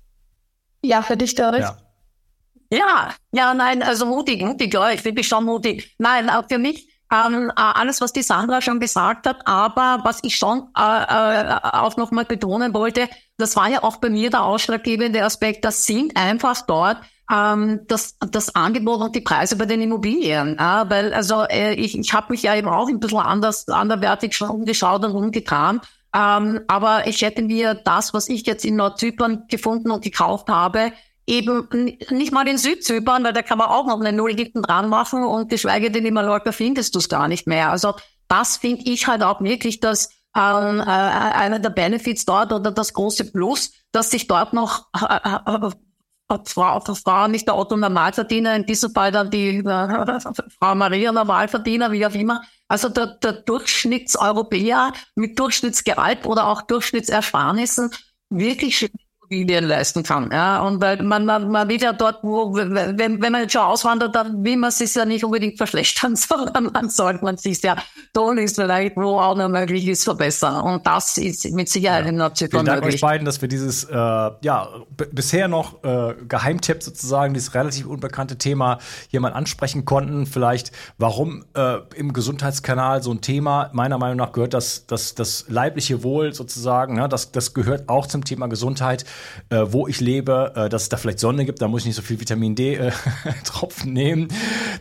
Ja, 0.82 1.02
für 1.02 1.16
dich, 1.16 1.36
Doris? 1.36 1.62
Ja. 1.62 1.78
Ja, 2.72 3.16
ja, 3.32 3.54
nein, 3.54 3.82
also 3.82 4.06
mutig, 4.06 4.44
mutig, 4.44 4.74
ja, 4.74 4.92
ich 4.92 5.02
bin 5.02 5.24
schon 5.24 5.46
mutig. 5.46 5.96
Nein, 5.98 6.30
auch 6.30 6.48
für 6.48 6.60
mich 6.60 6.89
ähm, 7.12 7.50
äh, 7.50 7.54
alles, 7.56 8.02
was 8.02 8.14
die 8.14 8.22
Sandra 8.22 8.62
schon 8.62 8.80
gesagt 8.80 9.28
hat, 9.28 9.46
aber 9.46 10.02
was 10.04 10.20
ich 10.24 10.38
schon 10.38 10.70
äh, 10.78 10.82
äh, 10.82 11.60
auch 11.64 11.98
nochmal 11.98 12.26
betonen 12.26 12.74
wollte, 12.74 13.10
das 13.38 13.56
war 13.56 13.70
ja 13.70 13.84
auch 13.84 13.98
bei 13.98 14.10
mir 14.10 14.30
der 14.30 14.44
ausschlaggebende 14.44 15.24
Aspekt, 15.24 15.66
das 15.66 15.86
sind 15.86 16.16
einfach 16.16 16.62
dort 16.68 16.98
ähm, 17.32 17.82
das, 17.88 18.18
das 18.20 18.56
Angebot 18.56 19.02
und 19.02 19.16
die 19.16 19.22
Preise 19.22 19.56
bei 19.56 19.66
den 19.66 19.82
Immobilien. 19.82 20.58
Ja, 20.60 20.90
weil 20.90 21.14
also 21.14 21.44
äh, 21.44 21.74
ich, 21.74 21.98
ich 21.98 22.14
habe 22.14 22.32
mich 22.32 22.44
ja 22.44 22.56
eben 22.56 22.68
auch 22.68 22.90
ein 22.90 23.00
bisschen 23.00 23.20
anders, 23.20 23.68
anderwertig 23.68 24.36
schon 24.36 24.50
umgeschaut 24.50 25.04
und 25.06 25.12
umgetan. 25.12 25.82
Ähm, 26.16 26.62
aber 26.68 27.08
ich 27.08 27.22
hätte 27.22 27.44
mir 27.44 27.76
das, 27.76 28.14
was 28.14 28.30
ich 28.30 28.46
jetzt 28.48 28.66
in 28.66 28.76
Nordzypern 28.76 29.44
gefunden 29.48 29.92
und 29.92 30.04
gekauft 30.04 30.50
habe, 30.50 30.92
eben 31.30 31.68
nicht 32.10 32.32
mal 32.32 32.48
in 32.48 32.58
Südzypern, 32.58 33.24
weil 33.24 33.34
da 33.34 33.42
kann 33.42 33.58
man 33.58 33.70
auch 33.70 33.86
noch 33.86 34.00
eine 34.00 34.12
Null 34.12 34.36
hinten 34.36 34.62
dran 34.62 34.90
machen 34.90 35.24
und 35.24 35.50
geschweige 35.50 35.92
denn 35.92 36.06
in 36.06 36.14
Mallorca 36.14 36.52
findest 36.52 36.96
du 36.96 37.00
es 37.00 37.08
gar 37.08 37.28
nicht 37.28 37.48
mehr. 37.48 37.70
Also 37.70 37.94
das 38.28 38.58
finde 38.58 38.84
ich 38.86 39.08
halt 39.08 39.24
auch 39.24 39.42
wirklich 39.42 39.80
das 39.80 40.10
ähm, 40.36 40.80
äh, 40.80 40.84
einer 40.84 41.60
der 41.60 41.70
Benefits 41.70 42.26
dort 42.26 42.54
oder 42.54 42.72
das 42.72 42.94
große 42.94 43.32
Plus, 43.32 43.72
dass 43.92 44.12
sich 44.12 44.28
dort 44.28 44.54
noch 44.54 44.88
äh, 44.94 45.18
äh, 45.26 45.70
Frau, 46.46 46.80
Frau, 46.80 47.28
nicht 47.28 47.48
der 47.48 47.58
Otto 47.58 47.76
Normalverdiener, 47.76 48.56
in 48.56 48.66
diesem 48.68 48.92
Fall 48.92 49.12
dann 49.12 49.32
die 49.32 49.58
äh, 49.58 50.20
Frau 50.60 50.76
Maria 50.76 51.12
Normalverdiener, 51.12 51.92
wie 51.92 52.06
auch 52.06 52.14
immer. 52.14 52.44
Also 52.68 52.90
der, 52.90 53.08
der 53.08 53.34
Durchschnittseuropäer 53.34 54.94
mit 55.16 55.40
Durchschnittsgehalt 55.40 56.28
oder 56.28 56.48
auch 56.48 56.62
Durchschnittsersparnissen 56.62 57.90
wirklich 58.30 58.92
Immobilien 59.30 59.66
leisten 59.66 60.04
kann. 60.04 60.30
Ja, 60.32 60.62
und 60.62 60.82
weil 60.82 61.02
man, 61.04 61.26
man, 61.26 61.50
man 61.50 61.70
will 61.70 61.82
ja 61.82 61.94
dort, 61.94 62.20
wo, 62.24 62.54
wenn, 62.54 62.98
wenn 62.98 63.32
man 63.32 63.42
jetzt 63.42 63.54
schon 63.54 63.62
auswandert, 63.62 64.16
dann 64.16 64.44
will 64.44 64.58
man 64.58 64.72
sich 64.72 64.94
ja 64.96 65.06
nicht 65.06 65.24
unbedingt 65.24 65.58
verschlechtern, 65.58 66.16
sondern 66.16 66.72
man 66.74 66.90
sollte 66.90 67.24
man 67.24 67.38
sich 67.38 67.62
ja 67.62 67.76
ist 68.38 68.56
vielleicht, 68.56 68.98
wo 68.98 69.20
auch 69.20 69.36
noch 69.36 69.48
möglich 69.48 69.88
ist, 69.88 70.04
verbessern. 70.04 70.62
Und 70.62 70.86
das 70.86 71.18
ist 71.18 71.50
mit 71.52 71.70
Sicherheit 71.70 72.04
ja. 72.04 72.10
in 72.10 72.18
Nordzypern 72.18 72.66
Vielen 72.66 72.82
Dank 72.82 72.86
euch 72.86 73.00
beiden, 73.00 73.26
dass 73.26 73.42
wir 73.42 73.48
dieses, 73.48 73.86
äh, 73.86 73.94
ja, 73.96 74.68
bisher 75.12 75.48
noch 75.48 75.84
äh, 75.84 76.16
Geheimtipp 76.28 76.84
sozusagen, 76.84 77.34
dieses 77.34 77.54
relativ 77.54 77.86
unbekannte 77.86 78.38
Thema 78.38 78.80
hier 79.08 79.22
mal 79.22 79.34
ansprechen 79.34 79.86
konnten. 79.86 80.26
Vielleicht, 80.26 80.72
warum 80.98 81.46
äh, 81.56 81.78
im 81.96 82.12
Gesundheitskanal 82.14 83.02
so 83.02 83.12
ein 83.12 83.22
Thema, 83.22 83.70
meiner 83.74 83.98
Meinung 83.98 84.18
nach 84.18 84.34
gehört 84.34 84.54
das, 84.54 84.86
das, 84.86 85.16
das 85.16 85.46
leibliche 85.48 86.04
Wohl 86.04 86.34
sozusagen, 86.34 86.96
ne? 86.96 87.08
das, 87.08 87.32
das 87.32 87.54
gehört 87.54 87.88
auch 87.88 88.08
zum 88.08 88.26
Thema 88.26 88.48
Gesundheit 88.48 89.06
äh, 89.50 89.66
wo 89.68 89.88
ich 89.88 90.00
lebe, 90.00 90.54
äh, 90.56 90.70
dass 90.70 90.84
es 90.84 90.90
da 90.90 90.98
vielleicht 90.98 91.20
Sonne 91.20 91.46
gibt, 91.46 91.62
da 91.62 91.68
muss 91.68 91.82
ich 91.82 91.88
nicht 91.88 91.96
so 91.96 92.02
viel 92.02 92.20
Vitamin 92.20 92.56
D 92.56 92.76
äh, 92.76 92.92
nehmen, 93.86 94.28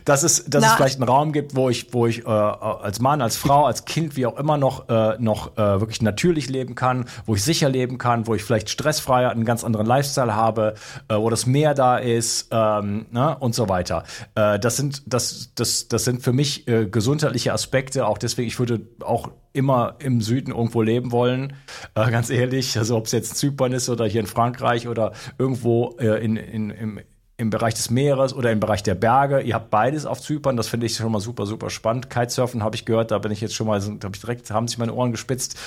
dass 0.05 0.23
es, 0.23 0.45
dass 0.45 0.65
es 0.65 0.71
vielleicht 0.73 0.99
einen 0.99 1.09
Raum 1.09 1.31
gibt, 1.31 1.55
wo 1.55 1.69
ich, 1.69 1.93
wo 1.93 2.07
ich 2.07 2.25
äh, 2.25 2.29
als 2.29 2.99
Mann, 2.99 3.21
als 3.21 3.37
Frau, 3.37 3.65
als 3.65 3.85
Kind, 3.85 4.15
wie 4.15 4.25
auch 4.25 4.37
immer 4.37 4.57
noch, 4.57 4.89
äh, 4.89 5.17
noch 5.19 5.57
wirklich 5.57 6.01
natürlich 6.01 6.49
leben 6.49 6.75
kann, 6.75 7.05
wo 7.25 7.35
ich 7.35 7.43
sicher 7.43 7.69
leben 7.69 7.97
kann, 7.97 8.27
wo 8.27 8.35
ich 8.35 8.43
vielleicht 8.43 8.69
stressfreier 8.69 9.29
einen 9.31 9.45
ganz 9.45 9.63
anderen 9.63 9.85
Lifestyle 9.85 10.35
habe, 10.35 10.75
wo 11.09 11.29
das 11.29 11.45
Meer 11.45 11.73
da 11.73 11.97
ist 11.97 12.47
ähm, 12.51 13.05
ne, 13.11 13.35
und 13.39 13.55
so 13.55 13.67
weiter. 13.67 14.03
Das 14.35 14.77
sind 14.77 15.03
das, 15.05 15.51
das, 15.55 15.87
das 15.87 16.05
sind 16.05 16.21
für 16.21 16.33
mich 16.33 16.65
gesundheitliche 16.65 17.53
Aspekte. 17.53 18.05
Auch 18.05 18.17
deswegen, 18.17 18.47
ich 18.47 18.59
würde 18.59 18.81
auch 19.01 19.29
immer 19.53 19.95
im 19.99 20.21
Süden 20.21 20.51
irgendwo 20.51 20.81
leben 20.81 21.11
wollen, 21.11 21.53
äh, 21.95 22.09
ganz 22.11 22.29
ehrlich. 22.29 22.77
Also 22.77 22.97
ob 22.97 23.05
es 23.05 23.11
jetzt 23.11 23.37
Zypern 23.37 23.73
ist 23.73 23.89
oder 23.89 24.05
hier 24.05 24.21
in 24.21 24.27
Frankreich 24.27 24.87
oder 24.87 25.13
irgendwo 25.37 25.97
äh, 25.99 26.23
in, 26.23 26.35
in, 26.35 26.69
im, 26.69 26.99
im 27.39 27.49
Bereich 27.49 27.73
des 27.73 27.89
Meeres 27.89 28.33
oder 28.33 28.51
im 28.51 28.59
Bereich 28.59 28.83
der 28.83 28.95
Berge. 28.95 29.39
Ihr 29.39 29.55
habt 29.55 29.69
beides 29.69 30.05
auf 30.05 30.21
Zypern, 30.21 30.57
das 30.57 30.67
finde 30.67 30.85
ich 30.85 30.95
schon 30.95 31.11
mal 31.11 31.21
super, 31.21 31.45
super 31.45 31.69
spannend. 31.69 32.09
Kitesurfen 32.09 32.63
habe 32.63 32.75
ich 32.75 32.83
gehört, 32.83 33.11
da 33.11 33.17
bin 33.17 33.31
ich 33.31 33.39
jetzt 33.39 33.55
schon 33.55 33.65
mal, 33.65 33.81
habe 33.81 34.11
ich 34.13 34.19
direkt, 34.19 34.51
haben 34.51 34.67
sich 34.67 34.77
meine 34.77 34.93
Ohren 34.93 35.11
gespitzt. 35.11 35.57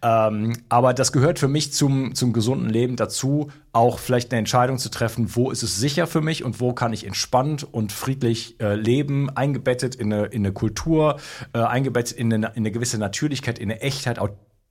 Ähm, 0.00 0.56
aber 0.68 0.94
das 0.94 1.10
gehört 1.10 1.40
für 1.40 1.48
mich 1.48 1.72
zum, 1.72 2.14
zum 2.14 2.32
gesunden 2.32 2.70
Leben 2.70 2.94
dazu, 2.94 3.50
auch 3.72 3.98
vielleicht 3.98 4.30
eine 4.30 4.38
Entscheidung 4.38 4.78
zu 4.78 4.90
treffen, 4.90 5.34
wo 5.34 5.50
ist 5.50 5.64
es 5.64 5.76
sicher 5.76 6.06
für 6.06 6.20
mich 6.20 6.44
und 6.44 6.60
wo 6.60 6.72
kann 6.72 6.92
ich 6.92 7.04
entspannt 7.04 7.66
und 7.70 7.90
friedlich 7.90 8.60
äh, 8.60 8.76
leben, 8.76 9.28
eingebettet 9.30 9.96
in 9.96 10.12
eine, 10.12 10.26
in 10.26 10.46
eine 10.46 10.52
Kultur, 10.52 11.18
äh, 11.52 11.58
eingebettet 11.58 12.16
in 12.16 12.32
eine, 12.32 12.46
in 12.48 12.58
eine 12.58 12.70
gewisse 12.70 12.98
Natürlichkeit, 12.98 13.58
in 13.58 13.70
eine 13.70 13.80
Echtheit, 13.80 14.20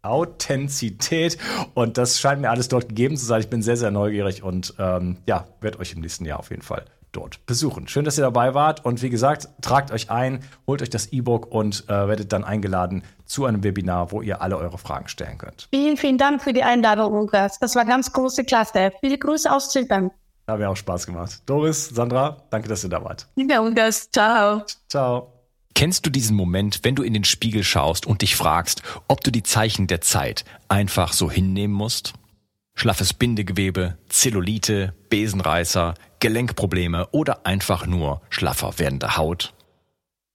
Authentizität. 0.10 1.38
Und 1.74 1.98
das 1.98 2.20
scheint 2.20 2.42
mir 2.42 2.50
alles 2.50 2.68
dort 2.68 2.90
gegeben 2.90 3.18
zu 3.18 3.26
sein. 3.26 3.42
Ich 3.42 3.50
bin 3.50 3.62
sehr, 3.62 3.78
sehr 3.78 3.92
neugierig 3.92 4.44
und 4.44 4.74
ähm, 4.80 5.18
ja, 5.26 5.46
werde 5.62 5.80
euch 5.80 5.94
im 5.94 6.02
nächsten 6.02 6.26
Jahr 6.26 6.40
auf 6.40 6.50
jeden 6.50 6.62
Fall 6.62 6.86
dort 7.12 7.46
besuchen. 7.46 7.88
Schön, 7.88 8.06
dass 8.06 8.18
ihr 8.18 8.24
dabei 8.24 8.54
wart. 8.54 8.86
Und 8.86 9.02
wie 9.02 9.10
gesagt, 9.10 9.50
tragt 9.62 9.92
euch 9.92 10.10
ein, 10.12 10.44
holt 10.68 10.82
euch 10.82 10.90
das 10.90 11.08
E-Book 11.08 11.52
und 11.52 11.86
äh, 11.88 12.08
werdet 12.08 12.32
dann 12.32 12.44
eingeladen 12.44 13.04
zu 13.26 13.46
einem 13.46 13.64
Webinar, 13.64 14.12
wo 14.12 14.22
ihr 14.22 14.42
alle 14.42 14.58
eure 14.58 14.78
Fragen 14.78 15.08
stellen 15.08 15.38
könnt. 15.38 15.68
Vielen, 15.72 15.98
vielen 15.98 16.18
Dank 16.18 16.42
für 16.42 16.54
die 16.54 16.64
Einladung, 16.64 17.14
Lukas. 17.14 17.60
Das 17.60 17.76
war 17.76 17.86
ganz 17.86 18.12
große 18.14 18.44
Klasse. 18.44 18.92
Viele 19.00 19.18
Grüße 19.18 19.52
aus 19.52 19.70
Zypern. 19.72 20.12
Hat 20.48 20.60
mir 20.60 20.70
auch 20.70 20.78
Spaß 20.78 21.06
gemacht. 21.06 21.42
Doris, 21.46 21.90
Sandra, 21.90 22.38
danke, 22.50 22.70
dass 22.70 22.84
ihr 22.84 22.90
da 22.90 23.04
wart. 23.04 23.28
Ja, 23.36 23.62
Lukas. 23.62 24.10
Ciao. 24.12 24.64
Ciao. 24.88 25.37
Kennst 25.78 26.08
du 26.08 26.10
diesen 26.10 26.36
Moment, 26.36 26.80
wenn 26.82 26.96
du 26.96 27.04
in 27.04 27.14
den 27.14 27.24
Spiegel 27.24 27.64
schaust 27.64 28.08
und 28.08 28.24
dich 28.24 28.36
fragst, 28.36 28.82
ob 29.08 29.24
du 29.24 29.32
die 29.32 29.44
Zeichen 29.44 29.86
der 29.86 30.02
Zeit 30.02 30.44
einfach 30.70 31.14
so 31.14 31.30
hinnehmen 31.30 31.76
musst? 31.76 32.14
Schlaffes 32.74 33.14
Bindegewebe, 33.14 33.96
Zellulite, 34.10 34.96
Besenreißer, 35.12 35.94
Gelenkprobleme 36.20 37.10
oder 37.12 37.46
einfach 37.46 37.86
nur 37.86 38.24
schlaffer 38.32 38.80
werdende 38.80 39.18
Haut? 39.18 39.54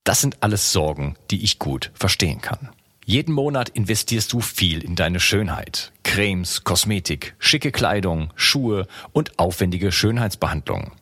Das 0.04 0.20
sind 0.20 0.44
alles 0.44 0.70
Sorgen, 0.70 1.16
die 1.32 1.42
ich 1.42 1.58
gut 1.58 1.90
verstehen 1.92 2.40
kann. 2.40 2.70
Jeden 3.04 3.34
Monat 3.34 3.68
investierst 3.70 4.32
du 4.32 4.40
viel 4.40 4.84
in 4.84 4.94
deine 4.94 5.18
Schönheit. 5.18 5.90
Cremes, 6.04 6.62
Kosmetik, 6.62 7.34
schicke 7.40 7.72
Kleidung, 7.72 8.32
Schuhe 8.36 8.86
und 9.10 9.40
aufwendige 9.40 9.90
Schönheitsbehandlungen. 9.90 10.92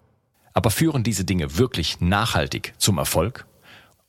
Aber 0.55 0.71
führen 0.71 1.03
diese 1.03 1.27
Dinge 1.27 1.59
wirklich 1.59 2.01
nachhaltig 2.01 2.73
zum 2.79 2.97
Erfolg? 2.97 3.45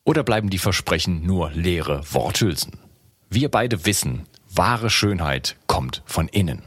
Oder 0.04 0.24
bleiben 0.24 0.50
die 0.50 0.58
Versprechen 0.58 1.26
nur 1.26 1.52
leere 1.52 2.02
Worthülsen? 2.12 2.80
Wir 3.30 3.50
beide 3.50 3.86
wissen, 3.86 4.28
wahre 4.50 4.90
Schönheit 4.90 5.56
kommt 5.68 6.02
von 6.06 6.28
innen. 6.28 6.64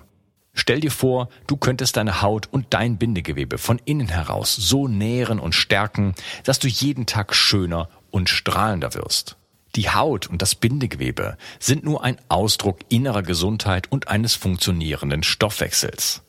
Stell 0.55 0.81
dir 0.81 0.93
vor, 0.93 1.29
du 1.49 1.57
könntest 1.57 1.97
deine 1.97 2.23
Haut 2.23 2.49
und 2.51 2.67
dein 2.71 2.97
Bindegewebe 2.97 3.59
von 3.59 3.81
innen 3.85 4.09
heraus 4.09 4.55
so 4.55 4.87
nähren 4.87 5.41
und 5.41 5.53
stärken, 5.53 6.15
dass 6.45 6.61
du 6.61 6.69
jeden 6.69 7.07
Tag 7.07 7.35
schöner 7.35 7.89
und 8.13 8.29
strahlender 8.29 8.95
wirst. 8.95 9.37
Die 9.75 9.91
Haut 9.91 10.29
und 10.29 10.41
das 10.41 10.55
Bindegewebe 10.55 11.37
sind 11.59 11.83
nur 11.83 12.05
ein 12.05 12.19
Ausdruck 12.29 12.79
innerer 12.89 13.25
Gesundheit 13.25 13.91
und 13.91 14.07
eines 14.07 14.37
funktionierenden 14.37 15.25
Stoffwechsels. 15.25 16.23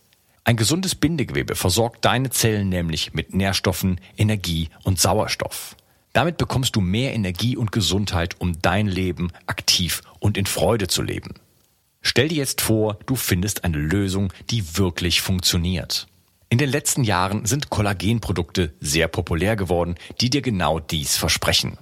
Ein 0.44 0.58
gesundes 0.58 0.96
Bindegewebe 0.96 1.54
versorgt 1.54 2.04
deine 2.04 2.32
Zellen 2.32 2.70
nämlich 2.70 3.14
mit 3.14 3.36
Nährstoffen, 3.36 4.02
Energie 4.18 4.70
und 4.84 5.00
Sauerstoff. 5.00 5.76
Damit 6.16 6.38
bekommst 6.38 6.78
du 6.78 6.80
mehr 6.80 7.14
Energie 7.14 7.58
und 7.58 7.74
Gesundheit, 7.74 8.40
um 8.40 8.62
dein 8.62 8.88
Leben 8.88 9.34
aktiv 9.48 10.02
und 10.20 10.38
in 10.38 10.46
Freude 10.46 10.88
zu 10.88 11.02
leben. 11.02 11.34
Stell 12.02 12.30
dir 12.30 12.38
jetzt 12.38 12.62
vor, 12.62 12.98
du 13.06 13.18
findest 13.18 13.66
eine 13.66 13.78
Lösung, 13.78 14.32
die 14.50 14.78
wirklich 14.78 15.22
funktioniert. 15.22 16.08
In 16.48 16.58
den 16.58 16.70
letzten 16.70 17.04
Jahren 17.04 17.46
sind 17.46 17.70
Kollagenprodukte 17.70 18.74
sehr 18.80 19.10
populär 19.10 19.58
geworden, 19.58 19.96
die 20.22 20.30
dir 20.30 20.42
genau 20.42 20.80
dies 20.80 21.18
versprechen. 21.18 21.78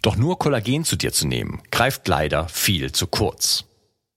Doch 0.00 0.16
nur 0.16 0.38
Kollagen 0.38 0.86
zu 0.86 0.96
dir 0.96 1.12
zu 1.12 1.26
nehmen, 1.26 1.60
greift 1.70 2.08
leider 2.08 2.48
viel 2.48 2.92
zu 2.92 3.06
kurz. 3.06 3.66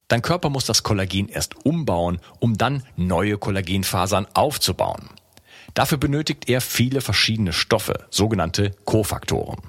Dein 0.08 0.22
Körper 0.22 0.50
muss 0.50 0.64
das 0.64 0.84
Kollagen 0.84 1.28
erst 1.28 1.66
umbauen, 1.66 2.22
um 2.40 2.58
dann 2.58 2.84
neue 2.96 3.38
Kollagenfasern 3.38 4.28
aufzubauen. 4.34 5.10
Dafür 5.74 5.98
benötigt 5.98 6.50
er 6.50 6.62
viele 6.62 7.02
verschiedene 7.02 7.54
Stoffe, 7.54 8.06
sogenannte 8.10 8.72
Kofaktoren. 8.86 9.62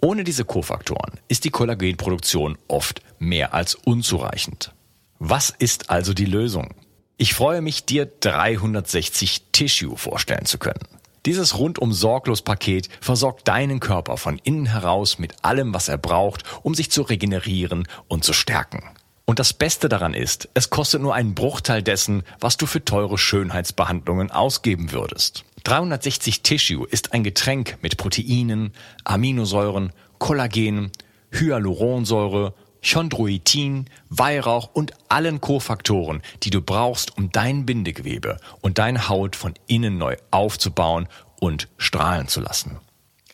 Ohne 0.00 0.24
diese 0.24 0.44
Kofaktoren 0.44 1.20
ist 1.28 1.44
die 1.44 1.50
Kollagenproduktion 1.50 2.56
oft 2.68 3.02
mehr 3.18 3.54
als 3.54 3.74
unzureichend. 3.74 4.72
Was 5.18 5.50
ist 5.50 5.90
also 5.90 6.14
die 6.14 6.24
Lösung? 6.24 6.74
Ich 7.16 7.34
freue 7.34 7.60
mich, 7.60 7.84
dir 7.84 8.06
360 8.06 9.50
Tissue 9.52 9.96
vorstellen 9.96 10.46
zu 10.46 10.58
können. 10.58 10.86
Dieses 11.26 11.58
rundum 11.58 11.92
sorglos 11.92 12.42
Paket 12.42 12.88
versorgt 13.00 13.48
deinen 13.48 13.80
Körper 13.80 14.16
von 14.16 14.38
innen 14.44 14.66
heraus 14.66 15.18
mit 15.18 15.44
allem, 15.44 15.74
was 15.74 15.88
er 15.88 15.98
braucht, 15.98 16.44
um 16.62 16.74
sich 16.74 16.90
zu 16.90 17.02
regenerieren 17.02 17.88
und 18.06 18.24
zu 18.24 18.32
stärken. 18.32 18.84
Und 19.28 19.38
das 19.38 19.52
Beste 19.52 19.90
daran 19.90 20.14
ist, 20.14 20.48
es 20.54 20.70
kostet 20.70 21.02
nur 21.02 21.14
einen 21.14 21.34
Bruchteil 21.34 21.82
dessen, 21.82 22.22
was 22.40 22.56
du 22.56 22.64
für 22.64 22.82
teure 22.82 23.18
Schönheitsbehandlungen 23.18 24.30
ausgeben 24.30 24.90
würdest. 24.90 25.44
360 25.64 26.40
Tissue 26.40 26.86
ist 26.88 27.12
ein 27.12 27.24
Getränk 27.24 27.76
mit 27.82 27.98
Proteinen, 27.98 28.72
Aminosäuren, 29.04 29.92
Kollagen, 30.16 30.92
Hyaluronsäure, 31.30 32.54
Chondroitin, 32.82 33.90
Weihrauch 34.08 34.70
und 34.72 34.94
allen 35.10 35.42
Kofaktoren, 35.42 36.22
die 36.42 36.48
du 36.48 36.62
brauchst, 36.62 37.18
um 37.18 37.30
dein 37.30 37.66
Bindegewebe 37.66 38.38
und 38.62 38.78
deine 38.78 39.10
Haut 39.10 39.36
von 39.36 39.52
innen 39.66 39.98
neu 39.98 40.16
aufzubauen 40.30 41.06
und 41.38 41.68
strahlen 41.76 42.28
zu 42.28 42.40
lassen. 42.40 42.78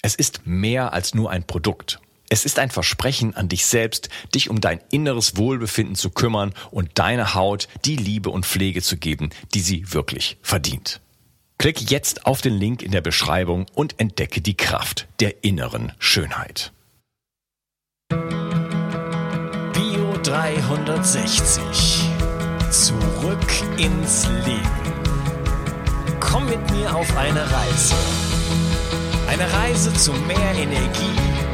Es 0.03 0.17
ist 0.17 0.45
mehr 0.45 0.93
als 0.93 1.15
nur 1.15 1.31
ein 1.31 1.45
Produkt. 1.45 2.01
Es 2.35 2.45
ist 2.45 2.59
ein 2.59 2.69
Versprechen 2.69 3.37
an 3.37 3.49
dich 3.49 3.65
selbst, 3.65 4.09
dich 4.35 4.51
um 4.51 4.61
dein 4.61 4.81
inneres 4.91 5.37
Wohlbefinden 5.37 5.95
zu 5.95 6.11
kümmern 6.11 6.53
und 6.73 6.99
deiner 6.99 7.37
Haut 7.37 7.69
die 7.85 7.95
Liebe 7.95 8.29
und 8.29 8.45
Pflege 8.45 8.83
zu 8.83 8.97
geben, 8.97 9.31
die 9.55 9.61
sie 9.61 9.93
wirklich 9.93 10.37
verdient. 10.43 11.01
Klick 11.59 11.93
jetzt 11.93 12.27
auf 12.27 12.41
den 12.41 12.55
Link 12.55 12.83
in 12.83 12.91
der 12.91 13.03
Beschreibung 13.03 13.67
und 13.73 14.01
entdecke 14.01 14.41
die 14.41 14.57
Kraft 14.57 15.07
der 15.21 15.45
inneren 15.45 15.93
Schönheit. 16.01 16.73
360. 20.25 22.11
Zurück 22.69 23.39
ins 23.77 24.27
Leben. 24.45 24.59
Komm 26.19 26.47
mit 26.47 26.69
mir 26.73 26.97
auf 26.97 27.17
eine 27.17 27.43
Reise. 27.43 27.95
Eine 29.29 29.53
Reise 29.53 29.95
zu 29.95 30.13
mehr 30.15 30.55
Energie 30.57 31.54